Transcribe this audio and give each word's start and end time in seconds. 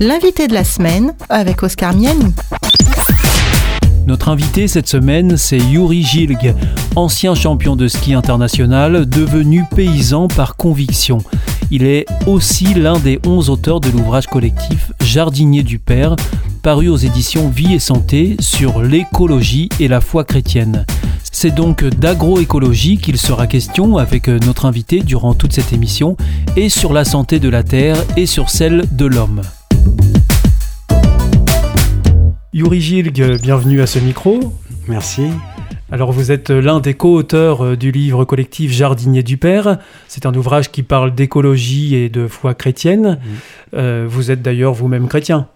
L'invité 0.00 0.46
de 0.46 0.54
la 0.54 0.62
semaine 0.62 1.12
avec 1.28 1.64
Oscar 1.64 1.92
Miani. 1.92 2.32
Notre 4.06 4.28
invité 4.28 4.68
cette 4.68 4.86
semaine, 4.86 5.36
c'est 5.36 5.58
Yuri 5.58 6.04
Gilg, 6.04 6.54
ancien 6.94 7.34
champion 7.34 7.74
de 7.74 7.88
ski 7.88 8.14
international, 8.14 9.08
devenu 9.08 9.64
paysan 9.74 10.28
par 10.28 10.54
conviction. 10.54 11.18
Il 11.72 11.82
est 11.84 12.06
aussi 12.28 12.74
l'un 12.74 13.00
des 13.00 13.18
11 13.26 13.50
auteurs 13.50 13.80
de 13.80 13.90
l'ouvrage 13.90 14.28
collectif 14.28 14.92
Jardinier 15.00 15.64
du 15.64 15.80
Père, 15.80 16.14
paru 16.62 16.88
aux 16.88 16.96
éditions 16.96 17.48
Vie 17.48 17.74
et 17.74 17.80
Santé 17.80 18.36
sur 18.38 18.80
l'écologie 18.80 19.68
et 19.80 19.88
la 19.88 20.00
foi 20.00 20.22
chrétienne. 20.22 20.86
C'est 21.32 21.50
donc 21.50 21.82
d'agroécologie 21.84 22.98
qu'il 22.98 23.18
sera 23.18 23.48
question 23.48 23.96
avec 23.96 24.28
notre 24.28 24.64
invité 24.64 25.00
durant 25.00 25.34
toute 25.34 25.54
cette 25.54 25.72
émission, 25.72 26.16
et 26.56 26.68
sur 26.68 26.92
la 26.92 27.04
santé 27.04 27.40
de 27.40 27.48
la 27.48 27.64
Terre 27.64 27.96
et 28.16 28.26
sur 28.26 28.48
celle 28.48 28.84
de 28.92 29.04
l'homme. 29.04 29.42
Yuri 32.58 32.80
Gilg, 32.80 33.40
bienvenue 33.40 33.80
à 33.80 33.86
ce 33.86 34.00
micro. 34.00 34.40
Merci. 34.88 35.28
Alors 35.92 36.10
vous 36.10 36.32
êtes 36.32 36.50
l'un 36.50 36.80
des 36.80 36.94
co-auteurs 36.94 37.64
euh, 37.64 37.76
du 37.76 37.92
livre 37.92 38.24
collectif 38.24 38.72
Jardinier 38.72 39.22
du 39.22 39.36
Père. 39.36 39.78
C'est 40.08 40.26
un 40.26 40.34
ouvrage 40.34 40.72
qui 40.72 40.82
parle 40.82 41.14
d'écologie 41.14 41.94
et 41.94 42.08
de 42.08 42.26
foi 42.26 42.54
chrétienne. 42.54 43.20
Euh, 43.74 44.06
vous 44.08 44.32
êtes 44.32 44.42
d'ailleurs 44.42 44.72
vous-même 44.72 45.06
chrétien. 45.06 45.46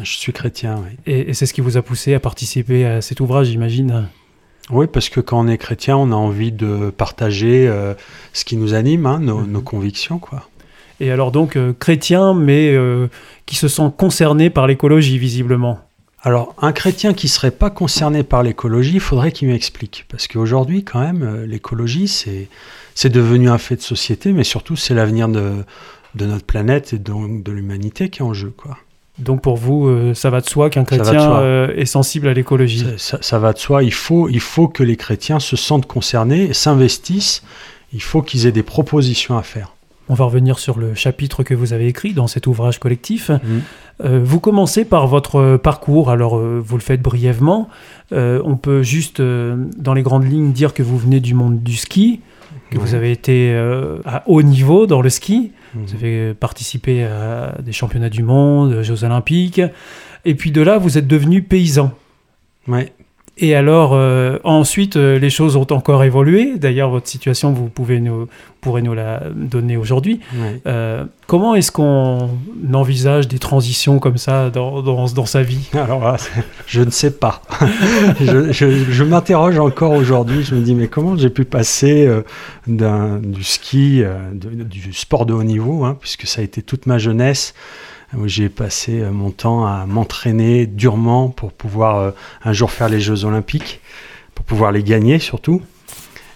Je 0.00 0.16
suis 0.16 0.32
chrétien, 0.32 0.76
oui. 0.84 0.96
Et, 1.04 1.34
c'est 1.34 1.46
ce 1.46 1.52
qui 1.52 1.60
vous 1.60 1.78
a 1.78 1.82
poussé 1.82 2.14
à 2.14 2.20
participer 2.20 2.86
à 2.86 3.00
cet 3.00 3.18
ouvrage, 3.18 3.48
j'imagine 3.48 4.06
Oui, 4.70 4.86
parce 4.86 5.08
que 5.08 5.18
quand 5.18 5.44
on 5.44 5.48
est 5.48 5.58
chrétien, 5.58 5.96
on 5.96 6.12
a 6.12 6.16
envie 6.16 6.52
de 6.52 6.90
partager 6.90 7.66
euh, 7.66 7.94
ce 8.34 8.44
qui 8.44 8.56
nous 8.56 8.74
anime, 8.74 9.06
hein, 9.06 9.18
nos, 9.18 9.40
mhm. 9.40 9.50
nos, 9.50 9.62
convictions, 9.62 10.20
quoi. 10.20 10.48
Et 11.00 11.10
alors 11.10 11.32
donc 11.32 11.58
chrétien, 11.80 12.32
mais 12.34 12.72
qui 13.46 13.56
se 13.56 13.66
sent 13.66 13.90
concerné 13.98 14.50
par 14.50 14.68
l'écologie, 14.68 15.18
visiblement. 15.18 15.80
Alors, 16.24 16.54
un 16.62 16.72
chrétien 16.72 17.14
qui 17.14 17.26
ne 17.26 17.30
serait 17.30 17.50
pas 17.50 17.68
concerné 17.68 18.22
par 18.22 18.44
l'écologie, 18.44 18.94
il 18.94 19.00
faudrait 19.00 19.32
qu'il 19.32 19.48
m'explique. 19.48 20.04
Parce 20.08 20.28
qu'aujourd'hui, 20.28 20.84
quand 20.84 21.00
même, 21.00 21.22
euh, 21.22 21.46
l'écologie, 21.46 22.06
c'est 22.06 23.08
devenu 23.08 23.50
un 23.50 23.58
fait 23.58 23.76
de 23.76 23.82
société, 23.82 24.32
mais 24.32 24.44
surtout, 24.44 24.76
c'est 24.76 24.94
l'avenir 24.94 25.28
de, 25.28 25.64
notre 26.14 26.44
planète 26.44 26.92
et 26.92 26.98
donc 26.98 27.42
de 27.42 27.50
l'humanité 27.50 28.08
qui 28.08 28.20
est 28.20 28.24
en 28.24 28.34
jeu. 28.34 28.52
Quoi. 28.56 28.78
Donc 29.18 29.42
pour 29.42 29.56
vous, 29.56 29.88
euh, 29.88 30.14
ça 30.14 30.30
va 30.30 30.40
de 30.40 30.48
soi 30.48 30.70
qu'un 30.70 30.84
chrétien 30.84 31.32
euh, 31.32 31.74
est 31.76 31.86
sensible 31.86 32.28
à 32.28 32.34
l'écologie? 32.34 32.86
Ça, 32.98 33.38
va 33.40 33.52
de 33.52 33.58
soi. 33.58 33.82
Il 33.82 33.92
faut, 33.92 34.28
il 34.28 34.40
faut 34.40 34.68
que 34.68 34.84
les 34.84 34.96
chrétiens 34.96 35.40
se 35.40 35.56
sentent 35.56 35.86
concernés 35.86 36.44
et 36.44 36.54
s'investissent. 36.54 37.42
Il 37.92 38.02
faut 38.02 38.22
qu'ils 38.22 38.46
aient 38.46 38.52
des 38.52 38.62
propositions 38.62 39.36
à 39.36 39.42
faire. 39.42 39.74
On 40.08 40.14
va 40.14 40.24
revenir 40.24 40.58
sur 40.58 40.78
le 40.78 40.94
chapitre 40.94 41.42
que 41.42 41.54
vous 41.54 41.72
avez 41.72 41.86
écrit 41.86 42.12
dans 42.12 42.26
cet 42.26 42.46
ouvrage 42.46 42.78
collectif. 42.78 43.30
Mmh. 43.30 43.60
Euh, 44.04 44.20
vous 44.22 44.40
commencez 44.40 44.84
par 44.84 45.06
votre 45.06 45.56
parcours, 45.56 46.10
alors 46.10 46.36
euh, 46.36 46.60
vous 46.64 46.76
le 46.76 46.82
faites 46.82 47.02
brièvement. 47.02 47.68
Euh, 48.12 48.40
on 48.44 48.56
peut 48.56 48.82
juste, 48.82 49.20
dans 49.20 49.94
les 49.94 50.02
grandes 50.02 50.30
lignes, 50.30 50.52
dire 50.52 50.74
que 50.74 50.82
vous 50.82 50.98
venez 50.98 51.20
du 51.20 51.34
monde 51.34 51.62
du 51.62 51.76
ski, 51.76 52.20
que 52.70 52.78
vous 52.78 52.94
avez 52.94 53.12
été 53.12 53.54
à 54.04 54.22
haut 54.26 54.42
niveau 54.42 54.86
dans 54.86 55.02
le 55.02 55.10
ski. 55.10 55.52
Mmh. 55.74 55.80
Vous 55.86 55.94
avez 55.94 56.34
participé 56.34 57.04
à 57.04 57.54
des 57.62 57.72
championnats 57.72 58.10
du 58.10 58.22
monde, 58.22 58.82
Jeux 58.82 59.04
olympiques. 59.04 59.60
Et 60.24 60.34
puis 60.34 60.50
de 60.50 60.62
là, 60.62 60.78
vous 60.78 60.98
êtes 60.98 61.06
devenu 61.06 61.42
paysan. 61.42 61.92
Ouais. 62.68 62.92
Et 63.38 63.54
alors, 63.54 63.92
euh, 63.94 64.38
ensuite, 64.44 64.96
euh, 64.96 65.18
les 65.18 65.30
choses 65.30 65.56
ont 65.56 65.66
encore 65.70 66.04
évolué. 66.04 66.58
D'ailleurs, 66.58 66.90
votre 66.90 67.08
situation, 67.08 67.50
vous 67.52 67.68
pouvez 67.68 67.98
nous, 67.98 68.28
pourrez 68.60 68.82
nous 68.82 68.92
la 68.92 69.22
donner 69.34 69.78
aujourd'hui. 69.78 70.20
Euh, 70.66 71.04
comment 71.26 71.54
est-ce 71.54 71.72
qu'on 71.72 72.28
envisage 72.74 73.28
des 73.28 73.38
transitions 73.38 73.98
comme 74.00 74.18
ça 74.18 74.50
dans, 74.50 74.82
dans, 74.82 75.06
dans 75.06 75.24
sa 75.24 75.42
vie? 75.42 75.70
Alors 75.72 76.16
je 76.66 76.82
ne 76.82 76.90
sais 76.90 77.10
pas. 77.10 77.40
je, 78.20 78.52
je, 78.52 79.02
m'interroge 79.02 79.58
encore 79.58 79.92
aujourd'hui. 79.92 80.44
Je 80.44 80.54
me 80.54 80.60
dis, 80.60 80.74
mais 80.74 80.88
comment 80.88 81.16
j'ai 81.16 81.30
pu 81.30 81.46
passer 81.46 82.06
du 82.66 83.44
ski, 83.44 84.02
du 84.34 84.92
sport 84.92 85.24
de 85.24 85.32
haut 85.32 85.42
niveau, 85.42 85.84
hein, 85.84 85.96
puisque 85.98 86.26
ça 86.26 86.42
a 86.42 86.44
été 86.44 86.60
toute 86.60 86.84
ma 86.84 86.98
jeunesse, 86.98 87.54
où 88.16 88.28
j'ai 88.28 88.48
passé 88.48 89.00
euh, 89.00 89.10
mon 89.10 89.30
temps 89.30 89.66
à 89.66 89.86
m'entraîner 89.86 90.66
durement 90.66 91.28
pour 91.28 91.52
pouvoir 91.52 91.96
euh, 91.98 92.10
un 92.44 92.52
jour 92.52 92.70
faire 92.70 92.88
les 92.88 93.00
Jeux 93.00 93.24
Olympiques, 93.24 93.80
pour 94.34 94.44
pouvoir 94.44 94.72
les 94.72 94.82
gagner 94.82 95.18
surtout. 95.18 95.62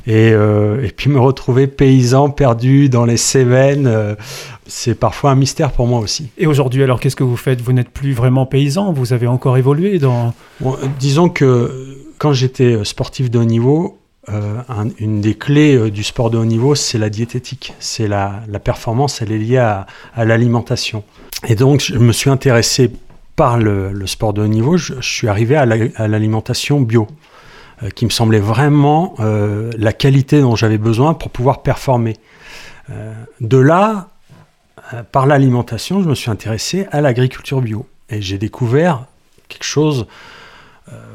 Et, 0.06 0.30
euh, 0.32 0.84
et 0.84 0.92
puis 0.92 1.10
me 1.10 1.18
retrouver 1.18 1.66
paysan 1.66 2.30
perdu 2.30 2.88
dans 2.88 3.04
les 3.04 3.16
Cévennes, 3.16 4.16
c'est 4.66 4.94
parfois 4.94 5.32
un 5.32 5.34
mystère 5.34 5.72
pour 5.72 5.88
moi 5.88 5.98
aussi. 5.98 6.30
Et 6.38 6.46
aujourd'hui, 6.46 6.84
alors 6.84 7.00
qu'est-ce 7.00 7.16
que 7.16 7.24
vous 7.24 7.36
faites? 7.36 7.60
Vous 7.60 7.72
n'êtes 7.72 7.90
plus 7.90 8.12
vraiment 8.12 8.46
paysan, 8.46 8.92
vous 8.92 9.12
avez 9.12 9.26
encore 9.26 9.56
évolué 9.56 9.98
dans... 9.98 10.32
disons 11.00 11.28
que 11.28 11.96
quand 12.18 12.32
j'étais 12.32 12.84
sportif 12.84 13.32
de 13.32 13.40
haut 13.40 13.44
niveau, 13.44 13.95
une 14.98 15.20
des 15.20 15.34
clés 15.34 15.90
du 15.90 16.02
sport 16.02 16.30
de 16.30 16.38
haut 16.38 16.44
niveau, 16.44 16.74
c'est 16.74 16.98
la 16.98 17.10
diététique. 17.10 17.74
C'est 17.78 18.08
la, 18.08 18.42
performance, 18.62 19.22
elle 19.22 19.32
est 19.32 19.38
liée 19.38 19.58
à, 19.58 19.86
l'alimentation. 20.16 21.04
Et 21.46 21.54
donc, 21.54 21.80
je 21.80 21.98
me 21.98 22.12
suis 22.12 22.30
intéressé 22.30 22.90
par 23.36 23.58
le, 23.58 24.06
sport 24.06 24.32
de 24.32 24.42
haut 24.42 24.48
niveau. 24.48 24.76
Je, 24.76 24.94
suis 25.00 25.28
arrivé 25.28 25.56
à 25.56 25.64
l'alimentation 26.08 26.80
bio, 26.80 27.06
euh, 27.82 27.90
qui 27.90 28.06
me 28.06 28.10
semblait 28.10 28.40
vraiment 28.40 29.14
euh, 29.20 29.70
la 29.76 29.92
qualité 29.92 30.40
dont 30.40 30.56
j'avais 30.56 30.78
besoin 30.78 31.12
pour 31.12 31.30
pouvoir 31.30 31.60
performer. 31.60 32.16
Euh, 32.88 33.12
de 33.42 33.58
là, 33.58 34.08
par 35.12 35.26
l'alimentation, 35.26 36.02
je 36.02 36.08
me 36.08 36.14
suis 36.14 36.30
intéressé 36.30 36.86
à 36.90 37.02
l'agriculture 37.02 37.60
bio. 37.60 37.86
Et 38.08 38.22
j'ai 38.22 38.38
découvert 38.38 39.04
quelque 39.48 39.64
chose 39.64 40.06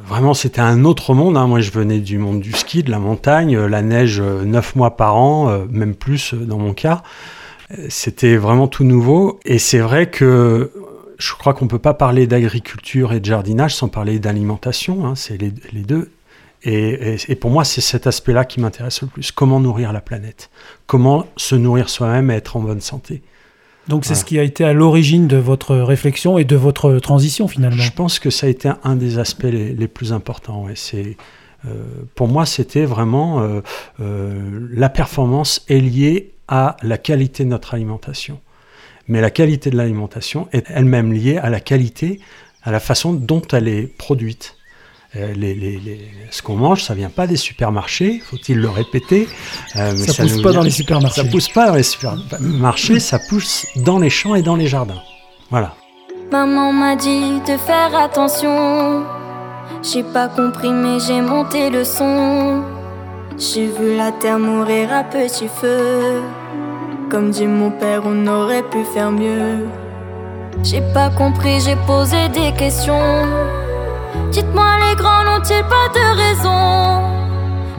vraiment, 0.05 0.33
c'était 0.33 0.61
un 0.61 0.85
autre 0.85 1.13
monde. 1.13 1.37
Hein. 1.37 1.47
Moi, 1.47 1.61
je 1.61 1.71
venais 1.71 1.99
du 1.99 2.17
monde 2.17 2.41
du 2.41 2.51
ski, 2.51 2.83
de 2.83 2.91
la 2.91 2.99
montagne, 2.99 3.57
la 3.57 3.81
neige 3.81 4.21
neuf 4.21 4.75
mois 4.75 4.97
par 4.97 5.15
an, 5.15 5.65
même 5.69 5.95
plus 5.95 6.33
dans 6.33 6.57
mon 6.57 6.73
cas. 6.73 7.03
C'était 7.89 8.35
vraiment 8.35 8.67
tout 8.67 8.83
nouveau. 8.83 9.39
Et 9.45 9.59
c'est 9.59 9.79
vrai 9.79 10.09
que 10.09 10.71
je 11.21 11.33
crois 11.33 11.53
qu'on 11.53 11.65
ne 11.65 11.69
peut 11.69 11.79
pas 11.79 11.93
parler 11.93 12.27
d'agriculture 12.27 13.13
et 13.13 13.19
de 13.19 13.25
jardinage 13.25 13.75
sans 13.75 13.87
parler 13.87 14.19
d'alimentation. 14.19 15.05
Hein, 15.05 15.15
c'est 15.15 15.37
les, 15.37 15.51
deux. 15.51 16.11
Et, 16.63 17.35
pour 17.39 17.51
moi, 17.51 17.63
c'est 17.63 17.81
cet 17.81 18.07
aspect-là 18.07 18.43
qui 18.45 18.59
m'intéresse 18.59 19.01
le 19.01 19.07
plus. 19.07 19.31
Comment 19.31 19.59
nourrir 19.59 19.93
la 19.93 20.01
planète? 20.01 20.49
Comment 20.87 21.27
se 21.37 21.55
nourrir 21.55 21.89
soi-même 21.89 22.31
et 22.31 22.35
être 22.35 22.57
en 22.57 22.61
bonne 22.61 22.81
santé? 22.81 23.21
Donc 23.87 24.05
c'est 24.05 24.15
ce 24.15 24.25
qui 24.25 24.37
a 24.39 24.43
été 24.43 24.63
à 24.63 24.73
l'origine 24.73 25.27
de 25.27 25.37
votre 25.37 25.75
réflexion 25.75 26.37
et 26.37 26.45
de 26.45 26.55
votre 26.55 26.99
transition 26.99 27.47
finalement. 27.47 27.81
Je 27.81 27.91
pense 27.91 28.19
que 28.19 28.29
ça 28.29 28.47
a 28.47 28.49
été 28.49 28.71
un 28.83 28.95
des 28.95 29.17
aspects 29.17 29.43
les, 29.43 29.87
plus 29.87 30.13
importants. 30.13 30.67
C'est, 30.75 31.17
euh, 31.65 31.83
pour 32.15 32.27
moi, 32.27 32.45
c'était 32.45 32.85
vraiment 32.85 33.41
euh, 33.41 33.61
euh, 33.99 34.67
la 34.71 34.89
performance 34.89 35.65
est 35.67 35.79
liée 35.79 36.31
à 36.47 36.77
la 36.83 36.97
qualité 36.97 37.43
de 37.43 37.49
notre 37.49 37.73
alimentation. 37.73 38.39
Mais 39.07 39.19
la 39.19 39.31
qualité 39.31 39.71
de 39.71 39.77
l'alimentation 39.77 40.47
est 40.51 40.65
elle-même 40.69 41.11
liée 41.11 41.37
à 41.37 41.49
la 41.49 41.59
qualité, 41.59 42.19
à 42.63 42.71
la 42.71 42.79
façon 42.79 43.13
dont 43.13 43.41
elle 43.51 43.67
est 43.67 43.87
produite. 43.87 44.57
Euh, 45.17 45.33
ce 46.29 46.41
qu'on 46.41 46.55
mange, 46.55 46.83
ça 46.83 46.93
vient 46.93 47.09
pas 47.09 47.27
des 47.27 47.35
supermarchés, 47.35 48.21
faut-il 48.23 48.57
le 48.57 48.69
répéter. 48.69 49.27
Euh, 49.75 49.95
ça, 49.97 50.13
ça 50.13 50.23
pousse 50.23 50.41
pas 50.41 50.53
dans 50.53 50.61
les 50.61 50.69
supermarchés. 50.69 51.21
Ça 51.21 51.29
pousse 51.29 51.49
pas 51.49 51.67
dans 51.67 51.75
les 51.75 51.83
supermarchés, 51.83 52.99
ça 53.01 53.19
pousse 53.19 53.65
dans 53.75 53.99
les 53.99 54.09
champs 54.09 54.35
et 54.35 54.41
dans 54.41 54.55
les 54.55 54.67
jardins. 54.67 55.01
Voilà. 55.49 55.75
Maman 56.31 56.71
m'a 56.71 56.95
dit 56.95 57.41
de 57.41 57.57
faire 57.57 57.93
attention. 57.93 59.03
J'ai 59.83 60.03
pas 60.03 60.29
compris, 60.29 60.71
mais 60.71 60.99
j'ai 61.01 61.19
monté 61.19 61.69
le 61.69 61.83
son. 61.83 62.63
J'ai 63.37 63.67
vu 63.67 63.97
la 63.97 64.13
terre 64.13 64.39
mourir 64.39 64.93
à 64.93 65.03
petit 65.03 65.49
feu. 65.49 66.21
Comme 67.09 67.31
dit 67.31 67.47
mon 67.47 67.71
père, 67.71 68.03
on 68.05 68.27
aurait 68.27 68.63
pu 68.63 68.85
faire 68.93 69.11
mieux. 69.11 69.67
J'ai 70.63 70.81
pas 70.93 71.09
compris, 71.09 71.59
j'ai 71.59 71.75
posé 71.85 72.29
des 72.29 72.53
questions. 72.57 73.60
Dites-moi, 74.31 74.71
les 74.83 74.95
grands 74.95 75.23
n'ont-ils 75.23 75.63
pas 75.63 75.87
de 75.97 76.05
raison? 76.23 77.11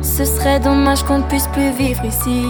Ce 0.03 0.25
serait 0.25 0.61
dommage 0.61 1.03
qu'on 1.05 1.19
ne 1.19 1.25
puisse 1.25 1.47
plus 1.49 1.71
vivre 1.71 2.05
ici. 2.05 2.45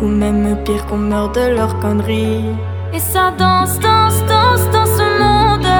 Ou 0.00 0.06
même 0.06 0.56
pire 0.64 0.86
qu'on 0.86 0.96
meure 0.96 1.30
de 1.32 1.54
leurs 1.56 1.78
conneries. 1.80 2.54
Et 2.92 2.98
ça 2.98 3.32
danse, 3.38 3.78
danse, 3.78 4.20
danse 4.26 4.64
dans 4.72 4.86
ce 4.86 5.06
monde. 5.22 5.72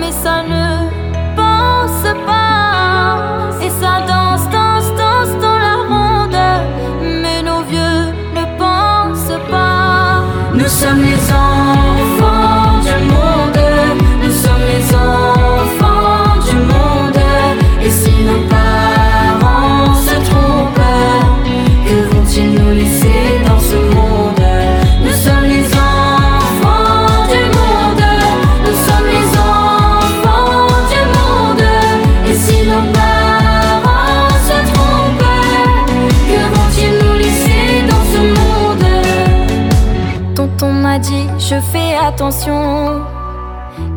Mais 0.00 0.12
ça 0.12 0.42
ne 0.42 0.66
pense 1.34 2.06
pas. 2.26 3.60
Et 3.64 3.70
ça 3.80 4.00
danse, 4.06 4.44
danse, 4.50 4.90
danse 5.02 5.32
dans 5.44 5.58
la 5.66 5.76
ronde. 5.90 6.42
Mais 7.22 7.42
nos 7.42 7.62
vieux 7.62 8.02
ne 8.36 8.44
pensent 8.58 9.38
pas. 9.50 10.22
Nous 10.54 10.68
sommes 10.68 11.02
les 11.02 11.32
enfants 11.32 11.79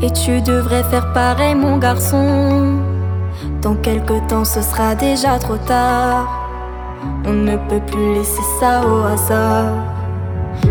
Et 0.01 0.12
tu 0.12 0.42
devrais 0.42 0.84
faire 0.84 1.13
pareil, 1.13 1.56
mon 1.56 1.78
garçon. 1.78 2.78
Dans 3.62 3.75
quelque 3.75 4.19
temps, 4.28 4.44
ce 4.44 4.62
sera 4.62 4.95
déjà 4.95 5.40
trop 5.40 5.56
tard. 5.56 6.28
On 7.25 7.31
ne 7.31 7.56
peut 7.56 7.80
plus 7.88 8.16
laisser 8.16 8.42
ça 8.60 8.81
au 8.86 9.04
hasard. 9.06 9.72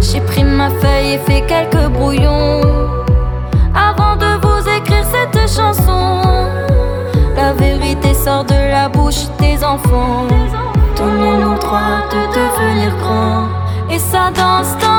J'ai 0.00 0.20
pris 0.20 0.44
ma 0.44 0.68
feuille 0.68 1.14
et 1.14 1.18
fait 1.18 1.46
quelques 1.46 1.88
brouillons. 1.90 2.60
Avant 3.74 4.16
de 4.16 4.30
vous 4.42 4.68
écrire 4.68 5.04
cette 5.06 5.48
chanson, 5.48 6.22
la 7.34 7.52
vérité 7.54 8.12
sort 8.12 8.44
de 8.44 8.70
la 8.70 8.88
bouche 8.90 9.24
des 9.38 9.64
enfants. 9.64 10.26
Donnez-nous 10.96 11.58
droit 11.58 12.02
de 12.10 12.20
devenir 12.38 12.96
grands. 12.98 13.48
Et 13.90 13.98
ça 13.98 14.30
danse, 14.34 14.76
danse, 14.80 14.91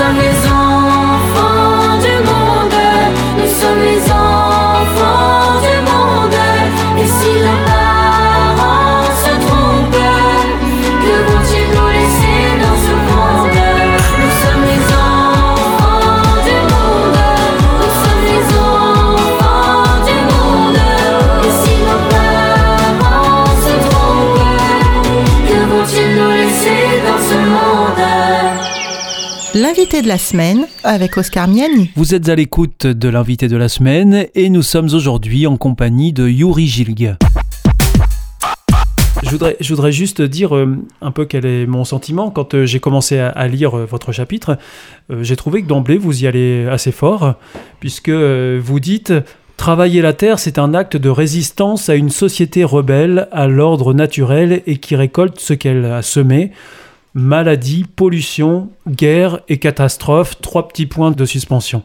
Nous 0.00 0.48
sommes 0.48 0.69
L'invité 30.00 30.02
de 30.02 30.08
la 30.08 30.18
semaine 30.18 30.66
avec 30.82 31.16
Oscar 31.18 31.46
Miani. 31.46 31.90
Vous 31.94 32.14
êtes 32.14 32.28
à 32.30 32.34
l'écoute 32.34 32.86
de 32.86 33.08
l'invité 33.10 33.48
de 33.48 33.56
la 33.58 33.68
semaine 33.68 34.26
et 34.34 34.48
nous 34.48 34.62
sommes 34.62 34.88
aujourd'hui 34.94 35.46
en 35.46 35.58
compagnie 35.58 36.14
de 36.14 36.26
Yuri 36.26 36.66
Gilg. 36.66 37.16
Je 39.22 39.30
voudrais, 39.30 39.56
je 39.60 39.68
voudrais 39.74 39.92
juste 39.92 40.22
dire 40.22 40.56
euh, 40.56 40.78
un 41.02 41.10
peu 41.10 41.26
quel 41.26 41.44
est 41.44 41.66
mon 41.66 41.84
sentiment. 41.84 42.30
Quand 42.30 42.54
euh, 42.54 42.64
j'ai 42.64 42.80
commencé 42.80 43.18
à, 43.18 43.46
lire 43.46 43.76
euh, 43.76 43.84
votre 43.84 44.10
chapitre, 44.12 44.56
j'ai 45.20 45.36
trouvé 45.36 45.60
que 45.60 45.66
d'emblée 45.66 45.98
vous 45.98 46.24
y 46.24 46.26
allez 46.26 46.66
assez 46.70 46.92
fort, 46.92 47.34
puisque 47.80 48.10
vous 48.10 48.80
dites 48.80 49.12
Travailler 49.60 50.00
la 50.00 50.14
terre, 50.14 50.38
c'est 50.38 50.58
un 50.58 50.72
acte 50.72 50.96
de 50.96 51.10
résistance 51.10 51.90
à 51.90 51.94
une 51.94 52.08
société 52.08 52.64
rebelle 52.64 53.28
à 53.30 53.46
l'ordre 53.46 53.92
naturel 53.92 54.62
et 54.66 54.78
qui 54.78 54.96
récolte 54.96 55.38
ce 55.38 55.52
qu'elle 55.52 55.84
a 55.84 56.00
semé. 56.00 56.52
Maladie, 57.14 57.84
pollution, 57.96 58.70
guerre 58.88 59.40
et 59.48 59.58
catastrophe, 59.58 60.40
trois 60.40 60.68
petits 60.68 60.86
points 60.86 61.10
de 61.10 61.24
suspension. 61.24 61.82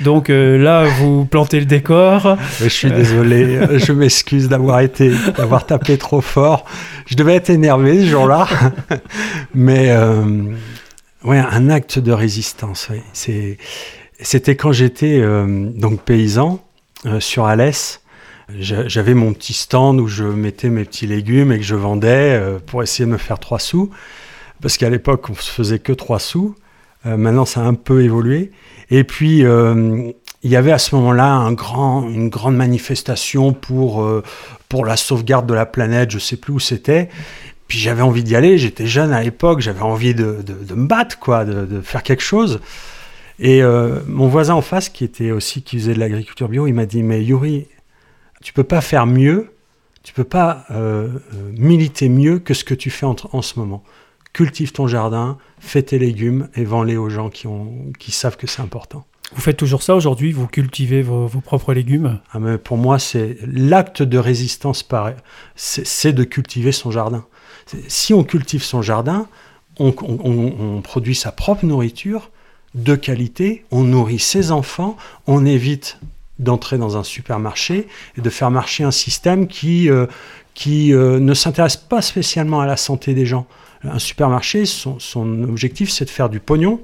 Donc 0.00 0.30
euh, 0.30 0.56
là, 0.56 0.84
vous 0.84 1.26
plantez 1.26 1.60
le 1.60 1.66
décor. 1.66 2.36
Je 2.60 2.68
suis 2.68 2.90
désolé, 2.90 3.60
je 3.78 3.92
m'excuse 3.92 4.48
d'avoir 4.48 4.80
été, 4.80 5.12
d'avoir 5.36 5.66
tapé 5.66 5.98
trop 5.98 6.20
fort. 6.22 6.64
Je 7.06 7.14
devais 7.14 7.34
être 7.34 7.50
énervé 7.50 8.00
ce 8.00 8.06
jour-là, 8.06 8.48
mais 9.54 9.90
euh, 9.90 10.24
ouais, 11.24 11.38
un 11.38 11.68
acte 11.68 11.98
de 11.98 12.12
résistance. 12.12 12.88
ouais. 12.88 13.02
C'est, 13.12 13.58
c'était 14.20 14.56
quand 14.56 14.72
j'étais 14.72 15.18
euh, 15.20 15.68
donc 15.74 16.02
paysan 16.02 16.58
euh, 17.04 17.20
sur 17.20 17.44
Alès. 17.44 18.00
J'a- 18.58 18.88
J'avais 18.88 19.12
mon 19.14 19.32
petit 19.34 19.52
stand 19.52 20.00
où 20.00 20.06
je 20.06 20.24
mettais 20.24 20.70
mes 20.70 20.84
petits 20.84 21.06
légumes 21.06 21.52
et 21.52 21.58
que 21.58 21.64
je 21.64 21.74
vendais 21.74 22.40
pour 22.66 22.82
essayer 22.82 23.04
de 23.04 23.10
me 23.10 23.18
faire 23.18 23.38
trois 23.38 23.58
sous. 23.58 23.90
Parce 24.60 24.76
qu'à 24.76 24.90
l'époque, 24.90 25.28
on 25.30 25.34
se 25.34 25.50
faisait 25.50 25.78
que 25.78 25.92
trois 25.92 26.18
sous. 26.18 26.54
Euh, 27.06 27.16
maintenant, 27.16 27.44
ça 27.44 27.60
a 27.60 27.64
un 27.64 27.74
peu 27.74 28.02
évolué. 28.02 28.50
Et 28.90 29.04
puis, 29.04 29.44
euh, 29.44 30.10
il 30.42 30.50
y 30.50 30.56
avait 30.56 30.72
à 30.72 30.78
ce 30.78 30.94
moment-là 30.96 31.32
une 31.34 32.28
grande 32.28 32.56
manifestation 32.56 33.52
pour, 33.52 34.02
euh, 34.02 34.22
pour 34.68 34.84
la 34.84 34.96
sauvegarde 34.96 35.46
de 35.46 35.54
la 35.54 35.66
planète, 35.66 36.10
je 36.10 36.18
sais 36.18 36.36
plus 36.36 36.52
où 36.52 36.60
c'était. 36.60 37.08
Puis 37.68 37.78
j'avais 37.78 38.02
envie 38.02 38.22
d'y 38.22 38.36
aller, 38.36 38.58
j'étais 38.58 38.86
jeune 38.86 39.12
à 39.12 39.22
l'époque, 39.22 39.60
j'avais 39.60 39.82
envie 39.82 40.14
de, 40.14 40.38
de, 40.42 40.74
me 40.74 40.86
battre, 40.86 41.18
quoi, 41.18 41.44
de, 41.44 41.66
de 41.66 41.80
faire 41.80 42.04
quelque 42.04 42.22
chose. 42.22 42.60
Et 43.40 43.60
mon 44.06 44.28
voisin 44.28 44.54
en 44.54 44.62
face, 44.62 44.88
qui 44.88 45.02
était 45.02 45.32
aussi, 45.32 45.62
qui 45.62 45.76
faisait 45.78 45.94
de 45.94 45.98
l'agriculture 45.98 46.48
bio, 46.48 46.68
il 46.68 46.74
m'a 46.74 46.86
dit, 46.86 47.02
mais 47.02 47.24
Yuri, 47.24 47.66
tu 48.40 48.52
peux 48.52 48.62
pas 48.62 48.80
faire 48.80 49.04
mieux, 49.04 49.50
tu 50.04 50.12
peux 50.12 50.22
pas 50.22 50.64
militer 51.58 52.08
mieux 52.08 52.38
que 52.38 52.54
ce 52.54 52.62
que 52.62 52.74
tu 52.74 52.88
fais 52.88 53.04
en 53.04 53.42
ce 53.42 53.58
moment. 53.58 53.82
Cultive 54.36 54.70
ton 54.72 54.86
jardin, 54.86 55.38
fais 55.60 55.80
tes 55.82 55.98
légumes 55.98 56.48
et 56.56 56.64
vends-les 56.64 56.98
aux 56.98 57.08
gens 57.08 57.30
qui, 57.30 57.46
ont, 57.46 57.72
qui 57.98 58.12
savent 58.12 58.36
que 58.36 58.46
c'est 58.46 58.60
important. 58.60 59.06
Vous 59.34 59.40
faites 59.40 59.56
toujours 59.56 59.82
ça 59.82 59.94
aujourd'hui 59.96 60.30
Vous 60.30 60.46
cultivez 60.46 61.00
vos, 61.00 61.26
vos 61.26 61.40
propres 61.40 61.72
légumes? 61.72 62.20
Ah, 62.32 62.38
mais 62.38 62.58
pour 62.58 62.76
moi, 62.76 62.98
c'est 62.98 63.38
l'acte 63.46 64.02
de 64.02 64.18
résistance, 64.18 64.82
par- 64.82 65.12
c'est 65.54 66.12
de 66.12 66.22
cultiver 66.22 66.70
son 66.70 66.90
jardin. 66.90 67.24
Si 67.88 68.12
on 68.12 68.24
cultive 68.24 68.62
son 68.62 68.82
jardin, 68.82 69.26
on, 69.78 69.94
on- 70.02 70.18
on- 70.22 70.76
on 70.76 70.82
produit 70.82 71.14
sa 71.14 71.32
propre 71.32 71.64
nourriture 71.64 72.30
de 72.74 72.94
qualité, 72.94 73.64
on 73.70 73.84
nourrit 73.84 74.18
ses 74.18 74.52
enfants, 74.52 74.98
on 75.26 75.46
évite 75.46 75.98
d'entrer 76.38 76.76
dans 76.76 76.98
un 76.98 77.04
supermarché 77.04 77.88
et 78.18 78.20
de 78.20 78.28
faire 78.28 78.50
marcher 78.50 78.84
un 78.84 78.90
système 78.90 79.46
qui, 79.48 79.88
euh, 79.88 80.06
qui 80.52 80.92
euh, 80.92 81.20
ne 81.20 81.32
s'intéresse 81.32 81.78
pas 81.78 82.02
spécialement 82.02 82.60
à 82.60 82.66
la 82.66 82.76
santé 82.76 83.14
des 83.14 83.24
gens. 83.24 83.46
Un 83.90 83.98
supermarché, 83.98 84.66
son, 84.66 84.98
son 84.98 85.42
objectif, 85.44 85.90
c'est 85.90 86.04
de 86.04 86.10
faire 86.10 86.28
du 86.28 86.40
pognon 86.40 86.80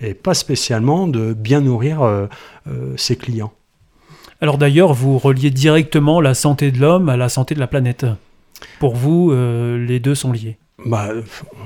et 0.00 0.14
pas 0.14 0.34
spécialement 0.34 1.06
de 1.06 1.32
bien 1.34 1.60
nourrir 1.60 2.02
euh, 2.02 2.26
euh, 2.66 2.94
ses 2.96 3.16
clients. 3.16 3.52
Alors 4.40 4.58
d'ailleurs, 4.58 4.92
vous 4.92 5.18
reliez 5.18 5.50
directement 5.50 6.20
la 6.20 6.34
santé 6.34 6.70
de 6.72 6.78
l'homme 6.78 7.08
à 7.08 7.16
la 7.16 7.28
santé 7.28 7.54
de 7.54 7.60
la 7.60 7.66
planète. 7.66 8.04
Pour 8.80 8.96
vous, 8.96 9.30
euh, 9.30 9.84
les 9.84 10.00
deux 10.00 10.14
sont 10.14 10.32
liés. 10.32 10.58
Bah, 10.84 11.08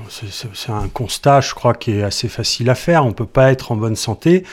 c'est- 0.07 0.69
un 0.71 0.87
constat, 0.87 1.41
je 1.41 1.53
crois, 1.55 1.73
qui 1.73 1.91
est 1.91 2.03
assez 2.03 2.29
facile 2.29 2.69
à 2.69 2.75
faire. 2.75 3.05
On 3.05 3.09
ne 3.09 3.13
peut 3.13 3.25
pas 3.25 3.51
être 3.51 3.71
en 3.71 3.75
bonne 3.75 3.95
santé 3.95 4.43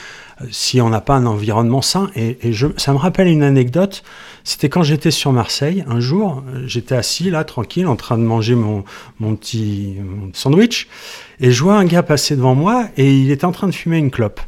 si 0.50 0.80
on 0.80 0.88
n'a 0.88 1.00
pas 1.02 1.14
un 1.14 1.26
environnement 1.26 1.83
sain. 1.83 2.11
Et, 2.16 2.38
et 2.42 2.52
je, 2.52 2.66
ça 2.78 2.92
me 2.92 2.99
rappelle 2.99 3.28
une 3.28 3.42
anecdote. 3.42 4.02
C'était 4.46 4.68
quand 4.68 4.84
j'étais 4.84 5.10
sur 5.10 5.32
Marseille. 5.32 5.84
Un 5.88 5.98
jour, 5.98 6.44
euh, 6.46 6.62
j'étais 6.68 6.94
assis 6.94 7.30
là, 7.30 7.42
tranquille, 7.42 7.88
en 7.88 7.96
train 7.96 8.16
de 8.16 8.22
manger 8.22 8.54
mon, 8.54 8.84
mon 9.18 9.34
petit 9.34 9.96
sandwich. 10.34 10.86
Et 11.40 11.50
je 11.50 11.60
vois 11.64 11.76
un 11.76 11.84
gars 11.84 12.04
passer 12.04 12.36
devant 12.36 12.54
moi 12.54 12.86
et 12.96 13.12
il 13.12 13.32
était 13.32 13.44
en 13.44 13.50
train 13.50 13.66
de 13.66 13.74
fumer 13.74 13.98
une 13.98 14.12
clope. 14.12 14.40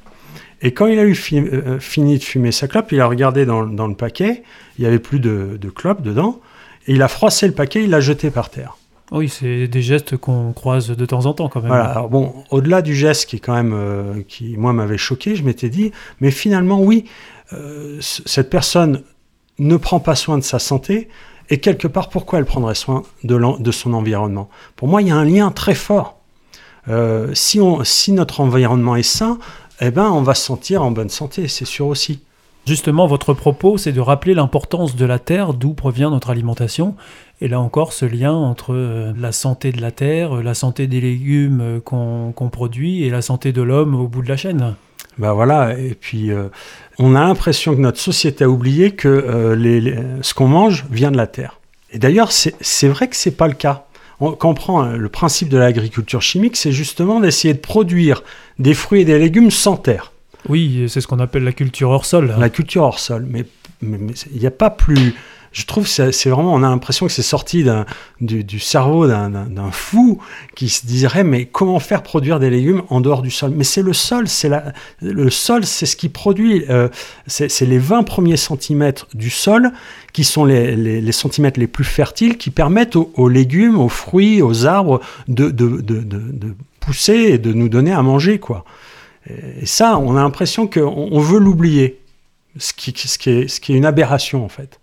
Et 0.63 0.73
quand 0.73 0.87
il 0.87 1.01
a 1.01 1.05
eu 1.05 1.19
euh, 1.33 1.81
fini 1.81 2.17
de 2.17 2.23
fumer 2.23 2.53
sa 2.53 2.69
clope, 2.69 2.93
il 2.93 3.01
a 3.01 3.09
regardé 3.09 3.45
dans, 3.45 3.63
le 3.63 3.95
paquet, 3.95 4.45
il 4.79 4.83
n'y 4.83 4.87
avait 4.87 5.01
plus 5.01 5.19
de, 5.19 5.59
de 5.61 5.69
clope 5.69 6.03
dedans, 6.03 6.41
et 6.87 6.95
il 6.95 7.03
a 7.03 7.09
froissé 7.09 7.49
le 7.49 7.53
paquet, 7.53 7.83
il 7.83 7.91
l'a 7.91 8.01
jeté 8.01 8.31
par 8.31 8.51
terre. 8.51 8.77
Oui, 9.11 9.29
c'est 9.29 9.67
des 9.67 9.83
gestes 9.83 10.17
qu'on 10.17 10.53
croise 10.53 10.89
de 10.89 11.07
temps 11.07 11.27
en 11.27 11.35
temps 11.35 11.49
quand 11.49 11.61
même. 11.61 11.71
Voilà. 11.71 11.87
Alors 11.87 12.09
bon, 12.09 12.35
au-delà 12.51 12.83
du 12.83 12.95
geste 12.95 13.29
qui 13.29 13.41
quand 13.41 13.55
même, 13.55 13.73
euh, 13.75 14.23
qui 14.29 14.57
moi 14.57 14.73
m'avait 14.73 14.99
choqué, 14.99 15.35
je 15.35 15.43
m'étais 15.43 15.71
dit, 15.71 15.91
mais 16.21 16.31
finalement 16.31 16.81
oui, 16.81 17.05
euh, 17.53 17.99
cette 18.01 18.51
personne 18.51 19.03
ne 19.59 19.77
prend 19.77 20.01
pas 20.01 20.15
soin 20.15 20.39
de 20.39 20.43
sa 20.43 20.59
santé, 20.59 21.09
et 21.51 21.59
quelque 21.59 21.89
part, 21.89 22.09
pourquoi 22.09 22.39
elle 22.39 22.45
prendrait 22.45 22.75
soin 22.75 23.03
de, 23.25 23.71
son 23.71 23.95
environnement? 23.95 24.49
Pour 24.77 24.89
moi, 24.89 25.03
il 25.03 25.09
y 25.09 25.11
a 25.11 25.17
un 25.17 25.25
lien 25.25 25.51
très 25.51 25.75
fort. 25.75 26.19
Euh, 26.89 27.33
si, 27.35 28.13
notre 28.13 28.41
environnement 28.41 28.97
est 28.97 29.03
sain, 29.03 29.39
eh 29.81 29.91
ben, 29.91 30.11
on 30.11 30.23
va 30.23 30.35
se 30.35 30.45
sentir 30.45 30.83
en 30.83 30.91
bonne 30.91 31.09
santé, 31.09 31.49
c'est 31.49 31.65
sûr 31.65 31.87
aussi. 31.87 32.21
Justement, 32.67 33.07
votre 33.07 33.33
propos, 33.33 33.79
c'est 33.79 33.93
de 33.93 34.01
rappeler 34.01 34.35
l'importance 34.35 34.95
de 34.95 35.07
la 35.07 35.19
terre, 35.19 35.55
d'où 35.55 35.73
provient 35.73 36.11
notre 36.11 36.29
alimentation. 36.29 36.97
Et 37.41 37.49
là 37.49 37.61
encore, 37.61 37.95
ce 37.95 38.05
lien 38.05 38.35
entre 38.35 38.75
euh, 38.75 39.15
la 39.19 39.33
santé 39.33 39.73
de 39.73 39.81
la 39.81 39.91
terre, 39.91 40.43
la 40.43 40.55
santé 40.55 40.87
des 40.87 41.01
légumes 41.01 41.81
qu'on 41.83 42.51
produit 42.53 43.05
et 43.05 43.11
la 43.11 43.23
santé 43.23 43.53
de 43.53 43.63
l'homme 43.63 43.95
au 43.95 44.07
bout 44.07 44.23
de 44.23 44.29
la 44.29 44.37
chaîne. 44.37 44.75
Ben 45.19 45.33
voilà, 45.33 45.77
et 45.77 45.97
puis 46.01 46.31
euh, 46.31 46.49
on 46.99 47.15
a 47.15 47.21
l'impression 47.21 47.75
que 47.75 47.81
notre 47.81 47.99
société 47.99 48.45
a 48.45 48.49
oublié 48.49 48.93
que 48.93 49.09
euh, 49.09 50.23
ce 50.23 50.33
qu'on 50.33 50.47
mange 50.47 50.85
vient 50.91 51.11
de 51.11 51.17
la 51.17 51.27
terre. 51.27 51.59
Et 51.93 51.99
d'ailleurs, 51.99 52.31
c'est 52.33 52.89
vrai 52.89 53.09
que 53.09 53.17
ce 53.17 53.29
n'est 53.29 53.35
pas 53.35 53.49
le 53.49 53.55
cas. 53.55 53.85
On 54.21 54.33
comprend 54.33 54.85
le 54.85 55.09
principe 55.09 55.49
de 55.49 55.59
l'agriculture 55.59 56.23
chimique, 56.23 56.57
c'est 56.57 56.73
justement 56.73 57.21
d'essayer 57.21 57.55
de 57.55 57.59
produire 57.59 58.23
des 58.59 58.75
fruits 58.75 59.03
et 59.03 59.05
des 59.05 59.19
légumes 59.19 59.51
sans 59.51 59.77
terre. 59.77 60.13
Oui, 60.49 60.87
c'est 60.89 61.01
ce 61.01 61.07
qu'on 61.07 61.19
appelle 61.19 61.45
la 61.45 61.53
culture 61.53 61.91
hors 61.91 62.05
sol. 62.05 62.35
La 62.39 62.51
culture 62.51 62.83
hors 62.83 62.99
sol, 62.99 63.27
mais 63.29 63.45
il 63.83 64.39
n'y 64.39 64.47
a 64.47 64.51
pas 64.51 64.71
plus. 64.71 65.15
Je 65.53 65.65
trouve 65.65 65.85
que 65.85 66.13
c'est 66.13 66.29
vraiment, 66.29 66.53
on 66.53 66.63
a 66.63 66.69
l'impression 66.69 67.07
que 67.07 67.13
c'est 67.13 67.23
sorti 67.23 67.65
du, 68.21 68.61
cerveau 68.61 69.07
d'un 69.07 69.71
fou 69.73 70.19
qui 70.55 70.69
se 70.69 70.87
dirait 70.87 71.25
mais 71.25 71.47
comment 71.47 71.79
faire 71.81 72.03
produire 72.03 72.39
des 72.39 72.51
légumes 72.51 72.83
en 72.91 73.01
dehors 73.01 73.23
du 73.23 73.31
sol? 73.31 73.53
Mais 73.55 73.65
c'est 73.65 73.83
le 73.83 73.93
sol, 73.93 74.29
c'est 74.29 74.51
le 75.01 75.31
sol, 75.31 75.65
c'est 75.65 75.87
ce 75.87 75.97
qui 75.97 76.09
produit, 76.09 76.65
euh, 76.69 76.89
c'est 77.27 77.67
les 77.67 77.79
20 77.79 78.03
premiers 78.03 78.37
centimètres 78.37 79.07
du 79.15 79.31
sol 79.31 79.73
qui 80.13 80.25
sont 80.25 80.45
les, 80.45 81.13
centimètres 81.13 81.59
les 81.59 81.67
plus 81.67 81.85
fertiles 81.85 82.37
qui 82.37 82.51
permettent 82.51 82.97
aux, 82.97 83.29
légumes, 83.29 83.79
aux 83.79 83.89
fruits, 83.89 84.43
aux 84.43 84.67
arbres 84.67 85.01
de, 85.29 85.55
pousser 86.81 87.15
et 87.15 87.39
de 87.39 87.53
nous 87.53 87.69
donner 87.69 87.93
à 87.93 88.03
manger. 88.03 88.41
Et 89.61 89.67
ça, 89.67 89.99
on 89.99 90.17
a 90.17 90.21
l'impression 90.21 90.67
qu'on 90.67 91.21
veut 91.21 91.39
l'oublier, 91.39 92.01
ce 92.59 92.73
qui 92.73 92.91
est 92.91 93.77
une 93.77 93.87
aberration 93.87 94.45
en 94.45 94.49
fait. 94.49 94.79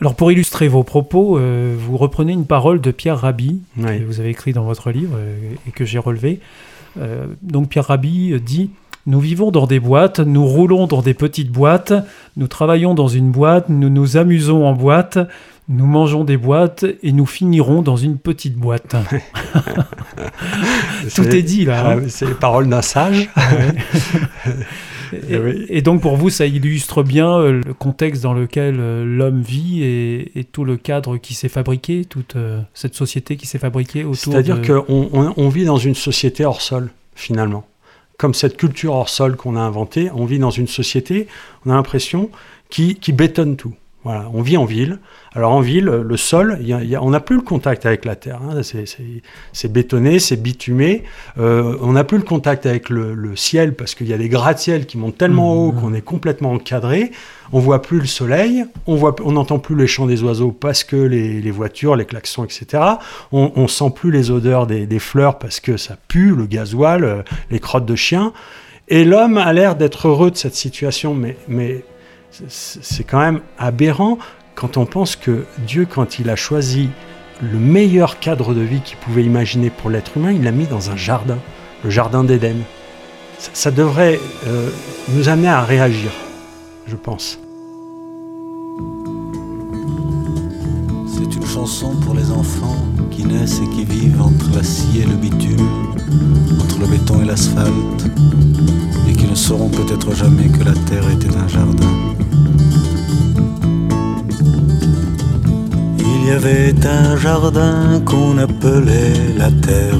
Alors 0.00 0.14
pour 0.14 0.30
illustrer 0.30 0.68
vos 0.68 0.84
propos, 0.84 1.38
euh, 1.38 1.74
vous 1.76 1.96
reprenez 1.96 2.32
une 2.32 2.46
parole 2.46 2.80
de 2.80 2.90
Pierre 2.92 3.18
Rabhi, 3.18 3.60
que 3.76 4.04
vous 4.04 4.20
avez 4.20 4.30
écrit 4.30 4.52
dans 4.52 4.62
votre 4.62 4.90
livre 4.90 5.16
euh, 5.16 5.54
et 5.66 5.70
que 5.72 5.84
j'ai 5.84 5.98
relevé. 5.98 6.40
Euh, 7.00 7.26
donc 7.42 7.68
Pierre 7.68 7.86
Rabhi 7.86 8.40
dit 8.40 8.70
Nous 9.06 9.18
vivons 9.18 9.50
dans 9.50 9.66
des 9.66 9.80
boîtes, 9.80 10.20
nous 10.20 10.46
roulons 10.46 10.86
dans 10.86 11.02
des 11.02 11.14
petites 11.14 11.50
boîtes, 11.50 11.92
nous 12.36 12.46
travaillons 12.46 12.94
dans 12.94 13.08
une 13.08 13.32
boîte, 13.32 13.68
nous 13.70 13.90
nous 13.90 14.16
amusons 14.16 14.66
en 14.66 14.72
boîte, 14.72 15.18
nous 15.68 15.86
mangeons 15.86 16.22
des 16.22 16.36
boîtes 16.36 16.86
et 17.02 17.10
nous 17.10 17.26
finirons 17.26 17.82
dans 17.82 17.96
une 17.96 18.18
petite 18.18 18.54
boîte. 18.54 18.94
Tout 21.14 21.28
est, 21.28 21.42
dit 21.42 21.64
là. 21.64 21.90
Hein. 21.90 22.02
C'est 22.08 22.26
les 22.26 22.34
paroles 22.34 22.68
d'un 22.68 22.82
sage. 22.82 23.28
Et, 25.68 25.82
donc 25.82 26.00
pour 26.00 26.16
vous, 26.16 26.30
ça 26.30 26.46
illustre 26.46 27.02
bien 27.02 27.38
euh, 27.38 27.60
le 27.64 27.74
contexte 27.74 28.22
dans 28.22 28.34
lequel 28.34 28.76
euh, 28.78 29.04
l'homme 29.04 29.42
vit 29.42 29.82
et, 29.82 30.44
tout 30.50 30.64
le 30.64 30.76
cadre 30.76 31.16
qui 31.16 31.34
s'est 31.34 31.48
fabriqué, 31.48 32.04
toute 32.04 32.36
euh, 32.36 32.60
cette 32.74 32.94
société 32.94 33.36
qui 33.36 33.46
s'est 33.46 33.58
fabriquée 33.58 34.04
autour. 34.04 34.32
C'est-à-dire 34.32 34.62
qu'on 34.62 35.32
on, 35.36 35.48
vit 35.48 35.64
dans 35.64 35.78
une 35.78 35.94
société 35.94 36.44
hors 36.44 36.62
sol, 36.62 36.90
finalement. 37.14 37.66
Comme 38.16 38.34
cette 38.34 38.56
culture 38.56 38.94
hors 38.94 39.08
sol 39.08 39.36
qu'on 39.36 39.56
a 39.56 39.60
inventée, 39.60 40.10
on 40.14 40.24
vit 40.24 40.38
dans 40.38 40.50
une 40.50 40.66
société, 40.66 41.28
on 41.64 41.70
a 41.70 41.74
l'impression, 41.74 42.30
qui, 42.70 42.96
qui 42.96 43.12
bétonne 43.12 43.56
tout 43.56 43.74
on 44.32 44.42
vit 44.42 44.56
en 44.56 44.64
ville. 44.64 44.98
Alors 45.34 45.52
en 45.52 45.60
ville, 45.60 45.84
le 45.84 46.16
sol, 46.16 46.58
on 47.00 47.10
n'a 47.10 47.20
plus 47.20 47.36
le 47.36 47.42
contact 47.42 47.86
avec 47.86 48.04
la 48.04 48.16
terre. 48.16 48.40
Hein. 48.42 48.60
C'est 49.52 49.72
bétonné, 49.72 50.18
c'est 50.18 50.36
bitumé. 50.36 51.04
Euh, 51.38 51.76
on 51.80 51.92
n'a 51.92 52.04
plus 52.04 52.18
le 52.18 52.24
contact 52.24 52.66
avec 52.66 52.88
le, 52.90 53.36
ciel 53.36 53.74
parce 53.74 53.94
qu'il 53.94 54.08
y 54.08 54.12
a 54.12 54.18
des 54.18 54.28
gratte-ciels 54.28 54.86
qui 54.86 54.98
montent 54.98 55.18
tellement 55.18 55.54
haut 55.54 55.72
mmh. 55.72 55.80
qu'on 55.80 55.94
est 55.94 56.00
complètement 56.00 56.52
encadré. 56.52 57.12
On 57.52 57.60
voit 57.60 57.82
plus 57.82 58.00
le 58.00 58.06
soleil, 58.06 58.64
on 58.86 59.32
n'entend 59.32 59.58
plus 59.58 59.76
les 59.76 59.86
chants 59.86 60.06
des 60.06 60.22
oiseaux 60.22 60.52
parce 60.52 60.84
que 60.84 60.96
les, 60.96 61.50
voitures, 61.50 61.96
les 61.96 62.04
klaxons, 62.04 62.44
etc. 62.44 62.82
On, 63.32 63.52
on 63.56 63.68
sent 63.68 63.92
plus 63.94 64.10
les 64.10 64.30
odeurs 64.30 64.66
des, 64.66 64.98
fleurs 64.98 65.38
parce 65.38 65.60
que 65.60 65.76
ça 65.76 65.96
pue, 66.08 66.34
le 66.34 66.46
gasoil, 66.46 67.04
euh, 67.04 67.22
les 67.50 67.60
crottes 67.60 67.86
de 67.86 67.96
chiens. 67.96 68.32
Et 68.88 69.04
l'homme 69.04 69.38
a 69.38 69.52
l'air 69.52 69.76
d'être 69.76 70.08
heureux 70.08 70.30
de 70.30 70.36
cette 70.36 70.54
situation, 70.54 71.14
mais 71.14 71.84
c'est 72.30 73.04
quand 73.04 73.18
même 73.18 73.40
aberrant 73.58 74.18
quand 74.54 74.76
on 74.76 74.86
pense 74.86 75.16
que 75.16 75.44
Dieu, 75.58 75.86
quand 75.86 76.18
il 76.18 76.30
a 76.30 76.36
choisi 76.36 76.90
le 77.40 77.58
meilleur 77.58 78.18
cadre 78.18 78.54
de 78.54 78.60
vie 78.60 78.80
qu'il 78.80 78.98
pouvait 78.98 79.22
imaginer 79.22 79.70
pour 79.70 79.90
l'être 79.90 80.16
humain, 80.16 80.32
il 80.32 80.42
l'a 80.42 80.50
mis 80.50 80.66
dans 80.66 80.90
un 80.90 80.96
jardin, 80.96 81.38
le 81.84 81.90
jardin 81.90 82.24
d'Éden. 82.24 82.56
Ça, 83.38 83.70
devrait 83.70 84.18
euh, 84.48 84.70
nous 85.10 85.28
amener 85.28 85.48
à 85.48 85.62
réagir, 85.62 86.10
je 86.88 86.96
pense. 86.96 87.38
Pour 92.04 92.14
les 92.14 92.30
enfants 92.30 92.86
qui 93.10 93.24
naissent 93.24 93.60
et 93.60 93.68
qui 93.74 93.84
vivent 93.84 94.22
entre 94.22 94.48
la 94.54 94.62
scie 94.62 95.00
et 95.00 95.06
le 95.06 95.16
bitume, 95.16 95.68
entre 96.60 96.78
le 96.78 96.86
béton 96.86 97.20
et 97.20 97.24
l'asphalte, 97.24 98.06
et 99.08 99.12
qui 99.12 99.26
ne 99.26 99.34
sauront 99.34 99.68
peut-être 99.68 100.14
jamais 100.14 100.48
que 100.48 100.62
la 100.62 100.72
terre 100.72 101.10
était 101.10 101.36
un 101.36 101.48
jardin. 101.48 101.94
Il 105.98 106.26
y 106.28 106.30
avait 106.30 106.74
un 106.86 107.16
jardin 107.16 108.00
qu'on 108.04 108.38
appelait 108.38 109.34
la 109.36 109.50
terre. 109.50 109.98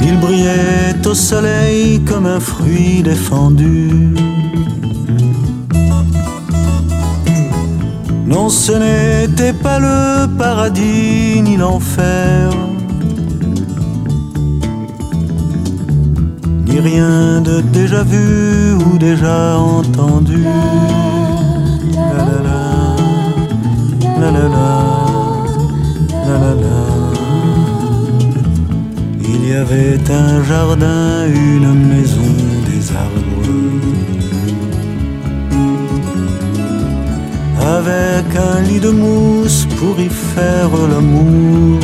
Il 0.00 0.20
brillait 0.20 0.94
au 1.04 1.14
soleil 1.14 2.00
comme 2.04 2.26
un 2.26 2.40
fruit 2.40 3.02
défendu. 3.02 4.14
Non, 8.26 8.48
ce 8.48 8.72
n'était 8.72 9.52
pas 9.52 9.78
le 9.78 10.26
paradis 10.36 11.40
ni 11.42 11.56
l'enfer. 11.56 12.50
Ni 16.66 16.80
rien 16.80 17.40
de 17.40 17.60
déjà 17.60 18.02
vu 18.02 18.74
ou 18.74 18.98
déjà 18.98 19.58
entendu. 19.58 20.44
Il 29.28 29.48
y 29.48 29.54
avait 29.54 30.00
un 30.10 30.42
jardin, 30.42 31.26
une 31.28 31.72
maison, 31.88 32.35
Avec 37.66 38.26
un 38.36 38.60
lit 38.60 38.78
de 38.78 38.90
mousse 38.90 39.66
pour 39.78 39.98
y 39.98 40.08
faire 40.08 40.70
l'amour. 40.90 41.80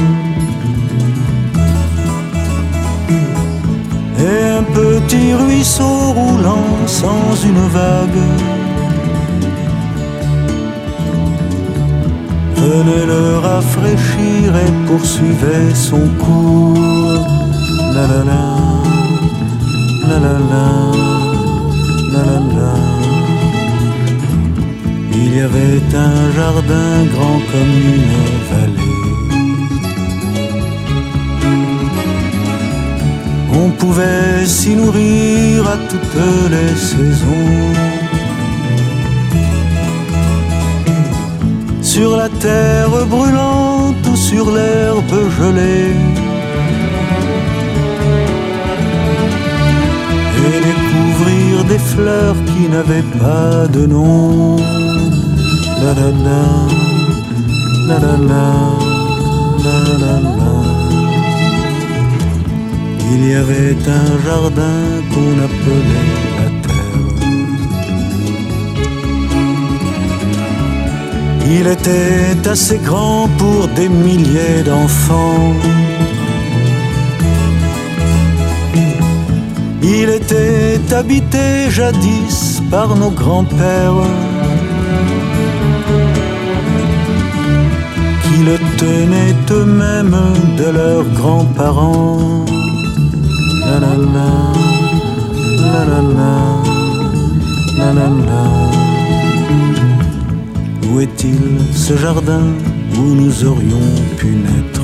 Et 4.17 4.45
un 4.59 4.63
petit 4.63 5.35
ruisseau 5.35 6.13
roulant 6.15 6.87
sans 6.87 7.35
une 7.45 7.67
vague 7.79 8.23
venait 12.63 13.07
le 13.07 13.39
rafraîchir 13.39 14.55
et 14.65 14.73
poursuivait 14.87 15.75
son 15.75 16.07
cours. 16.23 17.27
La 17.95 18.07
la 18.13 18.23
la, 18.31 18.45
la 20.09 20.19
la 20.25 20.35
la, 20.53 20.67
la 22.13 22.23
la 22.31 22.39
la. 22.57 23.02
Il 25.25 25.37
y 25.37 25.41
avait 25.41 25.83
un 25.95 26.33
jardin 26.39 27.05
grand 27.15 27.41
comme 27.51 27.75
une 27.95 28.15
vallée. 28.51 28.99
On 33.63 33.69
pouvait 33.71 34.45
s'y 34.47 34.75
nourrir 34.75 35.69
à 35.75 35.77
toutes 35.91 36.19
les 36.55 36.75
saisons. 36.91 37.73
sur 41.95 42.17
la 42.17 42.31
terre 42.31 43.07
brûlante 43.15 44.07
ou 44.11 44.17
sur 44.17 44.51
l'herbe 44.51 45.15
gelée. 45.39 45.93
fleurs 51.79 52.37
qui 52.47 52.69
n'avaient 52.69 53.09
pas 53.21 53.67
de 53.69 53.87
nom. 53.87 54.82
Il 63.15 63.29
y 63.29 63.35
avait 63.35 63.77
un 63.89 64.11
jardin 64.25 64.81
qu'on 65.13 65.35
appelait 65.47 66.07
la 66.39 66.49
terre. 66.63 67.03
Il 71.47 71.67
était 71.67 72.49
assez 72.49 72.79
grand 72.79 73.29
pour 73.39 73.67
des 73.69 73.89
milliers 73.89 74.63
d'enfants. 74.65 75.53
Il 79.83 80.09
était 80.11 80.81
habité 80.95 81.71
jadis 81.71 82.63
par 82.71 82.95
nos 82.95 83.11
grands-pères 83.11 84.07
qui 88.43 88.49
le 88.51 88.59
tenaient 88.77 89.35
eux-mêmes 89.51 90.17
de 90.57 90.71
leurs 90.71 91.09
grands-parents. 91.15 92.45
La 93.65 93.79
la 93.81 93.97
la. 93.97 94.33
Où 100.89 101.01
est-il 101.01 101.43
ce 101.75 101.97
jardin 101.97 102.47
où 102.97 103.03
nous 103.15 103.45
aurions 103.45 103.91
pu 104.19 104.29
naître? 104.47 104.83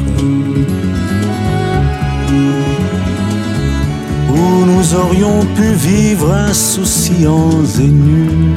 Où 4.30 4.64
nous 4.66 4.94
aurions 4.94 5.40
pu 5.56 5.72
vivre 5.72 6.32
insouciants 6.32 7.62
et 7.78 7.88
nus. 7.88 8.54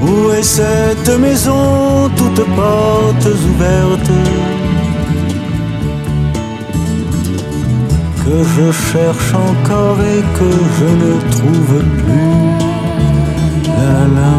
Où 0.00 0.30
est 0.32 0.42
cette 0.42 1.10
maison, 1.18 2.08
toutes 2.16 2.46
portes 2.56 3.28
ouvertes, 3.50 4.12
que 8.24 8.44
je 8.54 8.72
cherche 8.72 9.34
encore 9.34 9.98
et 10.00 10.22
que 10.38 10.50
je 10.78 10.88
ne 11.02 11.12
trouve 11.30 11.78
plus? 12.00 12.38
La 13.66 13.98
la 14.16 14.34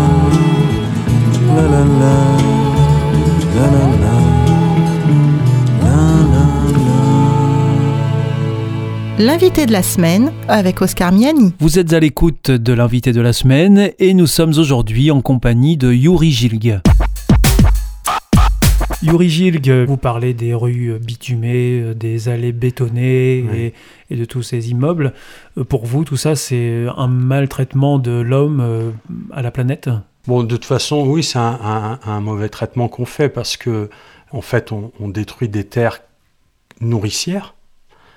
la, 1.56 1.62
la 1.62 1.84
la 2.02 2.16
la, 3.56 3.68
la 3.74 3.86
la 4.04 4.29
L'invité 9.22 9.66
de 9.66 9.74
la 9.74 9.84
semaine 9.84 10.32
avec 10.48 10.82
Oscar 10.82 11.12
Miani. 11.12 11.54
Vous 11.60 11.78
êtes 11.78 11.92
à 11.92 12.00
l'écoute 12.00 12.52
de 12.52 12.72
l'invité 12.72 13.12
de 13.12 13.20
la 13.20 13.34
semaine 13.34 13.92
et 14.00 14.14
nous 14.14 14.28
sommes 14.28 14.58
aujourd'hui 14.58 15.12
en 15.12 15.20
compagnie 15.20 15.76
de 15.76 15.92
Yuri 15.92 16.32
Gilg. 16.32 16.80
Yuri 19.02 19.30
Gilg, 19.30 19.70
vous 19.86 19.98
parlez 19.98 20.34
des 20.34 20.54
rues 20.54 20.98
bitumées, 21.00 21.94
des 21.96 22.30
allées 22.30 22.54
bétonnées 22.54 23.40
et, 23.40 23.74
et, 24.10 24.16
de 24.16 24.24
tous 24.24 24.42
ces 24.42 24.70
immeubles. 24.70 25.14
Pour 25.68 25.86
vous, 25.86 26.06
tout 26.06 26.16
ça, 26.16 26.38
c'est 26.38 26.86
un 26.96 27.08
maltraitement 27.08 28.00
de 28.00 28.22
l'homme 28.22 28.62
euh, 28.62 28.92
à 29.34 29.42
la 29.42 29.52
planète? 29.52 29.90
Bon, 30.28 30.44
de 30.44 30.56
toute 30.56 30.64
façon, 30.64 31.06
oui, 31.06 31.24
c'est 31.24 31.40
un, 31.40 31.60
un, 31.62 32.00
un, 32.06 32.22
mauvais 32.22 32.48
traitement 32.48 32.88
qu'on 32.88 33.06
fait 33.06 33.28
parce 33.28 33.58
que, 33.58 33.90
en 34.32 34.42
fait, 34.42 34.72
on, 34.72 34.94
on 35.02 35.10
détruit 35.10 35.50
des 35.50 35.66
terres 35.66 36.00
nourricières 36.80 37.54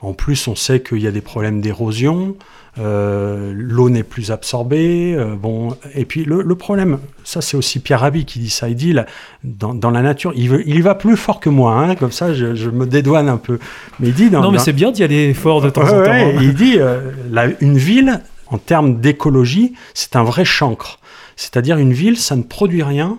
en 0.02 0.12
plus, 0.12 0.48
on 0.48 0.56
sait 0.56 0.80
qu'il 0.80 0.98
y 0.98 1.06
a 1.06 1.12
des 1.12 1.20
problèmes 1.20 1.60
d'érosion, 1.60 2.36
euh, 2.78 3.52
l'eau 3.54 3.90
n'est 3.90 4.02
plus 4.02 4.30
absorbée. 4.30 5.14
Euh, 5.14 5.36
bon, 5.36 5.76
et 5.94 6.04
puis 6.04 6.24
le, 6.24 6.42
le 6.42 6.54
problème, 6.54 6.98
ça 7.22 7.40
c'est 7.42 7.56
aussi 7.56 7.80
Pierre 7.80 8.00
Rabhi 8.00 8.24
qui 8.24 8.38
dit 8.38 8.50
ça. 8.50 8.68
Il 8.68 8.76
dit 8.76 8.92
là, 8.92 9.06
dans, 9.44 9.74
dans, 9.74 9.90
la 9.90 10.00
nature, 10.00 10.32
il, 10.34 10.48
veut, 10.48 10.62
il 10.66 10.82
va 10.82 10.94
plus 10.94 11.16
fort 11.16 11.38
que 11.38 11.50
moi, 11.50 11.74
hein, 11.74 11.94
comme 11.96 12.12
ça 12.12 12.32
je, 12.32 12.54
je, 12.54 12.70
me 12.70 12.86
dédouane 12.86 13.28
un 13.28 13.36
peu. 13.36 13.58
Mais 14.00 14.08
il 14.08 14.14
dit 14.14 14.30
dans, 14.30 14.40
non, 14.40 14.50
mais 14.50 14.56
dans... 14.56 14.64
c'est 14.64 14.72
bien 14.72 14.90
d'y 14.90 15.04
aller 15.04 15.34
fort 15.34 15.60
de 15.60 15.68
temps 15.70 15.82
ouais, 15.82 15.90
en 15.90 16.04
temps. 16.04 16.10
Ouais, 16.10 16.36
il 16.40 16.54
dit 16.54 16.76
euh, 16.78 17.10
la, 17.30 17.46
une 17.60 17.76
ville, 17.76 18.22
en 18.48 18.58
termes 18.58 19.00
d'écologie, 19.00 19.74
c'est 19.92 20.16
un 20.16 20.24
vrai 20.24 20.44
chancre. 20.44 20.98
C'est-à-dire 21.36 21.76
une 21.76 21.92
ville, 21.92 22.16
ça 22.16 22.36
ne 22.36 22.42
produit 22.42 22.82
rien 22.82 23.18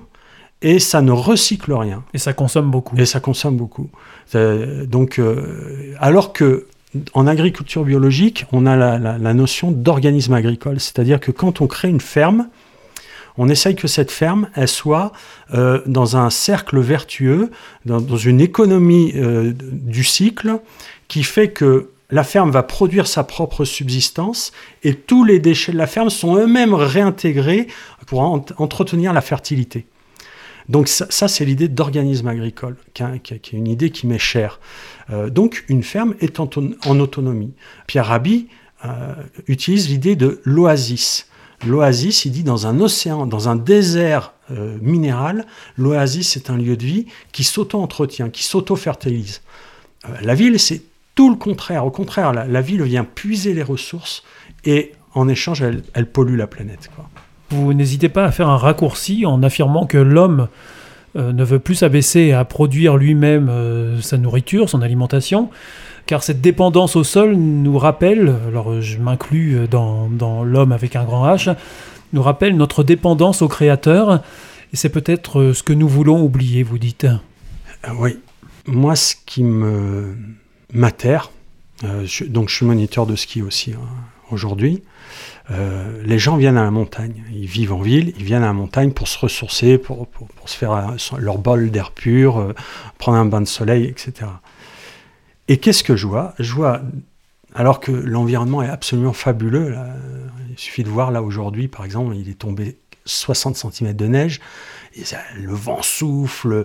et 0.63 0.79
ça 0.79 1.01
ne 1.01 1.11
recycle 1.11 1.73
rien. 1.73 2.03
Et 2.13 2.17
ça 2.17 2.33
consomme 2.33 2.71
beaucoup. 2.71 2.97
Et 2.97 3.05
ça 3.05 3.19
consomme 3.19 3.57
beaucoup. 3.57 3.89
Donc, 4.33 5.19
euh, 5.19 5.93
alors 5.99 6.33
que 6.33 6.67
en 7.13 7.27
agriculture 7.27 7.83
biologique, 7.83 8.45
on 8.51 8.65
a 8.65 8.75
la, 8.75 9.33
notion 9.33 9.71
d'organisme 9.71 10.33
agricole, 10.33 10.79
c'est-à-dire 10.79 11.19
que 11.19 11.31
quand 11.31 11.61
on 11.61 11.67
crée 11.67 11.89
une 11.89 12.01
ferme, 12.01 12.49
on 13.37 13.49
essaye 13.49 13.75
que 13.75 13.87
cette 13.87 14.11
ferme, 14.11 14.47
soit 14.67 15.11
euh, 15.53 15.81
dans 15.87 16.17
un 16.17 16.29
cercle 16.29 16.79
vertueux, 16.79 17.49
dans, 17.85 18.17
une 18.17 18.41
économie 18.41 19.13
euh, 19.15 19.53
du 19.57 20.03
cycle, 20.03 20.59
qui 21.07 21.23
fait 21.23 21.49
que 21.49 21.89
la 22.11 22.23
ferme 22.23 22.51
va 22.51 22.61
produire 22.61 23.07
sa 23.07 23.23
propre 23.23 23.65
subsistance 23.65 24.51
et 24.83 24.93
tous 24.93 25.23
les 25.23 25.39
déchets 25.39 25.71
de 25.71 25.77
la 25.77 25.87
ferme 25.87 26.11
sont 26.11 26.35
eux-mêmes 26.37 26.75
réintégrés 26.75 27.67
pour 28.05 28.19
en 28.19 28.45
entretenir 28.57 29.13
la 29.13 29.21
fertilité. 29.21 29.87
Donc 30.69 30.87
ça, 30.87 31.27
c'est 31.27 31.45
l'idée 31.45 31.67
d'organisme 31.67 32.27
agricole, 32.27 32.77
qui, 32.93 33.03
est 33.33 33.51
une 33.51 33.67
idée 33.67 33.89
qui 33.89 34.07
m'est 34.07 34.19
chère. 34.19 34.59
Euh, 35.09 35.29
donc 35.29 35.65
une 35.67 35.83
ferme 35.83 36.15
est 36.19 36.39
en, 36.39 36.49
autonomie. 36.99 37.53
Pierre 37.87 38.07
Rabhi 38.07 38.47
euh, 38.85 39.13
utilise 39.47 39.89
l'idée 39.89 40.15
de 40.15 40.41
l'oasis. 40.43 41.27
L'oasis, 41.65 42.25
il 42.25 42.31
dit 42.31 42.43
dans 42.43 42.67
un 42.67 42.79
océan, 42.79 43.25
dans 43.25 43.49
un 43.49 43.55
désert 43.55 44.33
euh, 44.51 44.77
minéral, 44.81 45.45
l'oasis 45.77 46.35
est 46.35 46.49
un 46.49 46.57
lieu 46.57 46.75
de 46.75 46.85
vie 46.85 47.05
qui 47.31 47.43
s'auto-entretient, 47.43 48.29
qui 48.29 48.43
s'auto-fertilise. 48.43 49.41
La 50.21 50.35
ville, 50.35 50.59
c'est 50.59 50.81
tout 51.15 51.29
le 51.29 51.37
contraire. 51.37 51.85
Au 51.85 51.91
contraire, 51.91 52.33
la, 52.33 52.61
ville 52.61 52.83
vient 52.83 53.05
puiser 53.05 53.53
les 53.53 53.63
ressources 53.63 54.23
et 54.65 54.91
en 55.13 55.29
échange, 55.29 55.61
elle, 55.61 56.11
pollue 56.11 56.35
la 56.35 56.47
planète. 56.47 56.89
Vous 57.53 57.73
n'hésitez 57.73 58.09
pas 58.09 58.25
à 58.25 58.31
faire 58.31 58.49
un 58.49 58.57
raccourci 58.57 59.25
en 59.25 59.43
affirmant 59.43 59.85
que 59.85 59.97
l'homme 59.97 60.47
euh, 61.15 61.31
ne 61.31 61.43
veut 61.43 61.59
plus 61.59 61.75
s'abaisser 61.75 62.31
à 62.31 62.43
produire 62.45 62.97
lui-même 62.97 63.47
euh, 63.49 64.01
sa 64.01 64.17
nourriture, 64.17 64.69
son 64.69 64.81
alimentation, 64.81 65.49
car 66.05 66.23
cette 66.23 66.41
dépendance 66.41 66.95
au 66.95 67.03
sol 67.03 67.35
nous 67.35 67.77
rappelle, 67.77 68.35
alors 68.47 68.81
je 68.81 68.97
m'inclus 68.97 69.67
dans, 69.69 70.09
dans 70.09 70.43
l'homme 70.43 70.71
avec 70.71 70.95
un 70.95 71.03
grand 71.03 71.27
H, 71.27 71.55
nous 72.13 72.23
rappelle 72.23 72.57
notre 72.57 72.83
dépendance 72.83 73.41
au 73.41 73.47
Créateur, 73.47 74.21
et 74.73 74.75
c'est 74.75 74.89
peut-être 74.89 75.53
ce 75.53 75.61
que 75.61 75.73
nous 75.73 75.87
voulons 75.87 76.23
oublier, 76.23 76.63
vous 76.63 76.79
dites. 76.79 77.05
Oui, 77.99 78.17
moi 78.65 78.95
ce 78.95 79.15
qui 79.25 79.43
me 79.43 80.15
m'atterre, 80.73 81.31
euh, 81.83 82.05
donc 82.27 82.49
je 82.49 82.55
suis 82.55 82.65
moniteur 82.65 83.05
de 83.05 83.15
ski 83.15 83.41
aussi 83.41 83.73
hein, 83.73 83.85
aujourd'hui, 84.31 84.83
euh, 85.51 86.01
les 86.05 86.19
gens 86.19 86.37
viennent 86.37 86.57
à 86.57 86.63
la 86.63 86.71
montagne. 86.71 87.23
Ils 87.31 87.47
vivent 87.47 87.73
en 87.73 87.81
ville, 87.81 88.13
ils 88.17 88.23
viennent 88.23 88.43
à 88.43 88.47
la 88.47 88.53
montagne 88.53 88.91
pour 88.91 89.07
se 89.07 89.19
ressourcer, 89.19 89.77
pour, 89.77 90.07
se 90.45 90.57
faire 90.57 90.95
leur 91.17 91.37
bol 91.37 91.69
d'air 91.69 91.91
pur, 91.91 92.37
euh, 92.37 92.53
prendre 92.97 93.17
un 93.17 93.25
bain 93.25 93.41
de 93.41 93.47
soleil, 93.47 93.85
etc. 93.85 94.29
Et 95.47 95.57
qu'est-ce 95.57 95.83
que 95.83 95.95
je 95.95 96.07
vois? 96.07 96.33
Je 96.39 96.53
vois, 96.53 96.81
alors 97.53 97.79
que 97.79 97.91
l'environnement 97.91 98.61
est 98.61 98.69
absolument 98.69 99.13
fabuleux, 99.13 99.75
il 100.49 100.57
suffit 100.57 100.83
de 100.83 100.89
voir 100.89 101.11
là 101.11 101.21
aujourd'hui, 101.21 101.67
par 101.67 101.83
exemple, 101.83 102.15
il 102.15 102.29
est 102.29 102.39
tombé 102.39 102.77
60 103.05 103.57
cm 103.57 103.93
de 103.93 104.07
neige, 104.07 104.39
le 105.35 105.53
vent 105.53 105.81
souffle, 105.81 106.63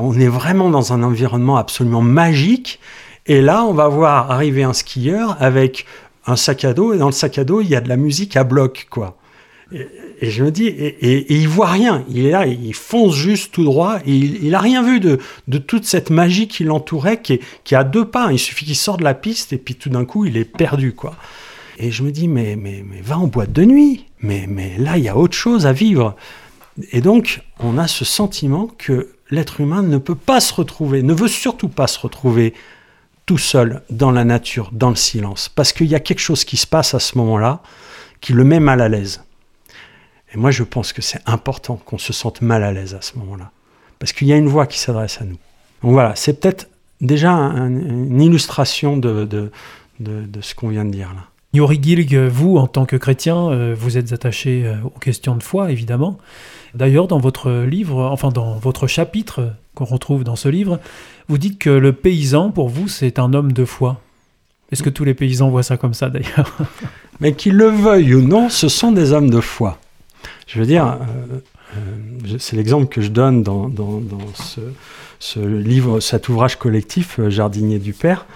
on 0.00 0.18
est 0.18 0.28
vraiment 0.28 0.70
dans 0.70 0.92
un 0.92 1.02
environnement 1.02 1.56
absolument 1.56 2.02
magique. 2.02 2.80
Et 3.26 3.42
là, 3.42 3.64
on 3.64 3.74
va 3.74 3.88
voir 3.88 4.30
arriver 4.30 4.62
un 4.62 4.72
skieur 4.72 5.36
avec 5.40 5.84
un 6.28 6.36
sac 6.36 6.64
à 6.64 6.74
dos, 6.74 6.92
et 6.92 6.98
dans 6.98 7.06
le 7.06 7.12
sac 7.12 7.38
à 7.38 7.44
dos, 7.44 7.60
il 7.60 7.68
y 7.68 7.74
a 7.74 7.80
de 7.80 7.88
la 7.88 7.96
musique 7.96 8.36
à 8.36 8.44
bloc, 8.44 8.86
quoi. 8.90 9.16
Et, 9.72 10.30
je 10.30 10.44
me 10.44 10.50
dis, 10.50 10.66
et, 10.66 11.32
il 11.32 11.48
voit 11.48 11.70
rien. 11.70 12.04
Il 12.08 12.26
est 12.26 12.30
là, 12.30 12.46
il 12.46 12.74
fonce 12.74 13.14
juste 13.14 13.52
tout 13.52 13.64
droit, 13.64 13.98
il, 14.06 14.44
il 14.44 14.54
a 14.54 14.60
rien 14.60 14.82
vu 14.82 15.00
de, 15.00 15.18
de 15.46 15.58
toute 15.58 15.84
cette 15.84 16.10
magie 16.10 16.48
qui 16.48 16.64
l'entourait, 16.64 17.20
qui 17.20 17.34
est, 17.34 17.40
qui 17.64 17.74
à 17.74 17.84
deux 17.84 18.04
pas. 18.04 18.28
Il 18.32 18.38
suffit 18.38 18.64
qu'il 18.64 18.76
sorte 18.76 19.00
de 19.00 19.04
la 19.04 19.14
piste, 19.14 19.52
et 19.52 19.58
puis 19.58 19.74
tout 19.74 19.90
d'un 19.90 20.04
coup, 20.04 20.26
il 20.26 20.36
est 20.36 20.44
perdu, 20.44 20.92
quoi. 20.92 21.16
Et 21.78 21.90
je 21.90 22.02
me 22.02 22.10
dis, 22.10 22.28
mais, 22.28 22.56
mais, 22.56 22.84
mais 22.88 23.00
va 23.00 23.18
en 23.18 23.26
boîte 23.26 23.52
de 23.52 23.64
nuit. 23.64 24.06
Mais, 24.20 24.46
mais 24.48 24.76
là, 24.78 24.98
il 24.98 25.04
y 25.04 25.08
a 25.08 25.16
autre 25.16 25.36
chose 25.36 25.66
à 25.66 25.72
vivre. 25.72 26.16
Et 26.92 27.00
donc, 27.00 27.42
on 27.60 27.78
a 27.78 27.86
ce 27.88 28.04
sentiment 28.04 28.68
que 28.78 29.08
l'être 29.30 29.60
humain 29.60 29.82
ne 29.82 29.98
peut 29.98 30.14
pas 30.14 30.40
se 30.40 30.52
retrouver, 30.54 31.02
ne 31.02 31.14
veut 31.14 31.28
surtout 31.28 31.68
pas 31.68 31.86
se 31.86 31.98
retrouver 31.98 32.54
tout 33.28 33.36
seul 33.36 33.82
dans 33.90 34.10
la 34.10 34.24
nature, 34.24 34.70
dans 34.72 34.88
le 34.88 34.96
silence, 34.96 35.50
parce 35.50 35.74
qu'il 35.74 35.86
y 35.86 35.94
a 35.94 36.00
quelque 36.00 36.18
chose 36.18 36.46
qui 36.46 36.56
se 36.56 36.66
passe 36.66 36.94
à 36.94 36.98
ce 36.98 37.18
moment-là 37.18 37.60
qui 38.22 38.32
le 38.32 38.42
met 38.42 38.58
mal 38.58 38.80
à 38.80 38.88
l'aise. 38.88 39.22
Et 40.32 40.38
moi, 40.38 40.50
je 40.50 40.62
pense 40.62 40.94
que 40.94 41.02
c'est 41.02 41.20
important 41.26 41.76
qu'on 41.76 41.98
se 41.98 42.14
sente 42.14 42.40
mal 42.40 42.64
à 42.64 42.72
l'aise 42.72 42.94
à 42.94 43.02
ce 43.02 43.18
moment-là, 43.18 43.50
parce 43.98 44.14
qu'il 44.14 44.28
y 44.28 44.32
a 44.32 44.36
une 44.36 44.48
voix 44.48 44.66
qui 44.66 44.78
s'adresse 44.78 45.20
à 45.20 45.26
nous. 45.26 45.36
Donc 45.82 45.92
voilà, 45.92 46.16
c'est 46.16 46.40
peut-être 46.40 46.70
déjà 47.02 47.32
un, 47.32 47.68
une 47.68 48.22
illustration 48.22 48.96
de 48.96 49.50
ce 50.00 50.54
qu'on 50.54 50.68
vient 50.70 50.86
de 50.86 50.90
dire 50.90 51.12
là. 51.14 51.26
Yori 51.54 51.78
Gilg, 51.82 52.14
vous, 52.14 52.58
en 52.58 52.66
tant 52.66 52.84
que 52.84 52.96
chrétien, 52.96 53.50
euh, 53.50 53.74
vous 53.76 53.96
êtes 53.96 54.12
attaché 54.12 54.66
euh, 54.66 54.74
aux 54.84 54.98
questions 54.98 55.34
de 55.34 55.42
foi, 55.42 55.72
évidemment. 55.72 56.18
D'ailleurs, 56.74 57.08
dans 57.08 57.18
votre 57.18 57.50
livre, 57.62 58.04
enfin 58.04 58.28
dans 58.28 58.58
votre 58.58 58.86
chapitre 58.86 59.54
qu'on 59.74 59.86
retrouve 59.86 60.24
dans 60.24 60.36
ce 60.36 60.50
livre, 60.50 60.78
vous 61.28 61.38
dites 61.38 61.58
que 61.58 61.70
le 61.70 61.94
paysan, 61.94 62.50
pour 62.50 62.68
vous, 62.68 62.88
c'est 62.88 63.18
un 63.18 63.32
homme 63.32 63.52
de 63.52 63.64
foi. 63.64 64.00
Est-ce 64.70 64.82
que 64.82 64.90
tous 64.90 65.04
les 65.04 65.14
paysans 65.14 65.48
voient 65.48 65.62
ça 65.62 65.78
comme 65.78 65.94
ça, 65.94 66.10
d'ailleurs? 66.10 66.54
Mais 67.20 67.32
qu'ils 67.32 67.56
le 67.56 67.68
veuillent 67.68 68.14
ou 68.14 68.20
non, 68.20 68.50
ce 68.50 68.68
sont 68.68 68.92
des 68.92 69.12
hommes 69.12 69.30
de 69.30 69.40
foi. 69.40 69.78
Je 70.46 70.60
veux 70.60 70.66
dire, 70.66 70.98
euh, 71.74 72.36
c'est 72.38 72.56
l'exemple 72.56 72.86
que 72.86 73.00
je 73.00 73.08
donne 73.08 73.42
dans, 73.42 73.68
dans, 73.68 74.00
ce, 75.18 75.40
livre, 75.40 76.00
cet 76.00 76.28
ouvrage 76.28 76.56
collectif, 76.56 77.18
Jardinier 77.28 77.78
du 77.78 77.94
Père. 77.94 78.26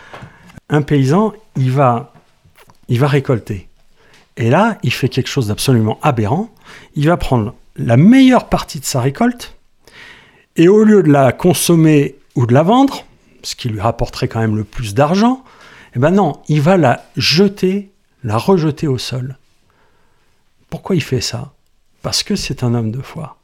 Un 0.70 0.81
paysan, 0.81 1.35
il 1.57 1.70
va, 1.70 2.12
il 2.88 2.99
va 2.99 3.09
récolter. 3.09 3.68
Et 4.37 4.51
là, 4.51 4.79
il 4.83 4.92
fait 4.92 5.09
quelque 5.09 5.29
chose 5.29 5.49
d'absolument 5.49 5.99
aberrant. 6.03 6.51
Il 6.95 7.07
va 7.09 7.16
prendre 7.16 7.55
la 7.77 7.97
meilleure 7.97 8.49
partie 8.49 8.81
de 8.81 8.85
sa 8.85 9.01
récolte, 9.01 9.57
et 10.57 10.68
au 10.68 10.85
lieu 10.85 11.03
de 11.03 11.11
la 11.11 11.33
consommer 11.33 12.16
ou 12.35 12.47
de 12.47 12.53
la 12.53 12.62
vendre, 12.62 13.05
ce 13.42 13.55
qui 13.55 13.68
lui 13.68 13.81
rapporterait 13.81 14.29
quand 14.29 14.40
même 14.40 14.57
le 14.57 14.64
plus 14.64 14.95
d'argent, 14.95 15.42
eh 15.95 15.99
ben 15.99 16.11
non, 16.11 16.40
il 16.49 16.61
va 16.61 16.77
la 16.77 17.05
jeter, 17.16 17.90
la 18.25 18.37
rejeter 18.37 18.87
au 18.87 18.99
sol. 18.99 19.38
Pourquoi 20.71 20.97
il 20.97 21.03
fait 21.03 21.21
ça? 21.21 21.53
Parce 22.03 22.23
que 22.23 22.37
c'est 22.37 22.62
un 22.62 22.75
homme 22.75 22.90
de 22.90 23.01
foi. 23.01 23.38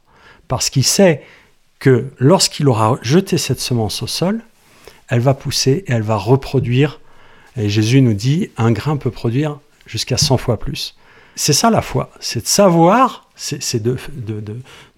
Parce 0.47 0.69
qu'il 0.69 0.83
sait 0.83 1.23
que 1.79 2.07
lorsqu'il 2.17 2.67
aura 2.67 2.97
jeté 3.01 3.37
cette 3.37 3.59
semence 3.59 4.01
au 4.01 4.07
sol, 4.07 4.41
elle 5.07 5.19
va 5.19 5.33
pousser 5.33 5.83
et 5.87 5.93
elle 5.93 6.01
va 6.01 6.15
reproduire. 6.15 6.99
Et 7.59 7.69
Jésus 7.69 8.01
nous 8.01 8.13
dit, 8.13 8.49
un 8.57 8.71
grain 8.71 8.97
peut 8.97 9.11
produire 9.11 9.59
jusqu'à 9.85 10.17
100 10.17 10.37
fois 10.37 10.57
plus. 10.57 10.95
C'est 11.35 11.53
ça 11.53 11.69
la 11.69 11.81
foi, 11.81 12.09
c'est 12.19 12.41
de 12.41 12.47
savoir, 12.47 13.29
c'est 13.35 13.81
de, 13.81 13.97
de, 14.13 14.41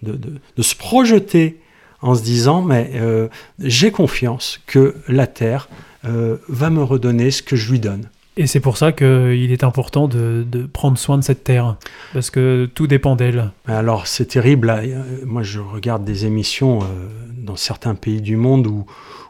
de, 0.02 0.20
de, 0.58 0.62
se 0.62 0.76
projeter 0.76 1.60
en 2.02 2.16
se 2.16 2.24
disant, 2.24 2.62
mais 2.64 2.92
euh, 2.96 3.28
j'ai 3.60 3.92
confiance 3.92 4.60
que 4.66 4.96
la 5.08 5.28
terre 5.28 5.70
euh, 6.06 6.38
va 6.48 6.72
me 6.72 6.82
redonner 6.82 7.30
ce 7.30 7.44
que 7.44 7.56
je 7.56 7.72
lui 7.72 7.80
donne. 7.80 8.10
Et 8.38 8.48
c'est 8.48 8.60
pour 8.60 8.78
ça 8.78 8.92
qu'il 8.92 9.52
est 9.52 9.64
important 9.64 10.08
de, 10.08 10.44
de, 10.50 10.66
prendre 10.66 10.98
soin 10.98 11.18
de 11.18 11.24
cette 11.24 11.44
terre, 11.44 11.78
parce 12.14 12.32
que 12.32 12.68
tout 12.74 12.88
dépend 12.88 13.16
d'elle. 13.16 13.52
Alors 13.68 14.08
c'est 14.08 14.26
terrible, 14.26 14.68
là. 14.68 14.82
moi 15.26 15.44
je 15.44 15.60
regarde 15.60 16.06
des 16.06 16.26
émissions 16.26 16.80
euh, 16.82 16.86
dans 17.38 17.58
certains 17.58 17.94
pays 17.94 18.22
du 18.22 18.38
monde 18.38 18.66
où, 18.68 18.86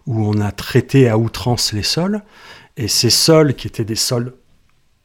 où 0.07 0.25
on 0.25 0.39
a 0.39 0.51
traité 0.51 1.09
à 1.09 1.17
outrance 1.17 1.73
les 1.73 1.83
sols, 1.83 2.21
et 2.77 2.88
ces 2.88 3.10
sols 3.10 3.55
qui 3.55 3.67
étaient 3.67 3.86
des 3.86 3.95
sols 3.95 4.34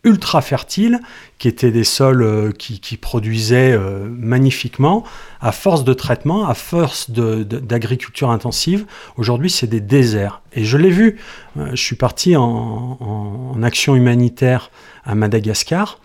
ultra 0.07 0.41
fertiles, 0.41 1.01
qui 1.39 1.49
étaient 1.49 1.73
des 1.73 1.85
sols 1.85 2.23
euh, 2.23 2.53
qui, 2.53 2.97
produisaient 2.97 3.73
euh, 3.73 4.07
magnifiquement. 4.09 5.05
À 5.41 5.53
force 5.53 5.85
de 5.85 5.93
traitement, 5.93 6.49
à 6.49 6.55
force 6.55 7.11
d'agriculture 7.11 8.31
intensive, 8.31 8.87
aujourd'hui 9.17 9.51
c'est 9.51 9.67
des 9.67 9.81
déserts. 9.81 10.43
Et 10.53 10.65
je 10.65 10.79
l'ai 10.79 10.91
vu, 10.91 11.19
euh, 11.57 11.71
je 11.73 11.83
suis 11.83 11.97
parti 11.97 12.37
en, 12.37 13.61
action 13.63 13.97
humanitaire 13.97 14.71
à 15.05 15.15
Madagascar. 15.15 15.99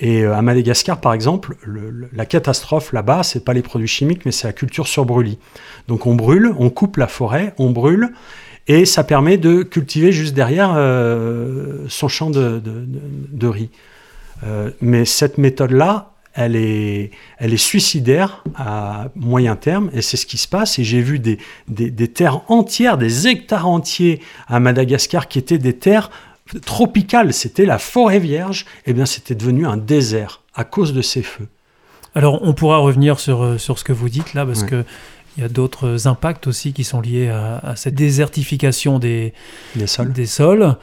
Et 0.00 0.24
à 0.24 0.40
Madagascar, 0.42 1.00
par 1.00 1.12
exemple, 1.12 1.56
le, 1.62 2.08
la 2.12 2.24
catastrophe 2.24 2.92
là-bas, 2.92 3.24
c'est 3.24 3.44
pas 3.44 3.52
les 3.52 3.62
produits 3.62 3.88
chimiques, 3.88 4.24
mais 4.24 4.30
c'est 4.30 4.46
la 4.46 4.52
culture 4.52 4.86
sur 4.86 5.04
brûlis. 5.04 5.40
Donc 5.88 6.06
on 6.06 6.14
brûle, 6.14 6.54
on 6.58 6.70
coupe 6.70 6.98
la 6.98 7.08
forêt, 7.08 7.52
on 7.58 7.70
brûle, 7.70 8.12
et 8.68 8.84
ça 8.84 9.02
permet 9.02 9.38
de 9.38 9.62
cultiver 9.62 10.12
juste 10.12 10.34
derrière 10.34 10.74
euh, 10.76 11.86
son 11.88 12.08
champ 12.08 12.28
de, 12.28 12.62
de, 12.62 13.46
riz. 13.46 13.70
Euh, 14.46 14.70
mais 14.82 15.06
cette 15.06 15.38
méthode-là, 15.38 16.12
elle 16.34 16.54
est, 16.54 17.10
elle 17.38 17.54
est 17.54 17.56
suicidaire 17.56 18.44
à 18.54 19.08
moyen 19.16 19.56
terme, 19.56 19.90
et 19.94 20.02
c'est 20.02 20.18
ce 20.18 20.26
qui 20.26 20.36
se 20.36 20.46
passe. 20.46 20.78
Et 20.78 20.84
j'ai 20.84 21.00
vu 21.00 21.18
des, 21.18 21.38
des, 21.66 21.90
des, 21.90 22.08
terres 22.08 22.42
entières, 22.48 22.98
des 22.98 23.26
hectares 23.26 23.66
entiers 23.66 24.20
à 24.46 24.60
Madagascar 24.60 25.28
qui 25.28 25.38
étaient 25.38 25.58
des 25.58 25.76
terres 25.76 26.10
tropicales. 26.64 27.32
C'était 27.32 27.66
la 27.66 27.78
forêt 27.78 28.20
vierge, 28.20 28.66
et 28.84 28.90
eh 28.90 28.92
bien 28.92 29.06
c'était 29.06 29.34
devenu 29.34 29.66
un 29.66 29.78
désert 29.78 30.42
à 30.54 30.64
cause 30.64 30.92
de 30.92 31.02
ces 31.02 31.22
feux. 31.22 31.48
Alors 32.14 32.40
on 32.42 32.52
pourra 32.52 32.78
revenir 32.78 33.18
sur, 33.18 33.58
sur 33.58 33.78
ce 33.78 33.84
que 33.84 33.92
vous 33.92 34.10
dites 34.10 34.34
là, 34.34 34.44
parce 34.44 34.62
ouais. 34.62 34.68
que 34.68 34.84
il 35.38 35.42
y 35.42 35.44
a 35.44 35.48
d'autres 35.48 36.08
impacts 36.08 36.48
aussi 36.48 36.72
qui 36.72 36.82
sont 36.82 37.00
liés 37.00 37.28
à, 37.28 37.58
à 37.58 37.76
cette 37.76 37.94
désertification 37.94 38.98
des, 38.98 39.32
des, 39.76 39.86
sols. 39.86 40.12
des, 40.12 40.26
sols. 40.26 40.76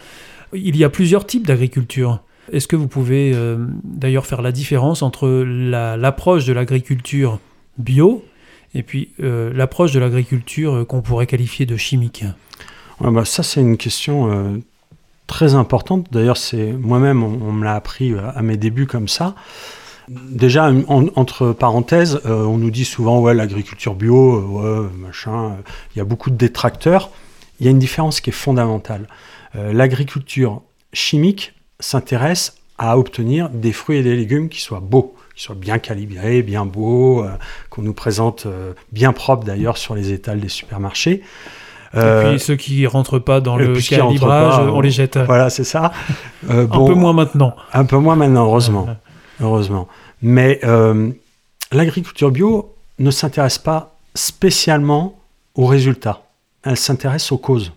Il 0.54 0.78
y 0.78 0.86
a 0.86 0.90
plusieurs 0.90 1.28
types 1.28 1.46
d'agriculture. 1.46 2.22
Est-ce 2.54 2.68
que 2.68 2.78
vous 2.78 2.88
pouvez 2.88 3.34
euh, 3.36 3.58
d'ailleurs 3.84 4.26
faire 4.26 4.42
la 4.42 4.54
différence 4.54 5.02
entre 5.02 5.28
l'approche 5.28 6.44
la, 6.44 6.48
de 6.48 6.54
l'agriculture 6.54 7.40
bio 7.78 8.24
et 8.74 8.82
puis 8.82 9.12
euh, 9.22 9.52
l'approche 9.54 9.92
de 9.92 10.00
l'agriculture 10.00 10.86
qu'on 10.88 11.02
pourrait 11.02 11.28
qualifier 11.28 11.66
de 11.66 11.76
chimique? 11.76 12.24
Ouais, 13.02 13.12
bah 13.12 13.26
Ça, 13.26 13.44
c'est 13.44 13.60
une 13.60 13.76
question 13.76 14.32
euh, 14.32 14.58
très 15.28 15.54
importante. 15.54 16.08
D'ailleurs, 16.14 16.38
c'est 16.38 16.72
moi-même, 16.72 17.24
on, 17.24 17.50
on, 17.50 17.52
me 17.52 17.66
l'a 17.66 17.76
appris 17.76 18.14
à 18.14 18.42
mes 18.42 18.56
débuts 18.56 18.88
comme 18.88 19.10
ça. 19.10 19.36
Déjà, 20.08 20.72
en, 20.88 21.08
entre 21.16 21.52
parenthèses, 21.52 22.22
euh, 22.26 22.44
on 22.44 22.58
nous 22.58 22.72
dit 22.72 22.86
souvent 22.86 23.20
ouais 23.20 23.34
l'agriculture 23.34 23.96
bio, 23.96 24.36
euh, 24.36 24.84
ouais 24.84 24.90
machin. 24.98 25.56
Il 25.96 25.98
euh, 25.98 25.98
y 25.98 26.00
a 26.02 26.06
beaucoup 26.06 26.30
de 26.30 26.36
détracteurs. 26.36 27.10
Il 27.60 27.66
y 27.66 27.70
a 27.70 27.72
une 27.72 27.80
différence 27.80 28.22
qui 28.22 28.30
est 28.30 28.34
fondamentale. 28.34 29.08
L'agriculture 29.54 30.62
chimique 30.92 31.54
s'intéresse 31.80 32.58
à 32.78 32.98
obtenir 32.98 33.50
des 33.50 33.72
fruits 33.72 33.98
et 33.98 34.04
des 34.04 34.16
légumes 34.16 34.50
qui 34.50 34.62
soient 34.62 34.82
beaux, 34.82 35.16
qui 35.36 35.44
soient 35.44 35.56
bien 35.56 35.80
calibrés, 35.80 36.42
bien 36.42 36.66
beaux, 36.66 37.24
euh, 37.24 37.30
qu'on 37.70 37.82
nous 37.82 37.94
présente 37.94 38.46
euh, 38.46 38.74
bien 38.92 39.14
propres 39.14 39.46
d'ailleurs 39.46 39.78
sur 39.78 39.96
les 39.96 40.12
étals 40.12 40.40
des 40.40 40.50
supermarchés. 40.50 41.22
Et 41.94 42.28
puis 42.30 42.40
ceux 42.42 42.58
qui 42.58 42.86
rentrent 42.88 43.20
pas 43.20 43.40
dans 43.40 43.56
le 43.56 43.80
calibrage, 43.80 44.58
pas, 44.58 44.64
on, 44.70 44.82
les 44.82 44.92
jette. 44.92 45.18
Voilà, 45.18 45.50
c'est 45.50 45.64
ça. 45.64 45.94
bon, 46.44 46.64
un 46.64 46.88
peu 46.88 46.94
moins 46.94 47.14
maintenant. 47.14 47.56
Un 47.72 47.86
peu 47.86 47.96
moins 47.96 48.18
maintenant, 48.18 48.44
heureusement 48.44 48.86
heureusement. 49.42 49.88
Mais 50.22 50.60
euh, 50.64 51.12
l'agriculture 51.72 52.32
bio 52.32 52.74
ne 53.00 53.12
s'intéresse 53.12 53.58
pas 53.58 53.98
spécialement 54.14 55.20
aux 55.56 55.66
résultats, 55.66 56.24
elle 56.64 56.78
s'intéresse 56.78 57.32
aux 57.32 57.38
causes. 57.38 57.72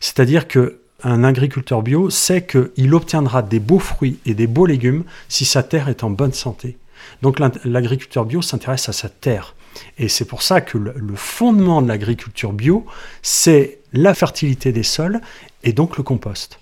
C'est-à-dire 0.00 0.48
que 0.48 0.78
un 1.04 1.24
agriculteur 1.24 1.82
bio 1.82 2.10
sait 2.10 2.46
qu'il 2.46 2.94
obtiendra 2.94 3.42
des 3.42 3.58
beaux 3.58 3.80
fruits 3.80 4.18
et 4.24 4.34
des 4.34 4.46
beaux 4.46 4.66
légumes 4.66 5.04
si 5.28 5.44
sa 5.44 5.62
terre 5.62 5.88
est 5.88 6.04
en 6.04 6.10
bonne 6.10 6.32
santé. 6.32 6.76
Donc 7.22 7.40
l'agriculteur 7.64 8.24
bio 8.24 8.42
s'intéresse 8.42 8.88
à 8.88 8.92
sa 8.92 9.08
terre. 9.08 9.54
Et 9.98 10.08
c'est 10.08 10.24
pour 10.24 10.42
ça 10.42 10.60
que 10.60 10.78
le, 10.78 10.94
fondement 11.16 11.82
de 11.82 11.88
l'agriculture 11.88 12.52
bio, 12.52 12.86
c'est 13.22 13.78
la 13.92 14.14
fertilité 14.14 14.70
des 14.72 14.82
sols 14.82 15.20
et 15.64 15.72
donc 15.72 15.96
le 15.96 16.02
compost. 16.02 16.60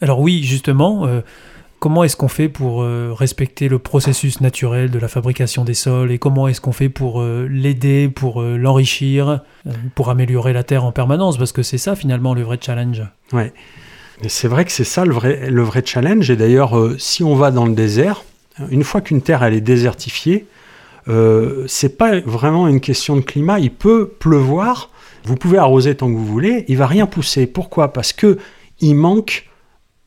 Alors 0.00 0.20
oui, 0.20 0.42
justement, 0.44 1.06
euh, 1.06 1.20
comment 1.78 2.04
est-ce 2.04 2.16
qu'on 2.16 2.28
fait 2.28 2.48
pour 2.48 2.82
euh, 2.82 3.12
respecter 3.12 3.68
le 3.68 3.78
processus 3.78 4.40
naturel 4.40 4.90
de 4.90 4.98
la 4.98 5.08
fabrication 5.08 5.64
des 5.64 5.74
sols 5.74 6.10
et 6.10 6.18
comment 6.18 6.48
est-ce 6.48 6.60
qu'on 6.60 6.72
fait 6.72 6.88
pour 6.88 7.20
euh, 7.20 7.46
l'aider, 7.50 8.08
pour 8.08 8.42
euh, 8.42 8.56
l'enrichir, 8.56 9.40
pour 9.94 10.10
améliorer 10.10 10.52
la 10.52 10.62
terre 10.62 10.84
en 10.84 10.92
permanence? 10.92 11.38
Parce 11.38 11.52
que 11.52 11.62
c'est 11.62 11.78
ça 11.78 11.96
finalement 11.96 12.34
le 12.34 12.42
vrai 12.42 12.58
challenge. 12.60 13.02
Ouais. 13.32 13.52
C'est 14.26 14.48
vrai 14.48 14.64
que 14.64 14.72
c'est 14.72 14.84
ça 14.84 15.04
le 15.04 15.12
vrai, 15.12 15.50
le 15.50 15.62
vrai 15.62 15.82
challenge. 15.84 16.30
Et 16.30 16.36
d'ailleurs, 16.36 16.74
si 16.98 17.22
on 17.22 17.34
va 17.34 17.50
dans 17.50 17.66
le 17.66 17.74
désert, 17.74 18.24
une 18.70 18.82
fois 18.82 19.02
qu'une 19.02 19.20
terre 19.20 19.42
elle 19.42 19.52
est 19.52 19.60
désertifiée, 19.60 20.46
c'est 21.66 21.98
pas 21.98 22.20
vraiment 22.20 22.66
une 22.66 22.80
question 22.80 23.16
de 23.16 23.20
climat. 23.20 23.58
Il 23.58 23.72
peut 23.72 24.08
pleuvoir, 24.18 24.88
vous 25.24 25.36
pouvez 25.36 25.58
arroser 25.58 25.94
tant 25.94 26.08
que 26.08 26.16
vous 26.16 26.24
voulez, 26.24 26.64
il 26.68 26.78
va 26.78 26.86
rien 26.86 27.04
pousser. 27.04 27.46
Pourquoi? 27.46 27.92
Parce 27.92 28.14
que 28.14 28.38
il 28.80 28.94
manque 28.94 29.46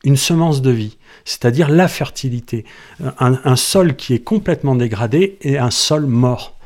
une 0.04 0.16
semence 0.16 0.62
de 0.62 0.70
vie 0.70 0.96
c'est-à-dire 1.24 1.68
la 1.68 1.88
fertilité. 1.88 2.64
Un, 3.18 3.38
un, 3.44 3.56
sol 3.56 3.96
qui 3.96 4.14
est 4.14 4.20
complètement 4.20 4.74
dégradé 4.74 5.38
est 5.42 5.58
un 5.58 5.70
sol 5.70 6.06
mort. 6.06 6.56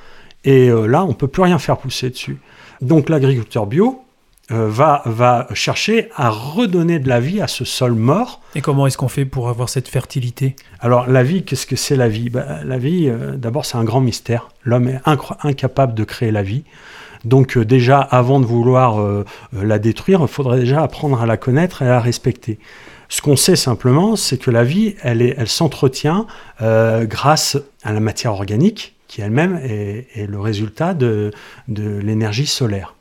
Et 0.44 0.68
euh, 0.68 0.86
là, 0.86 1.04
on 1.04 1.08
ne 1.08 1.14
peut 1.14 1.28
plus 1.28 1.42
rien 1.42 1.58
faire 1.58 1.78
pousser 1.78 2.10
dessus. 2.10 2.38
Donc 2.80 3.08
l'agriculteur 3.08 3.66
bio 3.66 4.02
euh, 4.50 4.68
va, 4.68 5.02
va 5.06 5.48
chercher 5.54 6.10
à 6.16 6.28
redonner 6.28 6.98
de 6.98 7.08
la 7.08 7.20
vie 7.20 7.40
à 7.40 7.46
ce 7.46 7.64
sol 7.64 7.92
mort. 7.92 8.40
Et 8.54 8.60
comment 8.60 8.86
est-ce 8.86 8.98
qu'on 8.98 9.08
fait 9.08 9.24
pour 9.24 9.48
avoir 9.48 9.68
cette 9.68 9.88
fertilité? 9.88 10.56
Alors 10.80 11.06
la 11.06 11.22
vie, 11.22 11.44
qu'est-ce 11.44 11.66
que 11.66 11.76
c'est 11.76 11.96
la 11.96 12.08
vie? 12.08 12.28
Bah, 12.30 12.60
La 12.64 12.78
vie, 12.78 13.08
euh, 13.08 13.36
d'abord, 13.36 13.64
c'est 13.64 13.78
un 13.78 13.84
grand 13.84 14.00
mystère. 14.00 14.48
L'homme 14.62 14.88
est 14.88 15.00
incapable 15.42 15.94
de 15.94 16.04
créer 16.04 16.30
la 16.30 16.42
vie. 16.42 16.64
Donc 17.24 17.56
euh, 17.56 17.64
déjà, 17.64 18.00
avant 18.00 18.40
de 18.40 18.46
vouloir 18.46 19.00
euh, 19.00 19.24
la 19.52 19.78
détruire, 19.78 20.20
il 20.22 20.28
faudrait 20.28 20.60
déjà 20.60 20.82
apprendre 20.82 21.20
à 21.20 21.26
la 21.26 21.36
connaître 21.36 21.82
et 21.82 21.86
à 21.86 21.90
la 21.90 22.00
respecter. 22.00 22.58
Ce 23.08 23.20
qu'on 23.22 23.36
sait 23.36 23.56
simplement, 23.56 24.16
c'est 24.16 24.38
que 24.38 24.50
la 24.50 24.64
vie, 24.64 24.96
elle, 25.02 25.48
s'entretient 25.48 26.26
euh, 26.62 27.04
grâce 27.04 27.56
à 27.82 27.92
la 27.92 28.00
matière 28.00 28.32
organique, 28.32 28.94
qui 29.08 29.20
elle-même 29.20 29.60
est, 29.62 30.26
le 30.26 30.40
résultat 30.40 30.94
de, 30.94 31.30
l'énergie 31.68 32.46
solaire. 32.46 32.94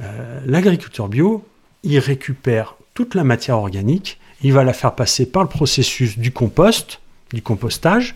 Euh, 0.00 0.40
l'agriculteur 0.46 1.08
bio, 1.08 1.44
il 1.82 1.98
récupère 1.98 2.76
toute 2.94 3.14
la 3.14 3.24
matière 3.24 3.58
organique 3.58 4.18
il 4.42 4.52
va 4.52 4.64
la 4.64 4.72
faire 4.72 4.94
passer 4.94 5.26
par 5.26 5.42
le 5.42 5.48
processus 5.48 6.18
du 6.18 6.32
compost, 6.32 7.00
du 7.32 7.42
compostage, 7.42 8.14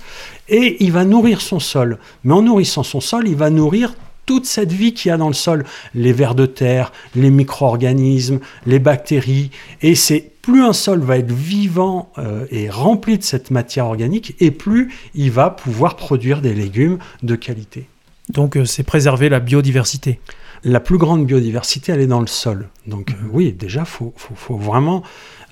et 0.48 0.82
il 0.82 0.92
va 0.92 1.04
nourrir 1.04 1.40
son 1.40 1.60
sol. 1.60 1.98
Mais 2.24 2.32
en 2.32 2.42
nourrissant 2.42 2.82
son 2.82 3.00
sol, 3.00 3.28
il 3.28 3.36
va 3.36 3.50
nourrir 3.50 3.94
toute 4.26 4.46
cette 4.46 4.72
vie 4.72 4.94
qu'il 4.94 5.08
y 5.08 5.12
a 5.12 5.16
dans 5.16 5.28
le 5.28 5.34
sol, 5.34 5.64
les 5.94 6.12
vers 6.12 6.34
de 6.34 6.46
terre, 6.46 6.92
les 7.14 7.30
micro-organismes, 7.30 8.40
les 8.66 8.78
bactéries, 8.78 9.50
et 9.82 9.94
c'est 9.94 10.32
plus 10.42 10.64
un 10.64 10.72
sol 10.72 11.00
va 11.00 11.18
être 11.18 11.32
vivant 11.32 12.10
euh, 12.18 12.46
et 12.50 12.68
rempli 12.68 13.16
de 13.16 13.22
cette 13.22 13.50
matière 13.50 13.86
organique, 13.86 14.34
et 14.40 14.50
plus 14.50 14.92
il 15.14 15.30
va 15.30 15.50
pouvoir 15.50 15.96
produire 15.96 16.40
des 16.40 16.52
légumes 16.52 16.98
de 17.22 17.36
qualité. 17.36 17.86
Donc 18.28 18.56
euh, 18.56 18.64
c'est 18.64 18.82
préserver 18.82 19.28
la 19.28 19.40
biodiversité. 19.40 20.20
La 20.64 20.80
plus 20.80 20.98
grande 20.98 21.26
biodiversité, 21.26 21.92
elle 21.92 22.00
est 22.00 22.06
dans 22.06 22.20
le 22.20 22.26
sol. 22.26 22.68
Donc 22.86 23.10
euh, 23.10 23.14
oui, 23.32 23.52
déjà, 23.52 23.80
il 23.80 23.86
faut, 23.86 24.12
faut, 24.16 24.56
vraiment... 24.56 25.02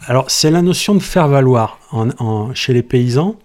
Alors 0.07 0.31
c'est 0.31 0.51
la 0.51 0.63
notion 0.63 0.95
de 0.95 1.01
faire 1.01 1.29
valoir. 1.29 1.79
En, 1.93 2.55
chez 2.55 2.73
les 2.73 2.83
paysans, 2.83 3.37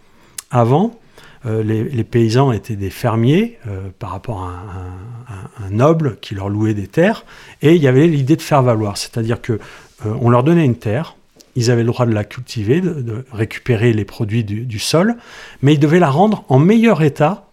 avant, 0.52 0.98
les, 1.46 2.04
paysans 2.04 2.52
étaient 2.52 2.76
des 2.76 2.90
fermiers 2.90 3.60
par 4.00 4.12
rapport 4.12 4.44
à 4.44 5.64
un, 5.64 5.70
noble 5.70 6.18
qui 6.22 6.36
leur 6.36 6.50
louait 6.50 6.74
des 6.74 6.88
terres, 6.88 7.26
et 7.62 7.76
il 7.76 7.82
y 7.82 7.88
avait 7.88 8.08
l'idée 8.08 8.36
de 8.36 8.42
faire 8.42 8.64
valoir, 8.64 8.98
c'est-à-dire 8.98 9.42
que 9.42 9.60
on 10.04 10.30
leur 10.30 10.44
donnait 10.44 10.66
une 10.66 10.78
terre, 10.78 11.16
ils 11.56 11.72
avaient 11.72 11.84
le 11.84 11.88
droit 11.88 12.06
de 12.06 12.14
la 12.14 12.24
cultiver, 12.24 12.82
de, 12.82 13.26
récupérer 13.32 13.94
les 13.94 14.06
produits 14.06 14.44
du, 14.44 14.80
sol, 14.80 15.16
mais 15.62 15.74
ils 15.74 15.80
devaient 15.80 16.00
la 16.00 16.10
rendre 16.10 16.44
en 16.50 16.60
meilleur 16.60 17.02
état 17.02 17.48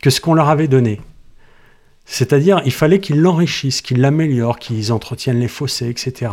que 0.00 0.10
ce 0.10 0.20
qu'on 0.20 0.34
leur 0.34 0.48
avait 0.48 0.68
donné. 0.68 1.00
C'est-à-dire, 2.04 2.62
il 2.64 2.72
fallait 2.72 3.00
qu'ils 3.00 3.20
l'enrichissent, 3.20 3.82
qu'ils 3.82 4.00
l'améliorent, 4.00 4.58
qu'ils 4.58 4.92
entretiennent 4.92 5.40
les 5.40 5.48
fossés, 5.48 5.88
etc. 5.88 6.32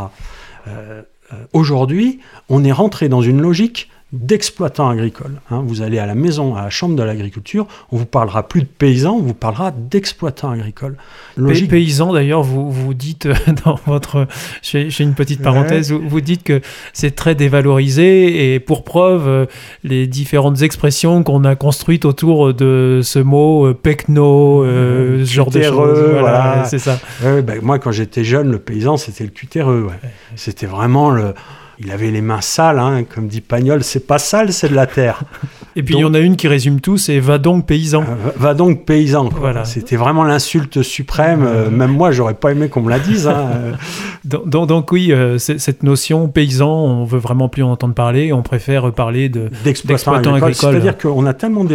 Euh, 0.67 1.01
euh, 1.33 1.35
aujourd'hui, 1.53 2.19
on 2.47 2.63
est 2.63 2.71
rentré 2.71 3.09
dans 3.09 3.21
une 3.21 3.41
logique 3.41 3.89
d'exploitants 4.11 4.89
agricoles. 4.89 5.39
Hein. 5.51 5.61
Vous 5.65 5.83
allez 5.83 5.99
à 5.99 6.07
la 6.07 6.15
maison, 6.15 6.55
à 6.55 6.63
la 6.63 6.69
chambre 6.71 6.95
de 6.95 7.03
l'agriculture, 7.03 7.67
on 7.91 7.97
vous 7.97 8.07
parlera 8.07 8.47
plus 8.47 8.61
de 8.61 8.67
paysans, 8.67 9.15
on 9.17 9.21
vous 9.21 9.35
parlera 9.35 9.71
d'exploitants 9.71 10.49
agricoles. 10.49 10.97
Logique... 11.37 11.69
Paysans, 11.69 12.11
d'ailleurs, 12.13 12.41
vous, 12.41 12.71
vous 12.71 12.93
dites 12.95 13.27
euh, 13.27 13.35
dans 13.65 13.79
votre... 13.85 14.27
Je 14.63 14.89
fais 14.89 15.03
une 15.03 15.13
petite 15.13 15.43
parenthèse, 15.43 15.91
vous, 15.91 16.21
dites 16.21 16.43
que 16.43 16.61
c'est 16.91 17.15
très 17.15 17.35
dévalorisé 17.35 18.53
et 18.53 18.59
pour 18.59 18.83
preuve, 18.83 19.27
euh, 19.27 19.45
les 19.83 20.07
différentes 20.07 20.63
expressions 20.63 21.21
qu'on 21.21 21.43
a 21.43 21.55
construites 21.55 22.05
autour 22.05 22.53
de 22.53 23.01
ce 23.03 23.19
mot 23.19 23.67
euh, 23.67 23.73
pecno, 23.75 24.65
ce 24.65 25.23
genre 25.25 25.51
de 25.51 25.61
choses. 25.61 25.99
Voilà, 26.19 26.63
c'est 26.65 26.79
ça. 26.79 26.99
Ben, 27.21 27.59
moi, 27.61 27.77
quand 27.77 27.91
j'étais 27.91 28.23
jeune, 28.23 28.51
le 28.51 28.59
paysan, 28.59 28.97
c'était 28.97 29.23
le 29.23 29.29
cutéreux. 29.29 29.89
C'était 30.35 30.65
vraiment 30.65 31.11
le 31.11 31.33
il 31.79 31.91
avait 31.91 32.11
les 32.11 32.21
mains 32.21 32.41
sales, 32.41 32.77
hein, 32.77 33.03
comme 33.03 33.27
dit 33.27 33.41
Pagnol, 33.41 33.83
c'est 33.83 34.05
pas 34.05 34.19
sale, 34.19 34.51
c'est 34.51 34.69
de 34.69 34.75
la 34.75 34.85
terre. 34.85 35.23
Et 35.75 35.83
puis 35.83 35.95
il 35.95 36.01
y 36.01 36.03
en 36.03 36.13
a 36.13 36.19
une 36.19 36.35
qui 36.35 36.49
résume 36.49 36.81
tout, 36.81 36.97
c'est 36.97 37.19
va 37.19 37.37
donc 37.37 37.65
paysan. 37.65 38.01
Euh, 38.01 38.31
va 38.35 38.53
donc 38.53 38.85
paysan. 38.85 39.29
Voilà. 39.29 39.63
C'était 39.63 39.95
vraiment 39.95 40.25
l'insulte 40.25 40.81
suprême. 40.81 41.45
Euh, 41.45 41.69
même 41.69 41.91
moi, 41.91 42.11
j'aurais 42.11 42.33
pas 42.33 42.51
aimé 42.51 42.67
qu'on 42.67 42.81
me 42.81 42.89
la 42.89 42.99
dise. 42.99 43.27
Hein. 43.27 43.77
donc, 44.25 44.67
donc, 44.67 44.91
oui, 44.91 45.13
euh, 45.13 45.37
cette 45.37 45.83
notion 45.83 46.27
paysan, 46.27 46.69
on 46.69 47.05
veut 47.05 47.19
vraiment 47.19 47.47
plus 47.47 47.63
en 47.63 47.71
entendre 47.71 47.93
parler. 47.93 48.33
On 48.33 48.41
préfère 48.41 48.91
parler 48.91 49.29
de 49.29 49.49
d'exploitant 49.63 50.33
agricole. 50.33 50.53
C'est-à-dire 50.53 50.97
qu'on 50.97 51.25
a 51.25 51.33
tellement 51.33 51.65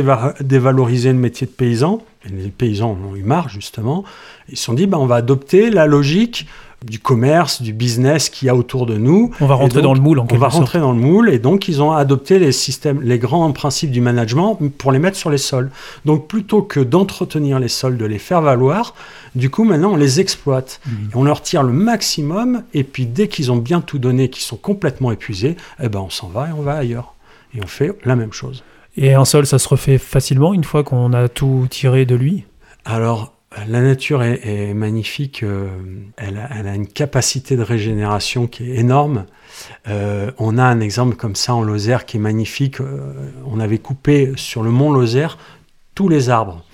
dévalorisé 0.40 1.10
le 1.10 1.18
métier 1.18 1.46
de 1.46 1.52
paysan, 1.52 2.02
et 2.26 2.30
les 2.30 2.50
paysans 2.50 2.90
en 2.90 3.12
ont 3.12 3.16
eu 3.16 3.22
marre 3.22 3.48
justement. 3.48 4.04
Ils 4.50 4.58
se 4.58 4.64
sont 4.64 4.74
dit, 4.74 4.86
bah, 4.86 4.98
on 4.98 5.06
va 5.06 5.16
adopter 5.16 5.70
la 5.70 5.86
logique 5.86 6.46
du 6.84 6.98
commerce, 6.98 7.62
du 7.62 7.72
business 7.72 8.28
qu'il 8.28 8.46
y 8.46 8.48
a 8.48 8.54
autour 8.54 8.86
de 8.86 8.96
nous. 8.96 9.30
On 9.40 9.46
va 9.46 9.54
rentrer 9.54 9.82
dans 9.82 9.94
le 9.94 10.00
moule 10.00 10.18
en 10.18 10.26
On 10.30 10.36
va 10.36 10.48
rentrer 10.48 10.78
dans 10.78 10.92
le 10.92 10.98
moule 10.98 11.30
et 11.30 11.38
donc 11.38 11.68
ils 11.68 11.82
ont 11.82 11.92
adopté 11.92 12.38
les 12.38 12.52
systèmes, 12.52 13.00
les 13.02 13.18
grands 13.18 13.50
principes 13.52 13.90
du 13.90 14.00
management 14.00 14.58
pour 14.78 14.92
les 14.92 14.98
mettre 14.98 15.16
sur 15.16 15.30
les 15.30 15.38
sols. 15.38 15.70
Donc 16.04 16.28
plutôt 16.28 16.62
que 16.62 16.80
d'entretenir 16.80 17.58
les 17.58 17.68
sols, 17.68 17.96
de 17.96 18.04
les 18.04 18.18
faire 18.18 18.42
valoir, 18.42 18.94
du 19.34 19.50
coup 19.50 19.64
maintenant 19.64 19.92
on 19.92 19.96
les 19.96 20.20
exploite. 20.20 20.80
Mmh. 20.86 20.90
on 21.14 21.24
leur 21.24 21.42
tire 21.42 21.62
le 21.62 21.72
maximum 21.72 22.62
et 22.74 22.84
puis 22.84 23.06
dès 23.06 23.28
qu'ils 23.28 23.50
ont 23.50 23.56
bien 23.56 23.80
tout 23.80 23.98
donné, 23.98 24.28
qu'ils 24.28 24.42
sont 24.42 24.56
complètement 24.56 25.10
épuisés, 25.10 25.56
eh 25.82 25.88
ben 25.88 26.00
on 26.00 26.10
s'en 26.10 26.28
va 26.28 26.48
et 26.48 26.52
on 26.52 26.62
va 26.62 26.74
ailleurs. 26.74 27.14
Et 27.54 27.60
on 27.62 27.66
fait 27.66 27.96
la 28.04 28.16
même 28.16 28.32
chose. 28.32 28.64
Et 28.96 29.14
un 29.14 29.24
sol, 29.24 29.46
ça 29.46 29.58
se 29.58 29.68
refait 29.68 29.98
facilement 29.98 30.54
une 30.54 30.64
fois 30.64 30.84
qu'on 30.84 31.12
a 31.12 31.28
tout 31.28 31.66
tiré 31.68 32.04
de 32.04 32.14
lui? 32.14 32.44
Alors, 32.84 33.33
la 33.68 33.80
nature 33.80 34.22
est, 34.22 34.74
magnifique, 34.74 35.42
euh, 35.42 35.68
elle, 36.16 36.38
a, 36.38 36.74
une 36.74 36.86
capacité 36.86 37.56
de 37.56 37.62
régénération 37.62 38.46
qui 38.46 38.70
est 38.70 38.76
énorme. 38.76 39.26
Euh, 39.88 40.30
on 40.38 40.58
a 40.58 40.64
un 40.64 40.80
exemple 40.80 41.16
comme 41.16 41.36
ça 41.36 41.54
en 41.54 41.62
Lozère 41.62 42.04
qui 42.06 42.16
est 42.16 42.20
magnifique. 42.20 42.80
Euh, 42.80 43.30
on 43.46 43.60
avait 43.60 43.78
coupé 43.78 44.32
sur 44.36 44.62
le 44.62 44.70
mont 44.70 44.92
Lozère 44.92 45.38
tous 45.94 46.08
les 46.08 46.30
arbres. 46.30 46.64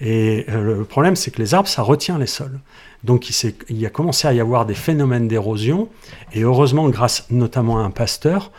Et 0.00 0.46
le 0.48 0.84
problème, 0.84 1.14
c'est 1.14 1.30
que 1.30 1.40
les 1.40 1.54
arbres, 1.54 1.68
ça 1.68 1.82
retient 1.82 2.18
les 2.18 2.26
sols. 2.26 2.58
Donc 3.04 3.30
il, 3.30 3.54
il 3.68 3.86
a 3.86 3.90
commencé 3.90 4.26
à 4.26 4.32
y 4.32 4.40
avoir 4.40 4.66
des 4.66 4.74
phénomènes 4.74 5.28
d'érosion. 5.28 5.88
Et 6.32 6.40
heureusement, 6.40 6.88
grâce 6.88 7.26
notamment 7.30 7.78
à 7.78 7.82
un 7.82 7.90
pasteur, 7.90 8.50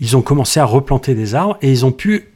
ils 0.00 0.16
ont 0.16 0.22
commencé 0.22 0.60
à 0.60 0.64
replanter 0.64 1.14
des 1.14 1.34
arbres 1.34 1.58
et 1.62 1.70
ils 1.70 1.84
ont 1.84 1.92
pu 1.92 2.33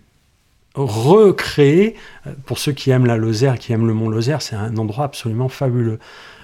recréer. 0.84 1.94
Euh, 2.26 2.32
pour 2.46 2.58
ceux 2.58 2.72
qui 2.72 2.90
aiment 2.90 3.06
la 3.06 3.16
Lozère, 3.16 3.58
qui 3.58 3.72
aiment 3.72 3.86
le 3.86 3.94
Mont 3.94 4.08
Lozère, 4.08 4.42
c'est 4.42 4.56
un 4.56 4.76
endroit 4.76 5.04
absolument 5.04 5.48
fabuleux. 5.48 5.98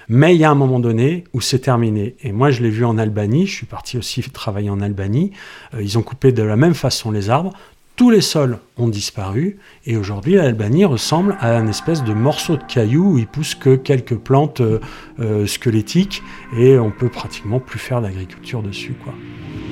Mais 0.08 0.34
il 0.34 0.40
y 0.40 0.44
a 0.44 0.50
un 0.50 0.54
moment 0.54 0.80
donné 0.80 1.24
où 1.32 1.40
c'est 1.40 1.60
terminé. 1.60 2.16
Et 2.22 2.32
moi, 2.32 2.50
je 2.50 2.62
l'ai 2.62 2.70
vu 2.70 2.84
en 2.84 2.98
Albanie. 2.98 3.46
Je 3.46 3.54
suis 3.54 3.66
parti 3.66 3.96
aussi 3.96 4.22
travailler 4.22 4.70
en 4.70 4.80
Albanie. 4.80 5.32
Euh, 5.74 5.82
ils 5.82 5.98
ont 5.98 6.02
coupé 6.02 6.32
de 6.32 6.42
la 6.42 6.56
même 6.56 6.74
façon 6.74 7.10
les 7.10 7.30
arbres. 7.30 7.52
Tous 7.96 8.10
les 8.10 8.20
sols 8.20 8.58
ont 8.76 8.88
disparu. 8.88 9.58
Et 9.86 9.96
aujourd'hui, 9.96 10.34
l'Albanie 10.34 10.84
ressemble 10.84 11.36
à 11.40 11.56
un 11.56 11.68
espèce 11.68 12.02
de 12.02 12.12
morceau 12.12 12.56
de 12.56 12.64
caillou 12.64 13.12
où 13.12 13.18
il 13.18 13.28
pousse 13.28 13.54
que 13.54 13.76
quelques 13.76 14.16
plantes 14.16 14.60
euh, 14.60 15.46
squelettiques. 15.46 16.22
Et 16.58 16.76
on 16.76 16.90
peut 16.90 17.08
pratiquement 17.08 17.60
plus 17.60 17.78
faire 17.78 18.02
d'agriculture 18.02 18.62
dessus, 18.62 18.94
quoi. 19.04 19.14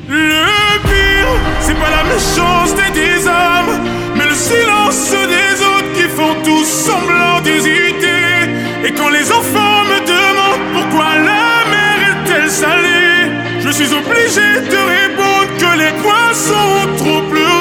Le 0.08 0.82
pire, 0.82 1.26
c'est 1.60 1.74
pas 1.74 1.90
la 1.90 2.02
des 2.92 3.28
le 4.32 4.38
silence 4.38 5.10
des 5.10 5.52
autres 5.62 5.92
qui 5.92 6.08
font 6.16 6.34
tous 6.42 6.64
semblant 6.64 7.40
d'hésiter. 7.42 8.24
Et 8.84 8.92
quand 8.92 9.10
les 9.10 9.30
enfants 9.30 9.84
me 9.92 9.98
demandent 10.14 10.68
pourquoi 10.72 11.10
la 11.16 11.54
mer 11.74 11.96
est-elle 12.12 12.50
salée, 12.50 13.30
je 13.60 13.70
suis 13.70 13.92
obligé 13.92 14.48
de 14.74 14.80
répondre 14.96 15.50
que 15.62 15.72
les 15.82 15.92
poissons 16.02 16.68
ont 16.82 16.96
trop 16.96 17.22
pleuré. 17.30 17.52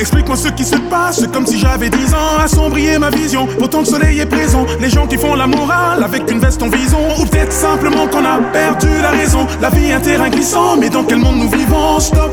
Explique-moi 0.00 0.36
ce 0.38 0.48
qui 0.48 0.64
se 0.64 0.76
passe, 0.76 1.26
comme 1.30 1.46
si 1.46 1.58
j'avais 1.58 1.90
10 1.90 2.14
ans. 2.14 2.38
Assombrir 2.42 2.98
ma 2.98 3.10
vision, 3.10 3.46
pourtant 3.58 3.80
le 3.80 3.84
soleil 3.84 4.18
est 4.18 4.24
présent. 4.26 4.64
Les 4.80 4.88
gens 4.88 5.06
qui 5.06 5.18
font 5.18 5.34
la 5.34 5.46
morale 5.46 6.02
avec 6.02 6.30
une 6.30 6.38
veste 6.38 6.62
en 6.62 6.68
vison. 6.68 7.06
Ou 7.18 7.26
peut-être 7.26 7.52
simplement 7.52 8.06
qu'on 8.06 8.24
a 8.24 8.38
perdu 8.50 8.88
la 9.02 9.10
raison. 9.10 9.46
La 9.60 9.68
vie 9.68 9.90
est 9.90 9.92
un 9.92 10.00
terrain 10.00 10.30
glissant, 10.30 10.78
mais 10.78 10.88
dans 10.88 11.04
quel 11.04 11.18
monde 11.18 11.36
nous 11.36 11.50
vivons? 11.50 12.00
Stop. 12.00 12.32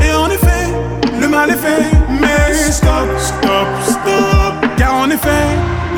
Et 0.00 0.12
en 0.12 0.30
effet, 0.30 0.68
le 1.20 1.26
mal 1.26 1.50
est 1.50 1.54
fait. 1.54 1.90
Mais 2.08 2.54
stop, 2.54 3.08
stop, 3.18 3.68
stop. 3.84 4.70
Car 4.76 4.94
en 4.94 5.10
effet, 5.10 5.44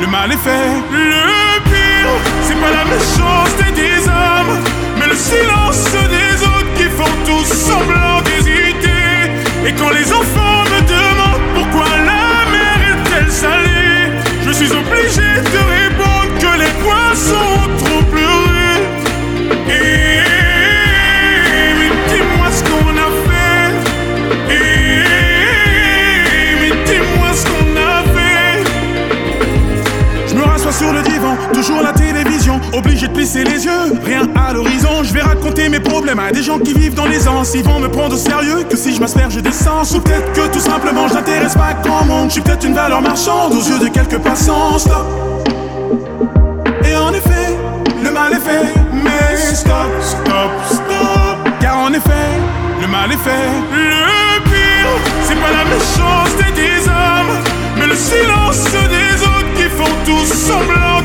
le 0.01 0.07
mal 0.07 0.31
est 0.31 0.37
fait. 0.37 0.69
Le 0.91 1.61
pire, 1.65 2.09
c'est 2.41 2.59
pas 2.59 2.71
la 2.71 2.85
méchanceté 2.85 3.71
des 3.75 4.07
hommes, 4.07 4.57
mais 4.97 5.05
le 5.05 5.15
silence 5.15 5.85
des 6.09 6.43
autres 6.43 6.73
qui 6.77 6.85
font 6.85 7.15
tous 7.27 7.45
semblant 7.53 8.12
et 9.65 9.73
quand 9.73 9.89
les 9.91 10.11
enfants 10.11 10.63
me 10.73 10.81
demandent 10.81 11.47
pourquoi 11.55 11.85
la 11.89 12.51
mer 12.51 12.77
est-elle 12.91 13.31
salée, 13.31 14.11
je 14.45 14.51
suis 14.51 14.71
obligé 14.71 15.21
de 15.21 15.59
répondre 15.77 16.31
que 16.39 16.51
les 16.59 16.71
poissons 16.83 17.61
trop 17.77 18.03
pleuré. 18.11 18.67
Et 19.69 20.19
mais 21.79 21.91
dis-moi 22.09 22.49
ce 22.51 22.61
qu'on 22.63 22.93
a 22.97 23.09
fait. 23.27 23.69
Et 24.53 24.55
mais 26.59 26.73
dis-moi 26.85 27.29
ce 27.33 27.43
qu'on 27.45 27.69
a 27.77 28.03
fait. 28.15 28.55
Je 30.27 30.33
me 30.35 30.43
rassois 30.43 30.73
sur 30.73 30.91
le 30.91 31.01
divan, 31.03 31.37
toujours 31.53 31.81
la 31.81 31.93
télévision, 31.93 32.02
obligé 32.73 33.07
de 33.07 33.13
plisser 33.13 33.43
les 33.43 33.65
yeux. 33.65 33.99
Rien 34.03 34.27
à 34.35 34.53
l'horizon, 34.53 35.03
je 35.03 35.13
vais 35.13 35.21
raconter 35.21 35.69
mes 35.69 35.79
problèmes 35.79 36.19
à 36.19 36.31
des 36.31 36.43
gens 36.43 36.59
qui 36.59 36.73
vivent 36.73 36.95
dans 36.95 37.05
l'aisance. 37.05 37.51
Ils 37.55 37.63
vont 37.63 37.79
me 37.79 37.87
prendre 37.87 38.15
au 38.15 38.17
sérieux 38.17 38.63
que 38.69 38.75
si 38.75 38.95
je 38.95 38.99
m'asperge 38.99 39.35
d'essence. 39.41 39.93
Ou 39.95 40.01
peut-être 40.01 40.33
que 40.33 40.51
tout 40.51 40.59
simplement 40.59 41.07
je 41.07 41.13
n'intéresse 41.13 41.53
pas 41.53 41.73
grand 41.83 42.05
monde. 42.05 42.29
Je 42.29 42.33
suis 42.33 42.41
peut-être 42.41 42.65
une 42.65 42.73
valeur 42.73 43.01
marchande 43.01 43.53
aux 43.53 43.61
yeux 43.61 43.79
de 43.79 43.87
quelques 43.87 44.19
passants. 44.19 44.77
Stop. 44.77 45.05
Et 46.85 46.95
en 46.95 47.13
effet, 47.13 47.57
le 48.03 48.11
mal 48.11 48.33
est 48.33 48.35
fait. 48.35 48.73
Mais 48.91 49.37
stop, 49.37 49.91
stop, 50.01 50.51
stop. 50.69 51.49
Car 51.61 51.77
en 51.77 51.93
effet, 51.93 52.29
le 52.81 52.87
mal 52.87 53.11
est 53.11 53.17
fait. 53.17 53.49
Le 53.71 54.43
pire, 54.43 54.89
c'est 55.23 55.35
pas 55.35 55.51
la 55.51 55.65
méchanceté 55.65 56.51
des 56.55 56.87
hommes, 56.87 57.37
mais 57.77 57.87
le 57.87 57.95
silence 57.95 58.63
des 58.65 59.23
autres 59.23 59.53
qui 59.55 59.63
font 59.63 59.95
tout 60.05 60.25
semblant 60.25 61.02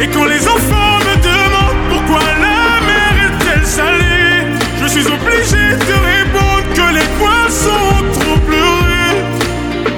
et 0.00 0.06
quand 0.08 0.26
les 0.26 0.46
enfants 0.46 0.98
me 1.08 1.16
demandent 1.22 1.88
pourquoi 1.90 2.20
la 2.20 2.80
mer 2.86 3.12
est-elle 3.26 3.66
salée, 3.66 4.46
je 4.80 4.86
suis 4.86 5.06
obligé 5.06 5.64
de 5.90 5.94
répondre 6.12 6.66
que 6.72 6.86
les 6.94 7.08
poissons 7.18 7.96
trop 8.12 8.38
pleuré. 8.46 9.08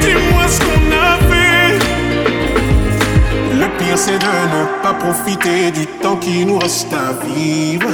dis-moi 0.00 0.44
ce 0.48 0.58
qu'on 0.60 0.86
a 0.92 0.94
fait. 1.30 1.70
Le 3.60 3.66
pire 3.78 3.98
c'est 3.98 4.18
de 4.18 4.24
ne 4.24 4.62
pas 4.82 4.94
profiter 4.94 5.70
du 5.72 5.84
temps 6.00 6.16
qui 6.16 6.44
nous 6.46 6.58
reste 6.60 6.92
à 6.92 7.12
vivre. 7.26 7.88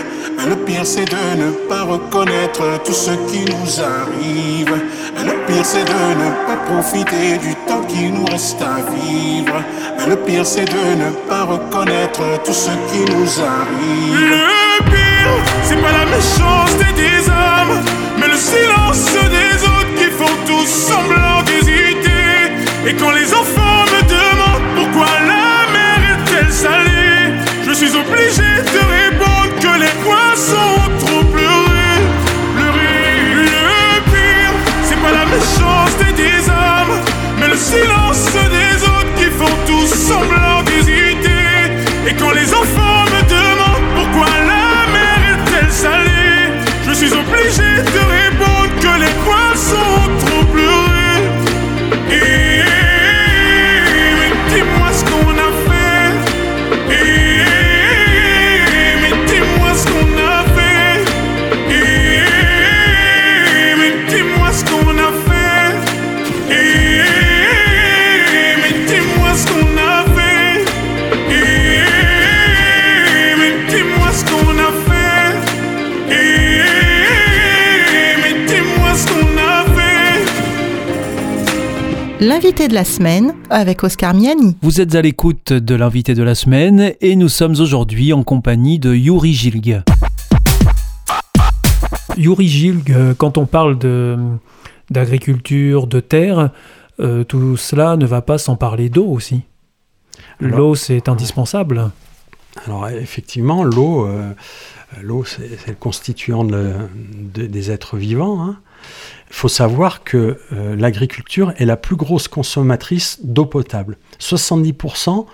Le 0.47 0.57
pire 0.57 0.85
c'est 0.85 1.05
de 1.07 1.43
ne 1.43 1.51
pas 1.69 1.83
reconnaître 1.85 2.63
tout 2.85 2.93
ce 2.93 3.13
qui 3.31 3.45
nous 3.45 3.81
arrive. 3.81 4.75
Le 5.25 5.33
pire 5.47 5.65
c'est 5.65 5.85
de 5.85 6.03
ne 6.23 6.31
pas 6.47 6.57
profiter 6.67 7.39
du 7.39 7.55
temps 7.67 7.83
qui 7.89 8.11
nous 8.11 8.27
reste 8.27 8.61
à 8.61 8.77
vivre. 8.93 9.63
Le 10.07 10.17
pire 10.17 10.45
c'est 10.45 10.67
de 10.67 10.85
ne 11.03 11.11
pas 11.29 11.45
reconnaître 11.45 12.23
tout 12.45 12.53
ce 12.53 12.71
qui 12.91 13.11
nous 13.11 13.41
arrive. 13.41 14.21
Le 14.21 14.85
pire, 14.91 15.35
c'est 15.63 15.81
pas 15.81 15.93
la 15.93 16.05
méchanceté 16.05 16.93
des 16.95 17.29
hommes, 17.29 17.81
mais 18.19 18.29
le 18.29 18.37
silence 18.37 19.05
des 19.39 19.65
autres 19.65 19.95
qui 19.97 20.11
font 20.19 20.37
tous 20.47 20.67
semblant 20.67 21.43
d'hésiter. 21.47 22.53
Et 22.87 22.95
quand 22.95 23.13
les 23.13 23.33
enfants 23.33 23.85
me 23.95 24.01
demandent 24.03 24.69
pourquoi 24.77 25.07
la 25.27 25.73
mer 25.73 26.19
est-elle 26.19 26.53
salée, 26.53 27.33
je 27.67 27.73
suis 27.73 27.97
obligé 27.97 28.43
de 28.43 28.94
silence 37.65 38.27
des 38.59 38.83
autres 38.83 39.15
qui 39.17 39.29
font 39.41 39.57
tous 39.67 39.89
semblant 39.89 40.63
d'hésiter. 40.65 41.73
Et 42.07 42.15
quand 42.15 42.33
les 42.33 42.53
enfants 42.53 43.05
me 43.15 43.23
demandent 43.37 43.91
pourquoi 43.97 44.29
la 44.53 44.93
mer 44.97 45.19
est-elle 45.33 45.73
salée, 45.73 46.53
je 46.87 46.93
suis 46.93 47.13
obligé 47.13 47.69
de 47.97 48.03
répondre 48.17 48.34
L'invité 82.45 82.69
de 82.69 82.75
la 82.75 82.85
semaine 82.85 83.35
avec 83.49 83.83
Oscar 83.85 84.13
Miani. 84.13 84.55
Vous 84.61 84.83
êtes 84.83 84.95
à 84.95 85.01
l'écoute 85.01 85.55
de 85.55 85.75
l'invité 85.75 86.13
de 86.13 86.23
la 86.23 86.35
semaine 86.35 86.93
et 87.01 87.17
nous 87.17 87.31
sommes 87.31 87.53
aujourd'hui 87.59 88.13
en 88.13 88.23
compagnie 88.23 88.79
de 88.79 88.95
Yuri 88.95 89.33
Gilg. 89.33 89.83
Yuri 92.19 92.47
Gilg, 92.47 92.93
euh, 92.93 93.15
quand 93.17 93.39
on 93.39 93.47
parle 93.47 93.79
de, 93.79 94.19
d'agriculture, 94.91 95.87
de 95.87 96.01
terre, 96.01 96.51
euh, 97.01 97.25
tout 97.25 97.57
cela 97.57 97.97
ne 97.97 98.05
va 98.05 98.21
pas 98.21 98.37
sans 98.37 98.57
parler 98.57 98.91
d'eau 98.91 99.07
aussi. 99.07 99.41
Alors- 100.43 100.59
L'eau, 100.59 100.75
c'est 100.75 101.09
indispensable. 101.09 101.91
Alors 102.67 102.87
effectivement, 102.91 103.65
l'eau, 103.65 104.07
euh, 104.07 104.33
l'eau, 105.03 105.25
c'est 105.25 105.49
c'est 105.65 105.71
le 105.71 105.77
constituant 105.77 106.45
de- 106.45 106.75
de- 107.33 107.47
des 107.47 107.71
êtres 107.71 107.97
vivants. 107.97 108.43
hein. 108.45 108.57
Il 109.31 109.35
faut 109.35 109.49
savoir 109.49 110.05
que 110.05 110.39
euh, 110.53 110.77
l'agriculture 110.77 111.53
est 111.57 111.65
la 111.65 111.77
plus 111.77 111.97
grosse 111.97 112.29
consommatrice 112.29 113.19
d'eau 113.23 113.47
potable. 113.47 113.99
70% 114.21 115.27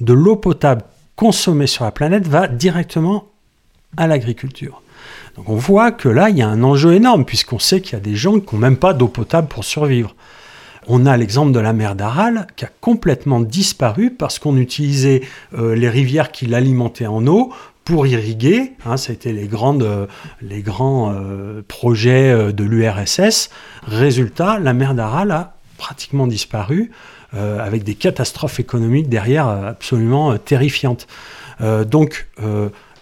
de 0.00 0.12
l'eau 0.12 0.36
potable 0.36 0.82
consommée 1.16 1.66
sur 1.66 1.84
la 1.84 1.90
planète 1.90 2.26
va 2.28 2.46
directement 2.46 3.26
à 3.96 4.06
l'agriculture. 4.06 4.82
Donc 5.36 5.48
on 5.48 5.56
voit 5.56 5.90
que 5.90 6.08
là, 6.08 6.30
il 6.30 6.38
y 6.38 6.42
a 6.42 6.48
un 6.48 6.62
enjeu 6.62 6.94
énorme, 6.94 7.24
puisqu'on 7.24 7.58
sait 7.58 7.80
qu'il 7.80 7.94
y 7.94 7.96
a 7.96 8.00
des 8.00 8.16
gens 8.16 8.38
qui 8.38 8.54
n'ont 8.54 8.60
même 8.60 8.76
pas 8.76 8.92
d'eau 8.92 9.08
potable 9.08 9.48
pour 9.48 9.64
survivre. 9.64 10.14
On 10.86 11.04
a 11.04 11.16
l'exemple 11.16 11.52
de 11.52 11.60
la 11.60 11.72
mer 11.72 11.94
d'Aral 11.94 12.46
qui 12.56 12.64
a 12.64 12.70
complètement 12.80 13.40
disparu 13.40 14.10
parce 14.10 14.38
qu'on 14.38 14.56
utilisait 14.56 15.22
euh, 15.56 15.74
les 15.74 15.88
rivières 15.88 16.32
qui 16.32 16.46
l'alimentaient 16.46 17.06
en 17.06 17.26
eau 17.26 17.52
pour 17.88 18.06
irriguer. 18.06 18.74
Hein, 18.84 18.98
ça 18.98 19.12
a 19.12 19.14
été 19.14 19.32
les, 19.32 19.48
euh, 19.48 20.06
grands 20.60 21.10
euh, 21.10 21.62
projets 21.66 22.30
euh, 22.30 22.52
de 22.52 22.62
l'URSS. 22.62 23.48
Résultat, 23.86 24.58
la 24.58 24.74
mer 24.74 24.94
d'Aral 24.94 25.30
a 25.30 25.54
pratiquement 25.78 26.26
disparu 26.26 26.90
avec 27.32 27.84
des 27.84 27.94
catastrophes 27.94 28.58
économiques 28.58 29.10
derrière 29.10 29.46
absolument 29.48 30.38
terrifiantes. 30.38 31.06
Donc, 31.60 32.26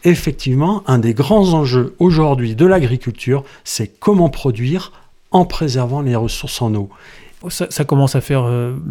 effectivement, 0.03 0.83
un 0.88 0.99
des 0.99 1.14
grands 1.14 1.55
enjeux 1.55 1.94
aujourd'hui 2.01 2.57
de 2.57 2.66
l'agriculture, 2.66 3.44
c'est 3.62 3.87
comment 3.87 4.29
produire 4.29 4.90
en 5.31 5.44
préservant 5.44 6.03
les 6.03 6.16
ressources 6.16 6.61
en 6.61 6.75
eau. 6.75 6.90
Ça, 7.49 7.85
commence 7.85 8.16
à 8.16 8.20
faire 8.20 8.51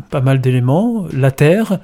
pas 0.09 0.21
mal 0.21 0.39
d'éléments. 0.39 1.05
La 1.11 1.31
terre, 1.31 1.79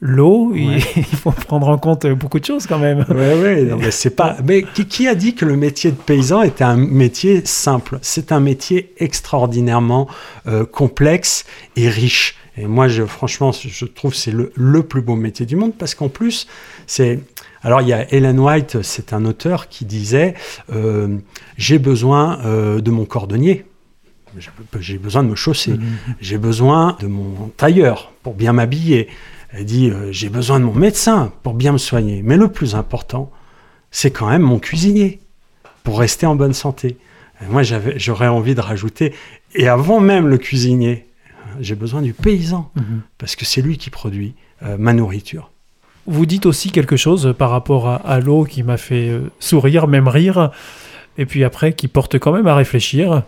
l'eau, 0.00 0.52
il- 0.54 0.68
Ouais. 0.68 0.78
il 0.96 1.04
faut 1.04 1.30
prendre 1.32 1.68
en 1.68 1.78
compte 1.78 2.06
beaucoup 2.08 2.38
de 2.38 2.44
choses 2.44 2.66
quand 2.66 2.78
même. 2.78 3.04
Ouais, 3.08 3.62
non, 3.62 3.76
mais 3.76 3.90
c'est 3.90 4.10
pas. 4.10 4.36
Mais 4.44 4.62
qui, 4.74 4.86
qui 4.86 5.08
a 5.08 5.14
dit 5.14 5.34
que 5.34 5.44
le 5.44 5.56
métier 5.56 5.90
de 5.90 5.96
paysan 5.96 6.42
était 6.42 6.64
un 6.64 6.76
métier 6.76 7.42
simple? 7.44 7.98
C'est 8.02 8.32
un 8.32 8.40
métier 8.40 8.92
extraordinairement 8.98 10.08
euh, 10.46 10.64
complexe 10.64 11.44
et 11.76 11.88
riche. 11.88 12.36
Et 12.58 12.66
moi, 12.66 12.88
je, 12.88 13.04
franchement, 13.04 13.52
je 13.52 13.84
trouve 13.84 14.12
que 14.12 14.16
c'est 14.16 14.30
le, 14.30 14.50
le 14.54 14.82
plus 14.82 15.02
beau 15.02 15.14
métier 15.14 15.44
du 15.44 15.56
monde 15.56 15.74
parce 15.78 15.94
qu'en 15.94 16.08
plus, 16.08 16.46
c'est. 16.86 17.20
Alors, 17.62 17.82
il 17.82 17.88
y 17.88 17.92
a 17.92 18.06
Ellen 18.14 18.38
White, 18.38 18.82
c'est 18.82 19.12
un 19.12 19.24
auteur 19.24 19.68
qui 19.68 19.84
disait 19.84 20.34
euh, 20.72 21.16
J'ai 21.58 21.78
besoin 21.78 22.38
euh, 22.44 22.80
de 22.80 22.90
mon 22.90 23.04
cordonnier. 23.04 23.64
J'ai- 24.38 24.50
J'ai 24.80 24.98
besoin 24.98 25.22
de 25.24 25.28
me 25.30 25.34
chausser. 25.34 25.74
J'ai 26.20 26.36
besoin 26.38 26.96
de 27.00 27.06
mon 27.06 27.48
tailleur 27.56 28.12
pour 28.22 28.34
bien 28.34 28.52
m'habiller. 28.52 29.08
Elle 29.52 29.64
dit 29.64 29.90
euh, 29.90 30.10
J'ai 30.12 30.28
besoin 30.28 30.60
de 30.60 30.64
mon 30.64 30.74
médecin 30.74 31.32
pour 31.42 31.54
bien 31.54 31.72
me 31.72 31.78
soigner. 31.78 32.22
Mais 32.24 32.36
le 32.36 32.48
plus 32.48 32.74
important, 32.74 33.30
c'est 33.90 34.10
quand 34.10 34.28
même 34.28 34.42
mon 34.42 34.58
cuisinier 34.58 35.20
pour 35.84 35.98
rester 35.98 36.26
en 36.26 36.34
bonne 36.36 36.52
santé. 36.52 36.96
Et 37.42 37.50
moi, 37.50 37.62
j'aurais 37.62 38.28
envie 38.28 38.54
de 38.54 38.60
rajouter 38.60 39.12
Et 39.54 39.68
avant 39.68 40.00
même 40.00 40.26
le 40.28 40.38
cuisinier, 40.38 41.06
j'ai 41.60 41.74
besoin 41.74 42.02
du 42.02 42.12
paysan 42.12 42.70
Mhm. 42.76 43.02
parce 43.18 43.36
que 43.36 43.44
c'est 43.44 43.62
lui 43.62 43.78
qui 43.78 43.90
produit 43.90 44.34
euh, 44.62 44.76
ma 44.78 44.92
nourriture. 44.92 45.50
Vous 46.06 46.24
dites 46.26 46.46
aussi 46.46 46.70
quelque 46.70 46.96
chose 46.96 47.34
par 47.36 47.50
rapport 47.50 47.88
à, 47.88 47.96
à 47.96 48.20
l'eau 48.20 48.44
qui 48.44 48.62
m'a 48.62 48.76
fait 48.76 49.08
euh, 49.08 49.30
sourire, 49.40 49.86
même 49.86 50.08
rire, 50.08 50.50
et 51.18 51.26
puis 51.26 51.44
après 51.44 51.72
qui 51.72 51.88
porte 51.88 52.18
quand 52.18 52.32
même 52.32 52.46
à 52.46 52.54
réfléchir. 52.54 53.22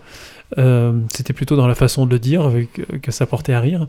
Euh, 0.56 0.92
C'était 1.12 1.34
plutôt 1.34 1.56
dans 1.56 1.66
la 1.66 1.74
façon 1.74 2.06
de 2.06 2.10
le 2.12 2.18
dire 2.18 2.42
avec- 2.46 2.78
euh, 2.78 2.98
que 3.02 3.10
ça 3.10 3.26
portait 3.26 3.52
à 3.52 3.60
rire. 3.60 3.86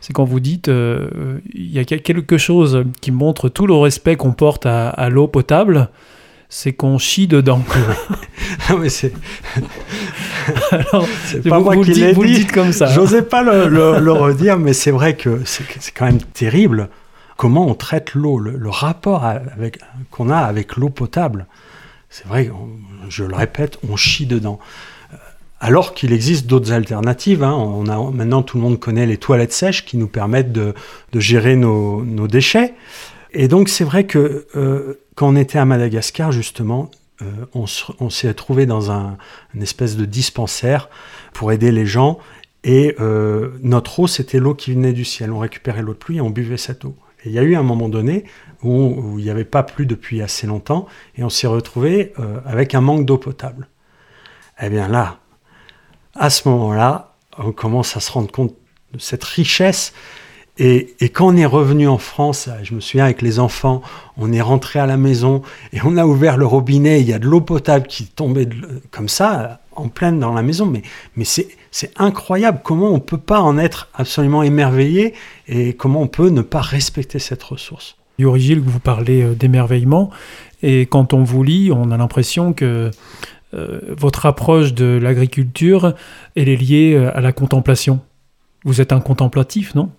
C'est 0.00 0.12
quand 0.12 0.24
vous 0.24 0.40
dites 0.40 0.68
euh, 0.68 1.38
il 1.54 1.70
y 1.72 1.78
a 1.78 1.84
quel- 1.84 2.02
quelque 2.02 2.36
chose 2.36 2.84
qui 3.00 3.10
montre 3.12 3.48
tout 3.48 3.66
le 3.66 3.74
respect 3.74 4.16
qu'on 4.16 4.32
porte 4.32 4.66
à, 4.66 4.90
à 4.90 5.08
l'eau 5.08 5.26
potable, 5.26 5.88
c'est 6.50 6.74
qu'on 6.74 6.98
chie 6.98 7.28
dedans. 7.28 7.62
Non, 8.70 8.78
mais 8.78 8.90
c'est 8.90 9.12
c'est 11.26 11.40
vous, 11.42 11.48
pas 11.48 11.60
moi 11.60 11.74
vous 11.74 11.82
qui 11.82 11.94
l'ai 11.94 12.12
vous 12.12 12.22
le 12.22 12.28
dit. 12.28 12.34
dites 12.40 12.52
comme 12.52 12.72
ça. 12.72 12.88
hein. 12.88 12.92
J'osais 12.92 13.22
pas 13.22 13.42
le, 13.42 13.68
le- 13.68 13.98
le 13.98 14.12
redire, 14.12 14.58
mais 14.58 14.72
c'est 14.72 14.90
vrai 14.90 15.16
que 15.16 15.40
c'est 15.44 15.64
quand 15.94 16.04
même 16.06 16.20
terrible 16.20 16.88
comment 17.36 17.66
on 17.66 17.74
traite 17.74 18.14
l'eau, 18.14 18.38
le, 18.38 18.52
le 18.56 18.68
rapport 18.68 19.24
qu'on 20.10 20.30
a 20.30 20.36
avec 20.38 20.76
l'eau 20.76 20.90
potable. 20.90 21.46
C'est 22.10 22.26
vrai, 22.26 22.50
on- 22.54 23.08
je 23.08 23.24
le 23.24 23.34
répète, 23.34 23.78
on 23.90 23.96
chie 23.96 24.26
dedans. 24.26 24.58
Alors 25.64 25.94
qu'il 25.94 26.12
existe 26.12 26.48
d'autres 26.48 26.72
alternatives. 26.72 27.44
hein. 27.44 27.54
On 27.54 27.86
a, 27.86 28.10
maintenant, 28.10 28.42
tout 28.42 28.56
le 28.56 28.64
monde 28.64 28.80
connaît 28.80 29.06
les 29.06 29.16
toilettes 29.16 29.52
sèches 29.52 29.84
qui 29.84 29.96
nous 29.96 30.08
permettent 30.08 30.50
de, 30.50 30.74
gérer 31.14 31.54
nos, 31.54 32.26
déchets. 32.26 32.74
Et 33.32 33.46
donc, 33.46 33.68
c'est 33.68 33.84
vrai 33.84 34.02
que 34.04 34.48
euh, 34.56 34.94
quand 35.14 35.28
on 35.28 35.36
était 35.36 35.58
à 35.58 35.64
Madagascar, 35.64 36.32
justement, 36.32 36.90
euh, 37.22 37.26
on, 37.54 37.68
se- 37.68 37.92
on 38.00 38.10
s'est 38.10 38.34
trouvé 38.34 38.66
dans 38.66 38.90
un, 38.90 39.16
une 39.54 39.62
espèce 39.62 39.96
de 39.96 40.04
dispensaire 40.04 40.88
pour 41.32 41.52
aider 41.52 41.70
les 41.70 41.86
gens. 41.86 42.18
Et 42.64 42.96
euh, 42.98 43.50
notre 43.62 44.00
eau, 44.00 44.08
c'était 44.08 44.40
l'eau 44.40 44.56
qui 44.56 44.72
venait 44.72 44.92
du 44.92 45.04
ciel. 45.04 45.30
On 45.30 45.38
récupérait 45.38 45.82
l'eau 45.82 45.92
de 45.92 45.98
pluie 45.98 46.16
et 46.16 46.20
on 46.20 46.30
buvait 46.30 46.56
cette 46.56 46.84
eau. 46.84 46.96
Et 47.24 47.28
il 47.28 47.32
y 47.32 47.38
a 47.38 47.42
eu 47.44 47.54
un 47.54 47.62
moment 47.62 47.88
donné 47.88 48.24
où, 48.64 49.16
il 49.16 49.24
n'y 49.24 49.30
avait 49.30 49.44
pas 49.44 49.62
plu 49.62 49.86
depuis 49.86 50.22
assez 50.22 50.48
longtemps 50.48 50.88
et 51.16 51.22
on 51.22 51.28
s'est 51.30 51.46
retrouvé 51.46 52.12
avec 52.44 52.74
un 52.74 52.80
manque 52.80 53.06
d'eau 53.06 53.16
potable. 53.18 53.68
Eh 54.60 54.68
bien 54.68 54.88
là, 54.88 55.21
à 56.14 56.30
ce 56.30 56.48
moment-là, 56.48 57.12
on 57.38 57.52
commence 57.52 57.96
à 57.96 58.00
se 58.00 58.12
rendre 58.12 58.30
compte 58.30 58.54
de 58.92 58.98
cette 58.98 59.24
richesse. 59.24 59.92
Et, 60.58 60.94
quand 61.14 61.28
on 61.28 61.36
est 61.36 61.46
revenu 61.46 61.88
en 61.88 61.96
France, 61.96 62.48
je 62.62 62.74
me 62.74 62.80
souviens 62.80 63.06
avec 63.06 63.22
les 63.22 63.38
enfants, 63.38 63.80
on 64.18 64.32
est 64.32 64.42
rentré 64.42 64.78
à 64.78 64.86
la 64.86 64.98
maison 64.98 65.40
et 65.72 65.78
on 65.82 65.96
a 65.96 66.04
ouvert 66.04 66.36
le 66.36 66.44
robinet, 66.44 67.00
il 67.00 67.08
y 67.08 67.14
a 67.14 67.18
de 67.18 67.26
l'eau 67.26 67.40
potable 67.40 67.86
qui 67.86 68.06
tombait 68.06 68.48
comme 68.90 69.08
ça, 69.08 69.60
en 69.74 69.88
pleine 69.88 70.20
dans 70.20 70.34
la 70.34 70.42
maison. 70.42 70.70
Mais, 71.16 71.24
c'est 71.24 71.90
incroyable 71.96 72.60
comment 72.62 72.90
on 72.90 72.94
ne 72.94 72.98
peut 72.98 73.16
pas 73.16 73.40
en 73.40 73.56
être 73.56 73.88
absolument 73.94 74.42
émerveillé 74.42 75.14
et 75.48 75.72
comment 75.72 76.02
on 76.02 76.06
peut 76.06 76.28
ne 76.28 76.42
pas 76.42 76.60
respecter 76.60 77.18
cette 77.18 77.42
ressource. 77.42 77.96
Yuri 78.18 78.40
Gilles, 78.40 78.60
vous 78.60 78.78
parlez 78.78 79.34
d'émerveillement. 79.34 80.10
Et 80.62 80.82
quand 80.82 81.14
on 81.14 81.24
vous 81.24 81.42
lit, 81.42 81.72
on 81.72 81.90
a 81.90 81.96
l'impression 81.96 82.52
que 82.52 82.90
votre 83.52 84.26
approche 84.26 84.72
de 84.72 84.98
l'agriculture, 85.02 85.94
elle 86.36 86.48
est 86.48 86.56
liée 86.56 86.96
à 87.14 87.20
la 87.20 87.32
contemplation. 87.32 88.00
Vous 88.64 88.80
êtes 88.80 88.92
un 88.92 89.00
contemplatif, 89.00 89.74
non? 89.74 89.90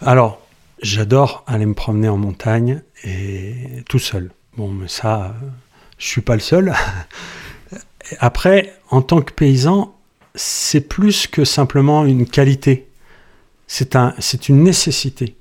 Alors, 0.00 0.40
j'adore 0.82 1.44
aller 1.46 1.66
me 1.66 1.74
promener 1.74 2.08
en 2.08 2.18
montagne 2.18 2.82
et 3.04 3.82
tout 3.88 3.98
seul. 3.98 4.30
Bon, 4.56 4.68
mais 4.68 4.88
ça, 4.88 5.34
je 5.98 6.06
suis 6.06 6.20
pas 6.20 6.34
le 6.34 6.40
seul. 6.40 6.74
Après, 8.18 8.74
en 8.90 9.02
tant 9.02 9.20
que 9.20 9.32
paysan, 9.32 9.94
c'est 10.34 10.80
plus 10.80 11.26
que 11.26 11.44
simplement 11.44 12.04
une 12.04 12.26
qualité. 12.26 12.88
C'est 13.66 13.96
un, 13.96 14.14
une 14.48 14.62
nécessité. 14.62 15.36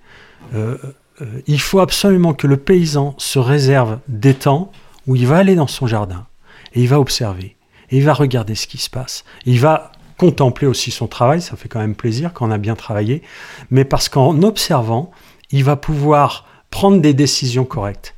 Euh, 0.53 0.77
euh, 1.21 1.25
il 1.47 1.61
faut 1.61 1.79
absolument 1.79 2.33
que 2.33 2.47
le 2.47 2.57
paysan 2.57 3.15
se 3.17 3.39
réserve 3.39 3.99
des 4.07 4.33
temps 4.33 4.71
où 5.07 5.15
il 5.15 5.27
va 5.27 5.37
aller 5.37 5.55
dans 5.55 5.67
son 5.67 5.87
jardin 5.87 6.27
et 6.73 6.81
il 6.81 6.89
va 6.89 6.99
observer 6.99 7.56
et 7.89 7.97
il 7.97 8.03
va 8.03 8.13
regarder 8.13 8.55
ce 8.55 8.67
qui 8.67 8.77
se 8.77 8.89
passe. 8.89 9.23
Il 9.45 9.59
va 9.59 9.91
contempler 10.17 10.67
aussi 10.67 10.91
son 10.91 11.07
travail, 11.07 11.41
ça 11.41 11.55
fait 11.55 11.69
quand 11.69 11.79
même 11.79 11.95
plaisir 11.95 12.33
quand 12.33 12.47
on 12.47 12.51
a 12.51 12.57
bien 12.57 12.75
travaillé, 12.75 13.21
mais 13.69 13.85
parce 13.85 14.09
qu'en 14.09 14.41
observant, 14.41 15.11
il 15.51 15.63
va 15.63 15.75
pouvoir 15.75 16.45
prendre 16.69 17.01
des 17.01 17.13
décisions 17.13 17.65
correctes. 17.65 18.15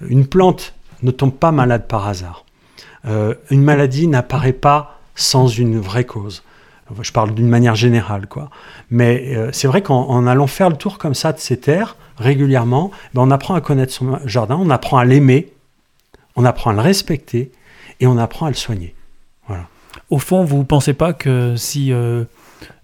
Une 0.00 0.26
plante 0.26 0.74
ne 1.02 1.10
tombe 1.10 1.34
pas 1.34 1.52
malade 1.52 1.86
par 1.86 2.08
hasard. 2.08 2.44
Euh, 3.06 3.34
une 3.50 3.62
maladie 3.62 4.06
n'apparaît 4.06 4.52
pas 4.52 5.00
sans 5.14 5.46
une 5.46 5.78
vraie 5.78 6.04
cause. 6.04 6.42
Je 7.00 7.12
parle 7.12 7.34
d'une 7.34 7.48
manière 7.48 7.74
générale, 7.74 8.26
quoi. 8.26 8.50
Mais 8.90 9.34
euh, 9.34 9.50
c'est 9.52 9.66
vrai 9.66 9.82
qu'en 9.82 10.26
allant 10.26 10.46
faire 10.46 10.68
le 10.68 10.76
tour 10.76 10.98
comme 10.98 11.14
ça 11.14 11.32
de 11.32 11.38
ces 11.38 11.58
terres 11.58 11.96
régulièrement, 12.18 12.90
ben 13.14 13.22
on 13.22 13.30
apprend 13.30 13.54
à 13.54 13.60
connaître 13.60 13.92
son 13.92 14.18
jardin, 14.26 14.56
on 14.60 14.68
apprend 14.68 14.98
à 14.98 15.04
l'aimer, 15.04 15.52
on 16.36 16.44
apprend 16.44 16.70
à 16.70 16.74
le 16.74 16.80
respecter 16.80 17.50
et 18.00 18.06
on 18.06 18.18
apprend 18.18 18.46
à 18.46 18.50
le 18.50 18.56
soigner. 18.56 18.94
Au 20.12 20.18
fond, 20.18 20.44
vous 20.44 20.58
ne 20.58 20.64
pensez 20.64 20.92
pas 20.92 21.14
que 21.14 21.56
si 21.56 21.90
euh, 21.90 22.24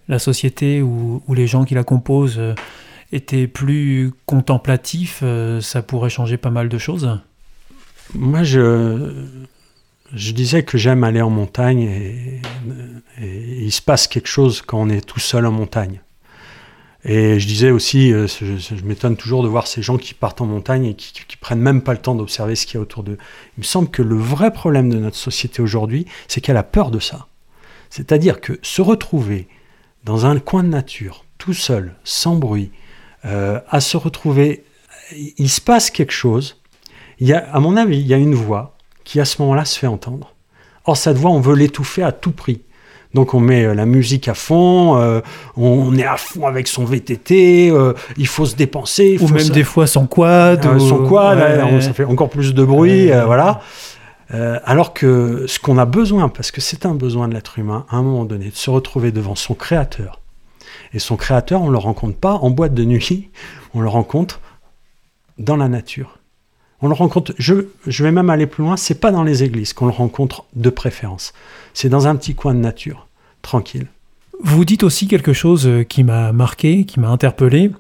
la 0.09 0.19
société 0.19 0.81
ou, 0.81 1.23
les 1.35 1.47
gens 1.47 1.67
qui 1.67 1.75
la 1.75 1.85
composent 1.85 2.41
étaient 3.13 3.47
plus 3.47 4.15
contemplatifs, 4.25 5.23
ça 5.61 5.83
pourrait 5.83 6.09
changer 6.09 6.39
pas 6.39 6.49
mal 6.49 6.71
de 6.71 6.79
choses? 6.79 7.21
Moi, 8.15 8.45
je 8.45 9.27
disais 10.15 10.63
que 10.63 10.79
j'aime 10.79 11.05
aller 11.05 11.21
en 11.21 11.29
montagne 11.29 11.83
et, 11.83 12.41
il 13.21 13.73
se 13.73 13.83
passe 13.83 14.09
quelque 14.09 14.29
chose 14.29 14.63
quand 14.63 14.81
on 14.81 14.89
est 14.89 15.07
tout 15.07 15.21
seul 15.21 15.45
en 15.45 15.53
montagne. 15.53 16.01
Et 17.05 17.39
je 17.39 17.47
disais 17.47 17.71
aussi, 17.71 18.13
euh, 18.13 18.27
je, 18.27 18.85
m'étonne 18.85 19.17
toujours 19.17 19.43
de 19.43 19.49
voir 19.49 19.67
ces 19.67 19.83
gens 19.83 19.99
qui 19.99 20.15
partent 20.15 20.41
en 20.41 20.47
montagne 20.47 20.85
et 20.85 20.95
qui, 20.95 21.13
qui, 21.13 21.37
prennent 21.37 21.61
même 21.61 21.83
pas 21.83 21.93
le 21.93 22.01
temps 22.01 22.17
d'observer 22.17 22.57
ce 22.57 22.67
qu'il 22.67 22.75
y 22.75 22.79
a 22.79 22.81
autour 22.81 23.05
d'eux. 23.05 23.19
Il 23.57 23.61
me 23.61 23.65
semble 23.65 23.89
que 23.89 24.03
le 24.03 24.17
vrai 24.17 24.53
problème 24.53 24.91
de 24.91 24.99
notre 24.99 25.17
société 25.17 25.63
aujourd'hui, 25.63 26.07
c'est 26.27 26.41
qu'elle 26.41 26.57
a 26.57 26.65
peur 26.65 26.91
de 26.91 26.99
ça. 26.99 27.29
C'est-à-dire 27.89 28.41
que 28.41 28.59
se 28.63 28.83
retrouver 28.83 29.49
dans 30.05 30.27
un 30.27 30.39
coin 30.41 30.65
de 30.65 30.69
nature, 30.69 31.25
tout 31.39 31.55
seul, 31.55 31.95
sans 32.03 32.35
bruit, 32.35 32.73
euh, 33.25 33.61
à 33.69 33.81
se 33.81 33.97
retrouver, 33.97 34.65
il 35.15 35.49
se 35.49 35.61
passe 35.61 35.91
quelque 35.91 36.13
chose. 36.13 36.61
Il 37.21 37.29
y 37.29 37.33
a, 37.33 37.49
à 37.53 37.61
mon 37.61 37.77
avis, 37.77 37.99
il 37.99 38.07
y 38.07 38.15
a 38.15 38.19
une 38.19 38.35
voix 38.35 38.77
qui 39.05 39.21
à 39.21 39.25
ce 39.25 39.41
moment-là 39.43 39.65
se 39.65 39.79
fait 39.79 39.87
entendre. 39.87 40.35
Or, 40.85 40.97
cette 40.97 41.17
voix, 41.17 41.31
on 41.31 41.41
veut 41.41 41.55
l'étouffer 41.55 42.03
à 42.03 42.13
tout 42.13 42.33
prix. 42.33 42.63
Donc 43.15 43.33
on 43.35 43.41
met 43.41 43.65
euh, 43.65 43.75
la 43.75 43.87
musique 43.87 44.29
à 44.29 44.35
fond, 44.35 44.97
euh, 44.99 45.21
on 45.57 45.97
est 45.97 46.05
à 46.05 46.17
fond 46.17 46.47
avec 46.47 46.69
son 46.69 46.85
VTT, 46.85 47.71
euh, 47.71 47.95
il 48.19 48.27
faut 48.27 48.45
se 48.45 48.55
dépenser. 48.55 49.19
ou 49.21 49.29
même 49.29 49.49
des 49.49 49.65
fois 49.65 49.87
son 49.87 50.07
quad. 50.07 50.63
Son 50.79 51.07
quad, 51.07 51.39
ça 51.81 51.93
fait 51.93 52.05
encore 52.05 52.29
plus 52.29 52.55
de 52.55 52.65
bruit, 52.65 53.09
voilà. 53.09 53.61
alors 54.31 54.93
que 54.93 55.45
ce 55.47 55.59
qu'on 55.59 55.79
a 55.79 55.87
besoin, 55.87 56.29
parce 56.29 56.51
que 56.51 56.61
c'est 56.61 56.85
un 56.85 56.95
besoin 56.95 57.29
de 57.29 57.35
l'être 57.35 57.59
humain, 57.59 57.87
à 57.89 57.97
un 57.97 58.03
moment 58.03 58.25
donné, 58.25 58.51
de 58.51 58.57
se 58.57 58.71
retrouver 58.71 59.11
devant 59.11 59.35
son 59.35 59.55
créateur. 59.55 60.21
Et 60.95 60.99
son 60.99 61.17
créateur, 61.17 61.63
on 61.63 61.67
ne 61.67 61.73
le 61.73 61.79
rencontre 61.79 62.17
pas 62.17 62.35
en 62.35 62.51
boîte 62.51 62.75
de 62.75 62.85
nuit, 62.85 63.31
on 63.75 63.81
le 63.81 63.89
rencontre 63.89 64.41
dans 65.39 65.57
la 65.57 65.69
nature. 65.69 66.18
On 66.81 66.89
le 66.89 66.95
rencontre, 66.95 67.35
je, 67.39 67.55
vais 67.87 68.13
même 68.13 68.31
aller 68.31 68.47
plus 68.47 68.63
loin, 68.63 68.77
c'est 68.77 69.01
pas 69.01 69.11
dans 69.11 69.25
les 69.25 69.43
églises 69.43 69.73
qu'on 69.73 69.87
le 69.87 69.93
rencontre 69.93 70.45
de 70.55 70.71
préférence. 70.71 71.33
C'est 71.75 71.89
dans 71.89 72.07
un 72.07 72.15
petit 72.15 72.35
coin 72.35 72.55
de 72.55 72.61
nature, 72.61 73.09
tranquille. 73.43 73.87
Vous 74.41 74.65
dites 74.65 74.85
aussi 74.85 75.09
quelque 75.09 75.33
chose 75.33 75.67
euh, 75.67 75.83
qui 75.83 76.05
m'a 76.05 76.33
marqué, 76.33 76.85
qui 76.85 77.01
m'a 77.01 77.09
interpellé, 77.09 77.73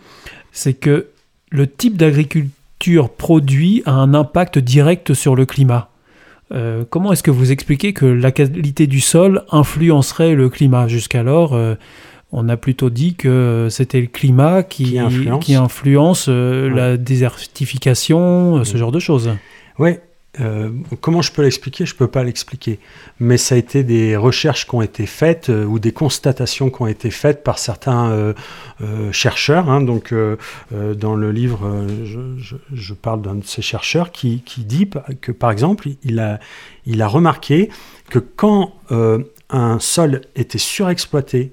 c'est 0.50 0.74
que 0.74 1.06
le 1.50 1.68
type 1.68 1.96
d'agriculture 1.96 3.10
produit 3.10 3.82
a 3.86 3.92
un 3.92 4.14
impact 4.14 4.58
direct 4.58 5.14
sur 5.14 5.36
le 5.36 5.46
climat. 5.46 5.90
Euh, 6.50 6.84
comment 6.88 7.12
est-ce 7.12 7.22
que 7.22 7.30
vous 7.30 7.52
expliquez 7.52 7.92
que 7.92 8.06
la 8.06 8.32
qualité 8.32 8.86
du 8.86 9.00
sol 9.00 9.44
influencerait 9.52 10.34
le 10.34 10.48
climat 10.48 10.88
Jusqu'alors, 10.88 11.54
euh, 11.54 11.74
on 12.32 12.48
a 12.48 12.56
plutôt 12.56 12.90
dit 12.90 13.14
que 13.14 13.68
c'était 13.70 14.00
le 14.00 14.06
climat 14.06 14.62
qui, 14.62 14.98
influence, 14.98 16.26
euh, 16.28 16.68
la 16.68 16.96
désertification, 16.96 18.58
euh, 18.58 18.64
ce 18.64 18.76
genre 18.76 18.92
de 18.92 18.98
choses. 18.98 19.30
Oui. 19.78 19.96
Euh, 20.40 20.70
comment 21.00 21.22
je 21.22 21.32
peux 21.32 21.42
l'expliquer? 21.42 21.86
Je 21.86 21.94
ne 21.94 21.98
peux 21.98 22.06
pas 22.06 22.22
l'expliquer. 22.22 22.78
Mais 23.18 23.38
ça 23.38 23.54
a 23.54 23.58
été 23.58 23.82
des 23.82 24.14
recherches 24.14 24.66
qui 24.68 24.74
ont 24.74 24.82
été 24.82 25.06
faites 25.06 25.48
ou 25.48 25.78
des 25.78 25.90
constatations 25.90 26.70
qui 26.70 26.82
ont 26.82 26.86
été 26.86 27.10
faites 27.10 27.42
par 27.42 27.58
certains 27.58 28.34
chercheurs. 29.10 29.68
Hein. 29.68 29.80
donc, 29.80 30.14
dans 30.70 31.16
le 31.16 31.32
livre, 31.32 31.86
je, 32.04 32.94
parle 32.94 33.22
d'un 33.22 33.36
de 33.36 33.44
ces 33.44 33.62
chercheurs 33.62 34.12
qui, 34.12 34.42
qui, 34.42 34.60
dit 34.60 34.88
que, 35.20 35.32
par 35.32 35.50
exemple, 35.50 35.88
il 36.04 36.20
a, 36.20 36.38
il 36.86 37.02
a 37.02 37.08
remarqué 37.08 37.70
que 38.08 38.20
quand 38.20 38.74
un 38.90 39.78
sol 39.80 40.20
était 40.36 40.58
surexploité, 40.58 41.52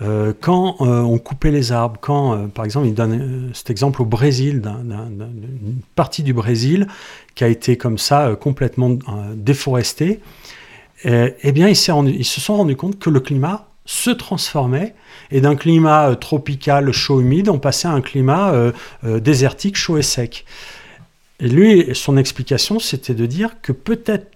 euh, 0.00 0.32
quand 0.40 0.76
euh, 0.80 1.00
on 1.00 1.18
coupait 1.18 1.50
les 1.50 1.72
arbres, 1.72 1.98
quand, 2.00 2.32
euh, 2.32 2.46
par 2.46 2.64
exemple, 2.64 2.86
il 2.86 2.94
donne 2.94 3.50
cet 3.52 3.70
exemple 3.70 4.02
au 4.02 4.04
Brésil, 4.04 4.62
d'une 4.62 5.80
partie 5.96 6.22
du 6.22 6.32
Brésil 6.32 6.86
qui 7.34 7.44
a 7.44 7.48
été 7.48 7.76
comme 7.76 7.98
ça 7.98 8.36
complètement 8.40 8.96
déforestée, 9.34 10.20
eh 11.04 11.52
bien, 11.52 11.68
ils, 11.68 12.08
ils, 12.08 12.24
se 12.24 12.40
sont 12.40 12.56
rendus 12.56 12.76
compte 12.76 12.98
que 12.98 13.10
le 13.10 13.20
climat 13.20 13.68
se 13.84 14.10
transformait 14.10 14.94
et 15.30 15.40
d'un 15.40 15.54
climat 15.54 16.16
tropical 16.16 16.90
chaud 16.92 17.20
humide, 17.20 17.48
on 17.48 17.60
passait 17.60 17.86
à 17.86 17.92
un 17.92 18.00
climat 18.00 18.52
désertique 19.04 19.76
chaud 19.76 19.98
et 19.98 20.02
sec. 20.02 20.44
Et 21.38 21.48
lui, 21.48 21.94
son 21.94 22.16
explication, 22.16 22.80
c'était 22.80 23.14
de 23.14 23.26
dire 23.26 23.62
que 23.62 23.70
peut-être 23.70 24.32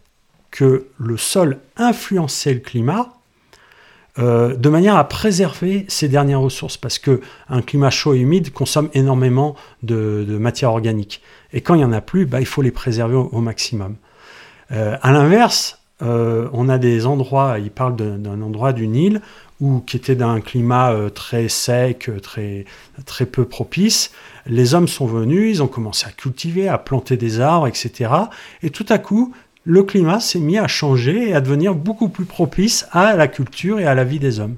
que 0.52 0.86
le 0.98 1.16
sol 1.16 1.58
influençait 1.76 2.54
le 2.54 2.60
climat 2.60 3.14
euh, 4.18 4.54
de 4.54 4.68
manière 4.68 4.96
à 4.96 5.08
préserver 5.08 5.86
ces 5.88 6.06
dernières 6.06 6.40
ressources, 6.40 6.76
parce 6.76 6.98
que 6.98 7.22
un 7.48 7.62
climat 7.62 7.88
chaud 7.88 8.12
et 8.12 8.18
humide 8.18 8.52
consomme 8.52 8.90
énormément 8.92 9.56
de, 9.82 10.26
matière 10.38 10.70
organique. 10.70 11.22
Et 11.54 11.62
quand 11.62 11.74
il 11.74 11.78
n'y 11.78 11.84
en 11.84 11.92
a 11.92 12.02
plus, 12.02 12.26
bah, 12.26 12.40
il 12.40 12.46
faut 12.46 12.60
les 12.60 12.70
préserver 12.70 13.14
au, 13.14 13.40
maximum. 13.40 13.96
Euh, 14.70 14.98
à 15.00 15.12
l'inverse, 15.12 15.78
euh, 16.02 16.48
on 16.52 16.68
a 16.68 16.76
des 16.76 17.06
endroits, 17.06 17.58
il 17.58 17.70
parle 17.70 17.96
d'un 17.96 18.42
endroit 18.42 18.74
du 18.74 18.86
Nil, 18.86 19.22
où, 19.60 19.80
qui 19.80 19.96
était 19.96 20.16
d'un 20.16 20.40
climat 20.40 20.94
très 21.14 21.48
sec, 21.48 22.10
très, 22.20 22.66
très 23.06 23.26
peu 23.26 23.46
propice. 23.46 24.12
Les 24.44 24.74
hommes 24.74 24.88
sont 24.88 25.06
venus, 25.06 25.56
ils 25.56 25.62
ont 25.62 25.68
commencé 25.68 26.06
à 26.06 26.10
cultiver, 26.10 26.68
à 26.68 26.76
planter 26.76 27.16
des 27.16 27.40
arbres, 27.40 27.68
etc. 27.68 28.10
Et 28.62 28.70
tout 28.70 28.86
à 28.88 28.98
coup, 28.98 29.32
le 29.64 29.82
climat 29.82 30.20
s'est 30.20 30.40
mis 30.40 30.58
à 30.58 30.66
changer 30.66 31.30
et 31.30 31.34
à 31.34 31.40
devenir 31.40 31.74
beaucoup 31.74 32.08
plus 32.08 32.24
propice 32.24 32.86
à 32.92 33.14
la 33.14 33.28
culture 33.28 33.78
et 33.78 33.84
à 33.84 33.94
la 33.94 34.04
vie 34.04 34.18
des 34.18 34.40
hommes. 34.40 34.56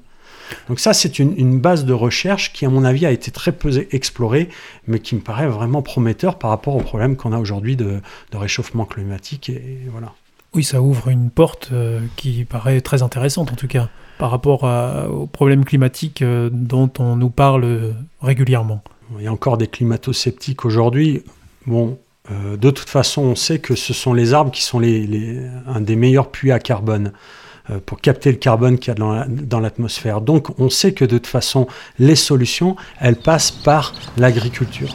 Donc 0.69 0.81
ça, 0.81 0.93
c'est 0.93 1.19
une, 1.19 1.59
base 1.59 1.85
de 1.85 1.93
recherche 1.93 2.53
qui, 2.53 2.67
à 2.67 2.69
mon 2.69 2.85
avis, 2.85 3.07
a 3.07 3.11
été 3.11 3.31
très 3.31 3.53
peu 3.53 3.71
explorée, 3.91 4.49
mais 4.87 4.99
qui 4.99 5.15
me 5.15 5.21
paraît 5.21 5.49
vraiment 5.49 5.83
prometteur 5.83 6.39
par 6.39 6.51
rapport 6.51 6.77
aux 6.77 6.83
problèmes 6.83 7.17
qu'on 7.17 7.33
a 7.33 7.39
aujourd'hui 7.39 7.77
de, 7.77 8.01
réchauffement 8.33 8.85
climatique. 8.85 9.49
Et, 9.49 9.79
voilà. 9.91 10.13
Oui, 10.55 10.63
ça 10.63 10.83
ouvre 10.83 11.09
une 11.09 11.31
porte 11.31 11.71
euh, 11.73 12.01
qui 12.17 12.45
paraît 12.45 12.81
très 12.81 13.03
intéressante, 13.03 13.53
en 13.53 13.57
tout 13.57 13.67
cas, 13.67 13.89
par 14.19 14.31
rapport 14.31 14.65
aux 15.11 15.27
problèmes 15.27 15.65
climatiques 15.65 16.23
euh, 16.23 16.49
dont 16.53 16.91
on 16.99 17.17
nous 17.17 17.31
parle 17.31 17.65
euh, 17.65 17.93
régulièrement. 18.21 18.83
Il 19.19 19.25
y 19.25 19.27
a 19.27 19.33
encore 19.33 19.59
des 19.59 19.67
climato-sceptiques 19.67 20.65
aujourd'hui. 20.65 21.23
Bon, 21.67 21.99
euh, 22.31 22.57
de 22.57 22.71
toute 22.71 22.89
façon, 22.89 23.23
on 23.23 23.35
sait 23.35 23.59
que 23.59 23.75
ce 23.75 23.93
sont 23.93 24.15
les 24.15 24.33
arbres 24.33 24.51
qui 24.51 24.63
sont 24.63 24.81
un 24.81 25.81
des 25.81 25.97
meilleurs 25.97 26.31
puits 26.31 26.53
à 26.53 26.59
carbone 26.59 27.13
euh, 27.71 27.79
pour 27.85 28.01
capter 28.01 28.31
le 28.31 28.39
carbone 28.39 28.79
qu'il 28.79 28.95
y 28.95 29.03
a 29.03 29.27
dans 29.29 29.61
l'atmosphère. 29.61 30.21
Donc 30.21 30.59
on 30.59 30.71
sait 30.71 30.93
que 30.93 31.05
de 31.05 31.19
toute 31.19 31.27
façon, 31.27 31.67
les 31.99 32.17
solutions, 32.17 32.77
elles 32.99 33.17
passent 33.17 33.51
par 33.51 33.95
l'agriculture. 34.17 34.95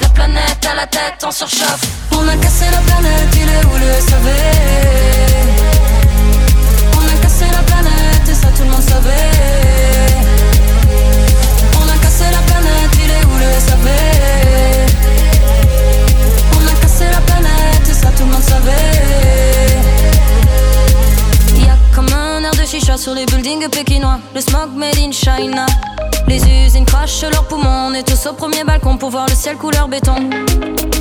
La 0.00 0.08
planète 0.08 0.66
à 0.70 0.74
la 0.74 0.86
tête 0.86 1.24
en 1.24 1.30
surchauffe. 1.30 1.80
On 2.12 2.26
a 2.28 2.36
cassé 2.36 2.64
la 2.70 2.78
planète, 2.78 3.34
il 3.34 3.48
est 3.48 3.64
où 3.66 3.76
le 3.78 3.92
SAV 4.00 4.26
On 6.96 7.06
a 7.06 7.22
cassé 7.22 7.44
la 7.50 7.62
planète 7.62 8.28
et 8.28 8.34
ça 8.34 8.48
tout 8.56 8.64
le 8.64 8.70
monde 8.70 8.82
savait. 8.82 9.30
On 11.76 11.88
a 11.88 11.98
cassé 12.02 12.24
la 12.30 12.42
planète, 12.48 12.92
il 13.04 13.10
est 13.10 13.24
où 13.24 13.36
le 13.38 13.60
SAV 13.60 13.88
la 17.04 17.20
planète 17.20 17.88
et 17.88 17.92
ça 17.94 18.08
tout 18.16 18.24
le 18.24 18.32
monde 18.32 18.42
savait. 18.42 18.72
Y'a 21.64 21.76
comme 21.94 22.08
un 22.12 22.42
air 22.42 22.50
de 22.52 22.66
chicha 22.66 22.96
sur 22.96 23.14
les 23.14 23.26
buildings 23.26 23.68
pékinois. 23.68 24.18
Le 24.34 24.40
smog 24.40 24.70
made 24.74 24.98
in 24.98 25.12
China. 25.12 25.66
Les 26.28 26.42
usines 26.66 26.84
crachent 26.84 27.22
leurs 27.22 27.44
poumons. 27.44 27.88
On 27.88 27.94
est 27.94 28.02
tous 28.02 28.28
au 28.28 28.34
premier 28.34 28.62
balcon 28.62 28.98
pour 28.98 29.10
voir 29.10 29.26
le 29.28 29.34
ciel 29.34 29.56
couleur 29.56 29.88
béton. 29.88 30.16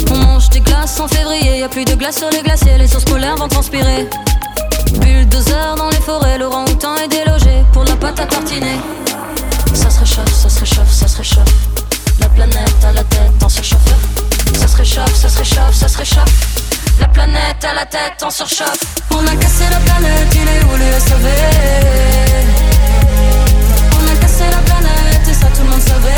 On 0.09 0.17
mange 0.17 0.49
des 0.49 0.61
glaces 0.61 0.99
en 1.01 1.07
février. 1.07 1.59
Y 1.59 1.63
a 1.63 1.69
plus 1.69 1.84
de 1.84 1.95
glace 1.95 2.17
sur 2.17 2.30
les 2.30 2.41
glaciers. 2.41 2.78
Les 2.78 2.88
sources 2.88 3.03
polaires 3.03 3.36
vont 3.36 3.49
transpirer. 3.49 4.07
Bulldozer 4.93 5.75
dans 5.75 5.89
les 5.89 5.97
forêts. 5.97 6.38
Laurent 6.38 6.63
Houtan 6.65 6.95
est 6.95 7.09
délogé 7.09 7.63
pour 7.73 7.84
la 7.84 7.95
pâte 7.97 8.19
à 8.21 8.25
tartiner. 8.25 8.78
Ça 9.73 9.89
se 9.89 9.99
réchauffe, 9.99 10.34
ça 10.34 10.49
se 10.49 10.59
réchauffe, 10.61 10.91
ça 10.91 11.07
se 11.07 11.17
réchauffe. 11.17 11.53
La 12.21 12.30
planète 12.30 12.84
à 12.88 12.93
la 12.93 13.03
tête 13.03 13.43
en 13.43 13.49
surchauffeur. 13.49 13.97
Ça 14.55 14.67
se 14.67 14.78
réchauffe, 14.78 15.13
ça 15.13 15.30
se 15.30 15.38
réchauffe, 15.39 15.73
ça 15.73 15.88
se 15.89 15.97
réchauffe. 15.97 16.61
La 17.01 17.07
planète 17.09 17.63
à 17.69 17.73
la 17.73 17.86
tête 17.86 18.23
en 18.23 18.30
surchauffe. 18.30 18.80
On 19.11 19.28
a 19.28 19.36
cassé 19.36 19.65
la 19.69 19.78
planète, 19.78 20.34
il 20.34 20.47
est 20.47 20.63
où 20.63 20.78
le 20.78 20.99
SAV 20.99 21.25
On 23.91 24.11
a 24.11 24.15
cassé 24.21 24.43
la 24.49 24.57
planète 24.57 24.76
ça 25.47 25.53
tout 25.55 25.63
le 25.63 25.69
monde 25.69 25.81
savait. 25.81 26.11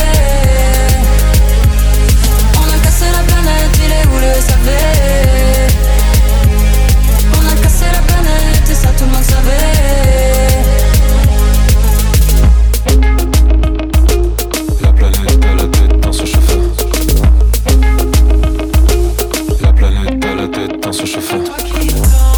On 2.57 2.63
a 2.63 2.77
cassé 2.83 3.05
la 3.11 3.23
planète, 3.23 3.79
il 3.85 3.91
est 3.91 4.05
où 4.07 4.17
le 4.19 4.33
SAV 4.41 4.67
On 7.33 7.43
a 7.47 7.55
cassé 7.61 7.85
la 7.91 7.99
planète 7.99 8.69
et 8.69 8.73
ça 8.73 8.89
tout 8.97 9.05
le 9.05 9.11
monde 9.11 9.23
savait. 9.23 9.55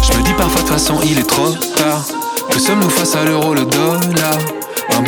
Je 0.02 0.18
me 0.18 0.22
dis 0.24 0.32
parfois 0.34 0.62
de 0.62 0.66
toute 0.66 0.68
façon 0.68 0.94
il 1.04 1.18
est 1.18 1.28
trop 1.28 1.52
tard. 1.76 2.04
Que 2.50 2.58
sommes-nous 2.58 2.90
face 2.90 3.14
à 3.16 3.24
l'euro, 3.24 3.54
le 3.54 3.64
dollar? 3.64 4.51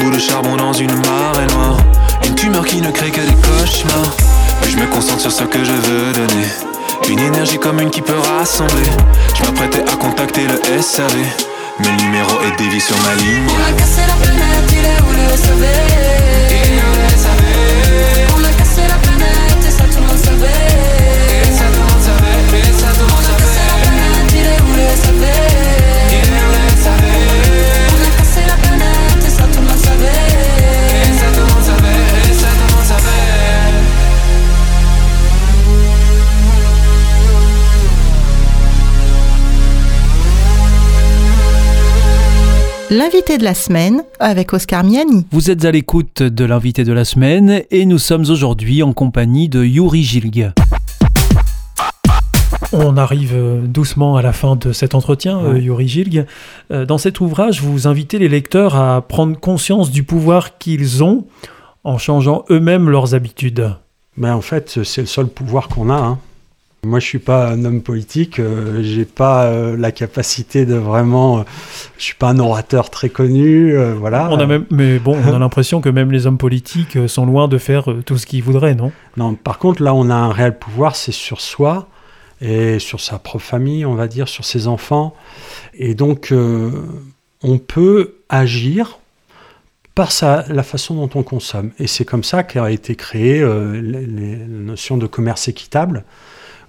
Bout 0.05 0.11
de 0.11 0.19
charbon 0.19 0.57
dans 0.57 0.73
une 0.73 0.95
marée 0.95 1.47
noire. 1.55 1.79
Une 2.27 2.35
tumeur 2.35 2.65
qui 2.65 2.81
ne 2.81 2.91
crée 2.91 3.11
que 3.11 3.21
des 3.21 3.35
cauchemars. 3.35 4.15
Puis 4.61 4.73
je 4.73 4.77
me 4.77 4.87
concentre 4.87 5.21
sur 5.21 5.33
ce 5.33 5.45
que 5.45 5.65
je 5.65 5.73
veux 5.73 6.13
donner. 6.13 6.47
Une 7.09 7.21
énergie 7.21 7.59
commune 7.59 7.91
qui 7.91 8.03
peut 8.03 8.19
rassembler. 8.39 8.91
Je 9.35 9.43
m'apprêtais 9.45 9.83
à 9.83 9.97
contacter 9.97 10.43
le 10.47 10.83
SAV. 10.83 11.15
Mais 11.81 11.89
le 11.89 12.05
numéro 12.05 12.31
est 12.43 12.57
dévié 12.59 12.81
sur 12.81 12.97
ma 12.99 13.15
ligne. 13.15 13.47
On 13.49 13.59
la 13.59 13.71
il 14.73 14.85
est 14.85 15.01
où 15.01 15.13
le 15.13 15.37
L'invité 42.97 43.39
de 43.39 43.43
la 43.43 43.55
semaine 43.55 44.05
avec 44.21 44.53
Oscar 44.53 44.85
Miani. 44.85 45.27
Vous 45.33 45.51
êtes 45.51 45.65
à 45.65 45.73
l'écoute 45.73 46.23
de 46.23 46.45
l'invité 46.45 46.85
de 46.85 46.93
la 46.93 47.05
semaine 47.05 47.65
et 47.73 47.87
nous 47.87 47.99
sommes 47.99 48.25
aujourd'hui 48.31 48.85
en 48.85 48.93
compagnie 48.93 49.49
de 49.49 49.65
Yuri 49.65 50.05
Gilg. 50.05 50.53
On 52.73 52.97
arrive 52.97 53.33
euh, 53.35 53.63
doucement 53.67 54.15
à 54.15 54.23
la 54.23 54.33
fin 54.33 54.55
de 54.55 54.71
cet 54.71 54.95
entretien, 54.95 55.41
euh, 55.41 55.59
Yuri 55.59 55.89
Gilg. 55.89 56.25
Euh, 56.71 56.87
dans 56.87 56.99
cet 56.99 57.19
ouvrage, 57.19 57.61
vous 57.61 57.89
invitez 57.89 58.21
les 58.21 58.29
lecteurs 58.29 58.77
à 58.77 59.03
prendre 59.03 59.41
conscience 59.41 59.91
du 59.91 60.05
pouvoir 60.05 60.59
qu'ils 60.59 61.03
ont 61.03 61.27
en 61.83 61.99
changeant 61.99 62.45
eux-mêmes 62.49 62.89
leurs 62.89 63.17
habitudes. 63.17 63.75
Ben, 64.17 64.37
en 64.37 64.41
fait, 64.41 64.85
c'est 64.85 65.01
le 65.01 65.09
seul 65.09 65.27
pouvoir 65.27 65.67
qu'on 65.67 65.91
a. 65.91 65.97
Hein. 65.97 66.19
Moi, 66.85 67.01
je 67.01 67.07
suis 67.07 67.19
pas 67.19 67.49
un 67.49 67.65
homme 67.65 67.83
politique, 67.83 68.37
je 68.39 68.83
j'ai 68.83 69.05
pas 69.05 69.51
la 69.77 69.93
capacité 69.93 70.67
de 70.67 70.75
vraiment, 70.75 71.45
je 71.99 72.05
suis 72.05 72.15
pas 72.15 72.29
un 72.29 72.39
orateur 72.39 72.91
très 72.91 73.09
connu, 73.09 73.75
voilà. 73.99 74.29
On 74.31 74.39
a 74.39 74.47
même, 74.47 74.67
mais 74.71 74.99
bon, 74.99 75.17
on 75.25 75.35
a 75.35 75.39
l'impression 75.41 75.81
que 75.81 75.89
même 75.89 76.13
les 76.13 76.27
hommes 76.27 76.39
politiques 76.39 76.99
sont 77.09 77.27
loin 77.27 77.49
de 77.49 77.59
faire 77.59 77.89
tout 78.07 78.19
ce 78.19 78.27
qu'ils 78.27 78.43
voudraient, 78.43 78.75
non? 78.75 78.93
Non. 79.17 79.35
Par 79.35 79.59
contre, 79.59 79.83
là, 79.83 79.95
on 79.95 80.11
a 80.11 80.15
un 80.15 80.33
réel 80.33 80.59
pouvoir, 80.59 80.97
c'est 80.97 81.13
sur 81.13 81.41
soi 81.41 81.89
et 82.41 82.79
sur 82.79 83.01
sa 83.01 83.19
propre 83.19 83.45
famille, 83.45 83.87
on 83.87 83.95
va 83.95 84.09
dire, 84.09 84.29
sur 84.29 84.45
ses 84.45 84.67
enfants. 84.67 85.15
Et 85.75 85.95
donc, 85.95 86.33
euh, 86.33 86.71
on 87.43 87.59
peut 87.59 88.17
agir 88.29 88.99
par 89.95 90.11
la 90.49 90.63
façon 90.63 90.95
dont 90.95 91.11
on 91.15 91.23
consomme. 91.23 91.71
Et 91.79 91.87
c'est 91.87 92.05
comme 92.05 92.25
ça 92.25 92.43
qu'a 92.43 92.71
été 92.71 92.97
créée 92.97 93.41
euh, 93.41 93.81
la 93.81 94.01
notion 94.47 94.97
de 94.97 95.07
commerce 95.07 95.49
équitable. 95.49 96.05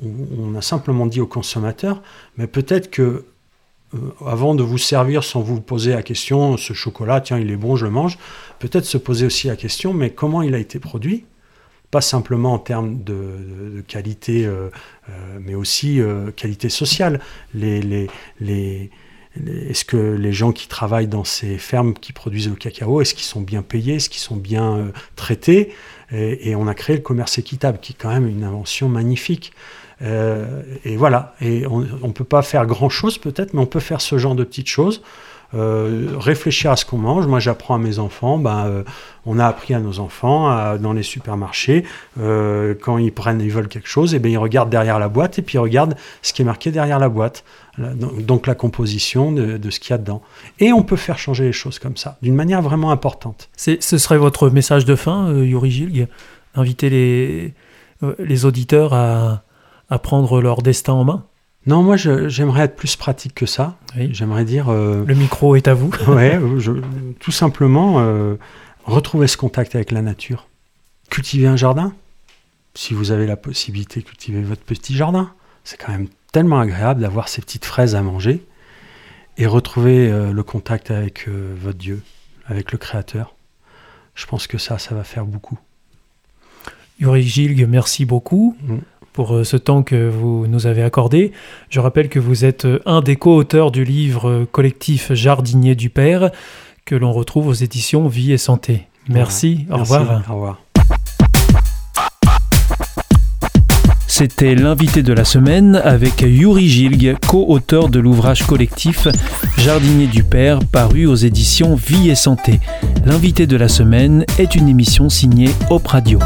On, 0.04 0.56
a 0.56 0.62
simplement 0.62 1.06
dit 1.06 1.22
aux 1.22 1.28
consommateurs, 1.28 2.02
mais 2.38 2.48
peut-être 2.48 2.90
que 2.90 3.26
euh, 3.94 3.98
avant 4.26 4.56
de 4.56 4.64
vous 4.64 4.78
servir 4.78 5.24
sans 5.24 5.42
vous 5.42 5.62
poser 5.62 5.92
la 5.92 6.04
question, 6.04 6.58
ce 6.58 6.74
chocolat, 6.74 7.22
tiens, 7.22 7.40
il 7.40 7.52
est 7.52 7.56
bon, 7.56 7.76
je 7.76 7.86
le 7.86 7.92
mange, 7.92 8.18
peut-être 8.60 8.86
se 8.86 8.98
poser 8.98 9.26
aussi 9.26 9.48
la 9.48 9.56
question, 9.56 9.94
mais 9.94 10.10
comment 10.10 10.42
il 10.42 10.56
a 10.56 10.58
été 10.58 10.80
produit? 10.80 11.26
Pas 11.92 12.02
simplement 12.02 12.54
en 12.54 12.60
termes 12.60 13.04
de, 13.04 13.84
qualité, 13.88 14.46
euh, 14.46 14.70
euh, 15.10 15.38
mais 15.40 15.56
aussi 15.56 16.02
qualité 16.36 16.70
sociale. 16.70 17.22
Est-ce 17.56 18.10
que 19.86 19.98
les 19.98 20.34
gens 20.34 20.52
qui 20.52 20.68
travaillent 20.68 21.08
dans 21.08 21.24
ces 21.24 21.58
fermes 21.58 21.94
qui 21.94 22.12
produisent 22.12 22.50
le 22.50 22.56
cacao, 22.56 23.02
est-ce 23.02 23.14
qu'ils 23.14 23.26
sont 23.26 23.42
bien 23.42 23.62
payés, 23.62 23.96
est-ce 23.96 24.10
qu'ils 24.10 24.22
sont 24.22 24.38
bien 24.38 24.92
traités? 25.16 25.74
Et, 26.12 26.56
on 26.56 26.68
a 26.68 26.74
créé 26.74 26.96
le 26.96 27.02
commerce 27.02 27.38
équitable, 27.38 27.80
qui 27.80 27.94
est 27.94 27.96
quand 27.98 28.10
même 28.10 28.28
une 28.28 28.44
invention 28.44 28.90
magnifique. 28.90 29.54
Et 30.02 30.98
voilà, 30.98 31.36
et 31.42 31.66
on 31.68 31.80
ne 31.80 32.14
peut 32.14 32.24
pas 32.24 32.42
faire 32.42 32.66
grand-chose 32.66 33.18
peut-être, 33.18 33.54
mais 33.54 33.62
on 33.62 33.66
peut 33.66 33.80
faire 33.80 34.02
ce 34.02 34.18
genre 34.18 34.36
de 34.36 34.44
petites 34.44 34.68
choses. 34.68 35.02
Euh, 35.54 36.18
réfléchir 36.18 36.72
à 36.72 36.76
ce 36.76 36.86
qu'on 36.86 36.98
mange. 36.98 37.28
Moi, 37.28 37.40
j'apprends 37.40 37.76
à 37.76 37.78
mes 37.78 38.00
enfants. 38.00 38.38
Ben, 38.38 38.66
euh, 38.66 38.84
on 39.26 39.40
a 39.40 39.46
appris 39.46 39.74
à 39.74 39.80
nos 39.80 40.00
enfants 40.00 40.78
dans 40.78 40.92
les 40.92 41.04
supermarchés 41.04 41.86
euh, 42.20 42.74
quand 42.80 42.98
ils 42.98 43.12
prennent, 43.12 43.42
ils 43.42 43.52
veulent 43.52 43.68
quelque 43.68 43.88
chose, 43.88 44.14
et 44.14 44.20
ben 44.20 44.32
ils 44.32 44.38
regardent 44.38 44.70
derrière 44.70 45.00
la 45.00 45.08
boîte 45.08 45.40
et 45.40 45.42
puis 45.42 45.56
ils 45.56 45.60
regardent 45.60 45.96
ce 46.22 46.34
qui 46.34 46.42
est 46.42 46.46
marqué 46.46 46.72
derrière 46.72 47.00
la 47.00 47.10
boîte. 47.10 47.44
Donc 47.78 48.48
la 48.48 48.56
composition 48.56 49.32
de, 49.32 49.70
ce 49.70 49.80
qu'il 49.80 49.92
y 49.92 49.94
a 49.94 49.98
dedans. 49.98 50.22
Et 50.60 50.72
on 50.72 50.84
peut 50.84 50.96
faire 50.96 51.18
changer 51.18 51.46
les 51.46 51.52
choses 51.52 51.80
comme 51.80 51.98
ça, 51.98 52.18
d'une 52.22 52.36
manière 52.36 52.62
vraiment 52.62 52.92
importante. 52.92 53.50
Ce 53.58 53.98
serait 53.98 54.18
votre 54.18 54.50
message 54.50 54.86
de 54.86 54.96
fin, 54.96 55.34
Yuri 55.34 55.72
Gilg 55.72 56.08
Inviter 56.58 56.90
les, 56.90 57.54
les 58.20 58.46
auditeurs 58.46 58.94
à, 58.94 59.44
à 59.90 60.00
prendre 60.00 60.42
leur 60.42 60.62
destin 60.62 60.94
en 60.94 61.04
main 61.04 61.26
non, 61.68 61.82
moi 61.82 61.98
j'aimerais 61.98 62.64
être 62.64 62.76
plus 62.76 62.96
pratique 62.96 63.34
que 63.34 63.48
ça. 63.48 63.76
J'aimerais 63.96 64.46
dire. 64.46 64.70
Euh, 64.70 65.04
le 65.06 65.16
micro 65.16 65.56
est 65.56 65.68
à 65.68 65.74
vous. 65.74 65.90
ouais, 66.08 66.40
tout 67.20 67.32
simplement 67.32 68.00
euh, 68.00 68.36
retrouver 68.84 69.28
ce 69.28 69.38
contact 69.38 69.74
avec 69.74 69.92
la 69.92 70.02
nature. 70.02 70.48
Cultiver 71.10 71.48
un 71.48 71.56
jardin. 71.56 71.94
Si 72.76 72.94
vous 72.94 73.12
avez 73.12 73.26
la 73.26 73.38
possibilité 73.38 74.02
de 74.02 74.06
cultiver 74.06 74.44
votre 74.44 74.62
petit 74.62 74.96
jardin, 74.96 75.32
c'est 75.64 75.78
quand 75.78 75.92
même 75.92 76.08
tellement 76.32 76.60
agréable 76.60 77.02
d'avoir 77.02 77.30
ces 77.30 77.42
petites 77.42 77.66
fraises 77.66 77.96
à 77.96 78.04
manger 78.04 78.46
et 79.38 79.48
retrouver 79.48 80.12
euh, 80.12 80.34
le 80.34 80.44
contact 80.44 80.92
avec 80.92 81.28
votre 81.28 81.78
Dieu, 81.78 82.04
avec 82.46 82.72
le 82.72 82.78
Créateur. 82.78 83.34
Je 84.14 84.26
pense 84.28 84.46
que 84.46 84.58
ça, 84.58 84.78
ça 84.78 84.94
va 84.94 85.04
faire 85.04 85.26
beaucoup. 85.26 85.58
Yuri 87.00 87.24
Gilg, 87.24 87.68
merci 87.68 88.06
beaucoup. 88.06 88.56
Mm. 88.62 88.78
Pour 89.16 89.46
ce 89.46 89.56
temps 89.56 89.82
que 89.82 90.10
vous 90.10 90.46
nous 90.48 90.68
avez 90.68 90.84
accordé. 90.84 91.32
Je 91.70 91.80
rappelle 91.80 92.10
que 92.10 92.20
vous 92.20 92.44
êtes 92.44 92.68
un 92.86 93.00
des 93.00 93.16
co-auteurs 93.16 93.72
du 93.72 93.86
livre 93.86 94.46
collectif 94.52 95.14
Jardinier 95.14 95.74
du 95.74 95.90
Père 95.90 96.32
que 96.84 96.96
l'on 96.96 97.14
retrouve 97.14 97.48
aux 97.48 97.54
éditions 97.54 98.10
Vie 98.10 98.34
et 98.34 98.38
Santé. 98.38 98.88
Merci, 99.08 99.66
au 99.72 99.78
revoir. 99.78 100.22
Au 100.30 100.34
revoir. 100.34 100.62
C'était 104.08 104.56
l'invité 104.56 105.02
de 105.02 105.14
la 105.14 105.26
semaine 105.26 105.76
avec 105.84 106.22
Yuri 106.22 106.68
Gilg, 106.68 107.18
co-auteur 107.28 107.90
de 107.90 108.00
l'ouvrage 108.00 108.44
collectif 108.44 109.08
Jardinier 109.58 110.08
du 110.08 110.24
Père, 110.24 110.60
paru 110.60 111.06
aux 111.06 111.16
éditions 111.16 111.76
Vie 111.76 112.10
et 112.10 112.16
Santé. 112.16 112.60
L'invité 113.06 113.48
de 113.48 113.58
la 113.58 113.68
semaine 113.68 114.26
est 114.38 114.56
une 114.56 114.68
émission 114.70 115.10
signée 115.10 115.50
Op 115.70 115.88
Radio. 115.88 116.20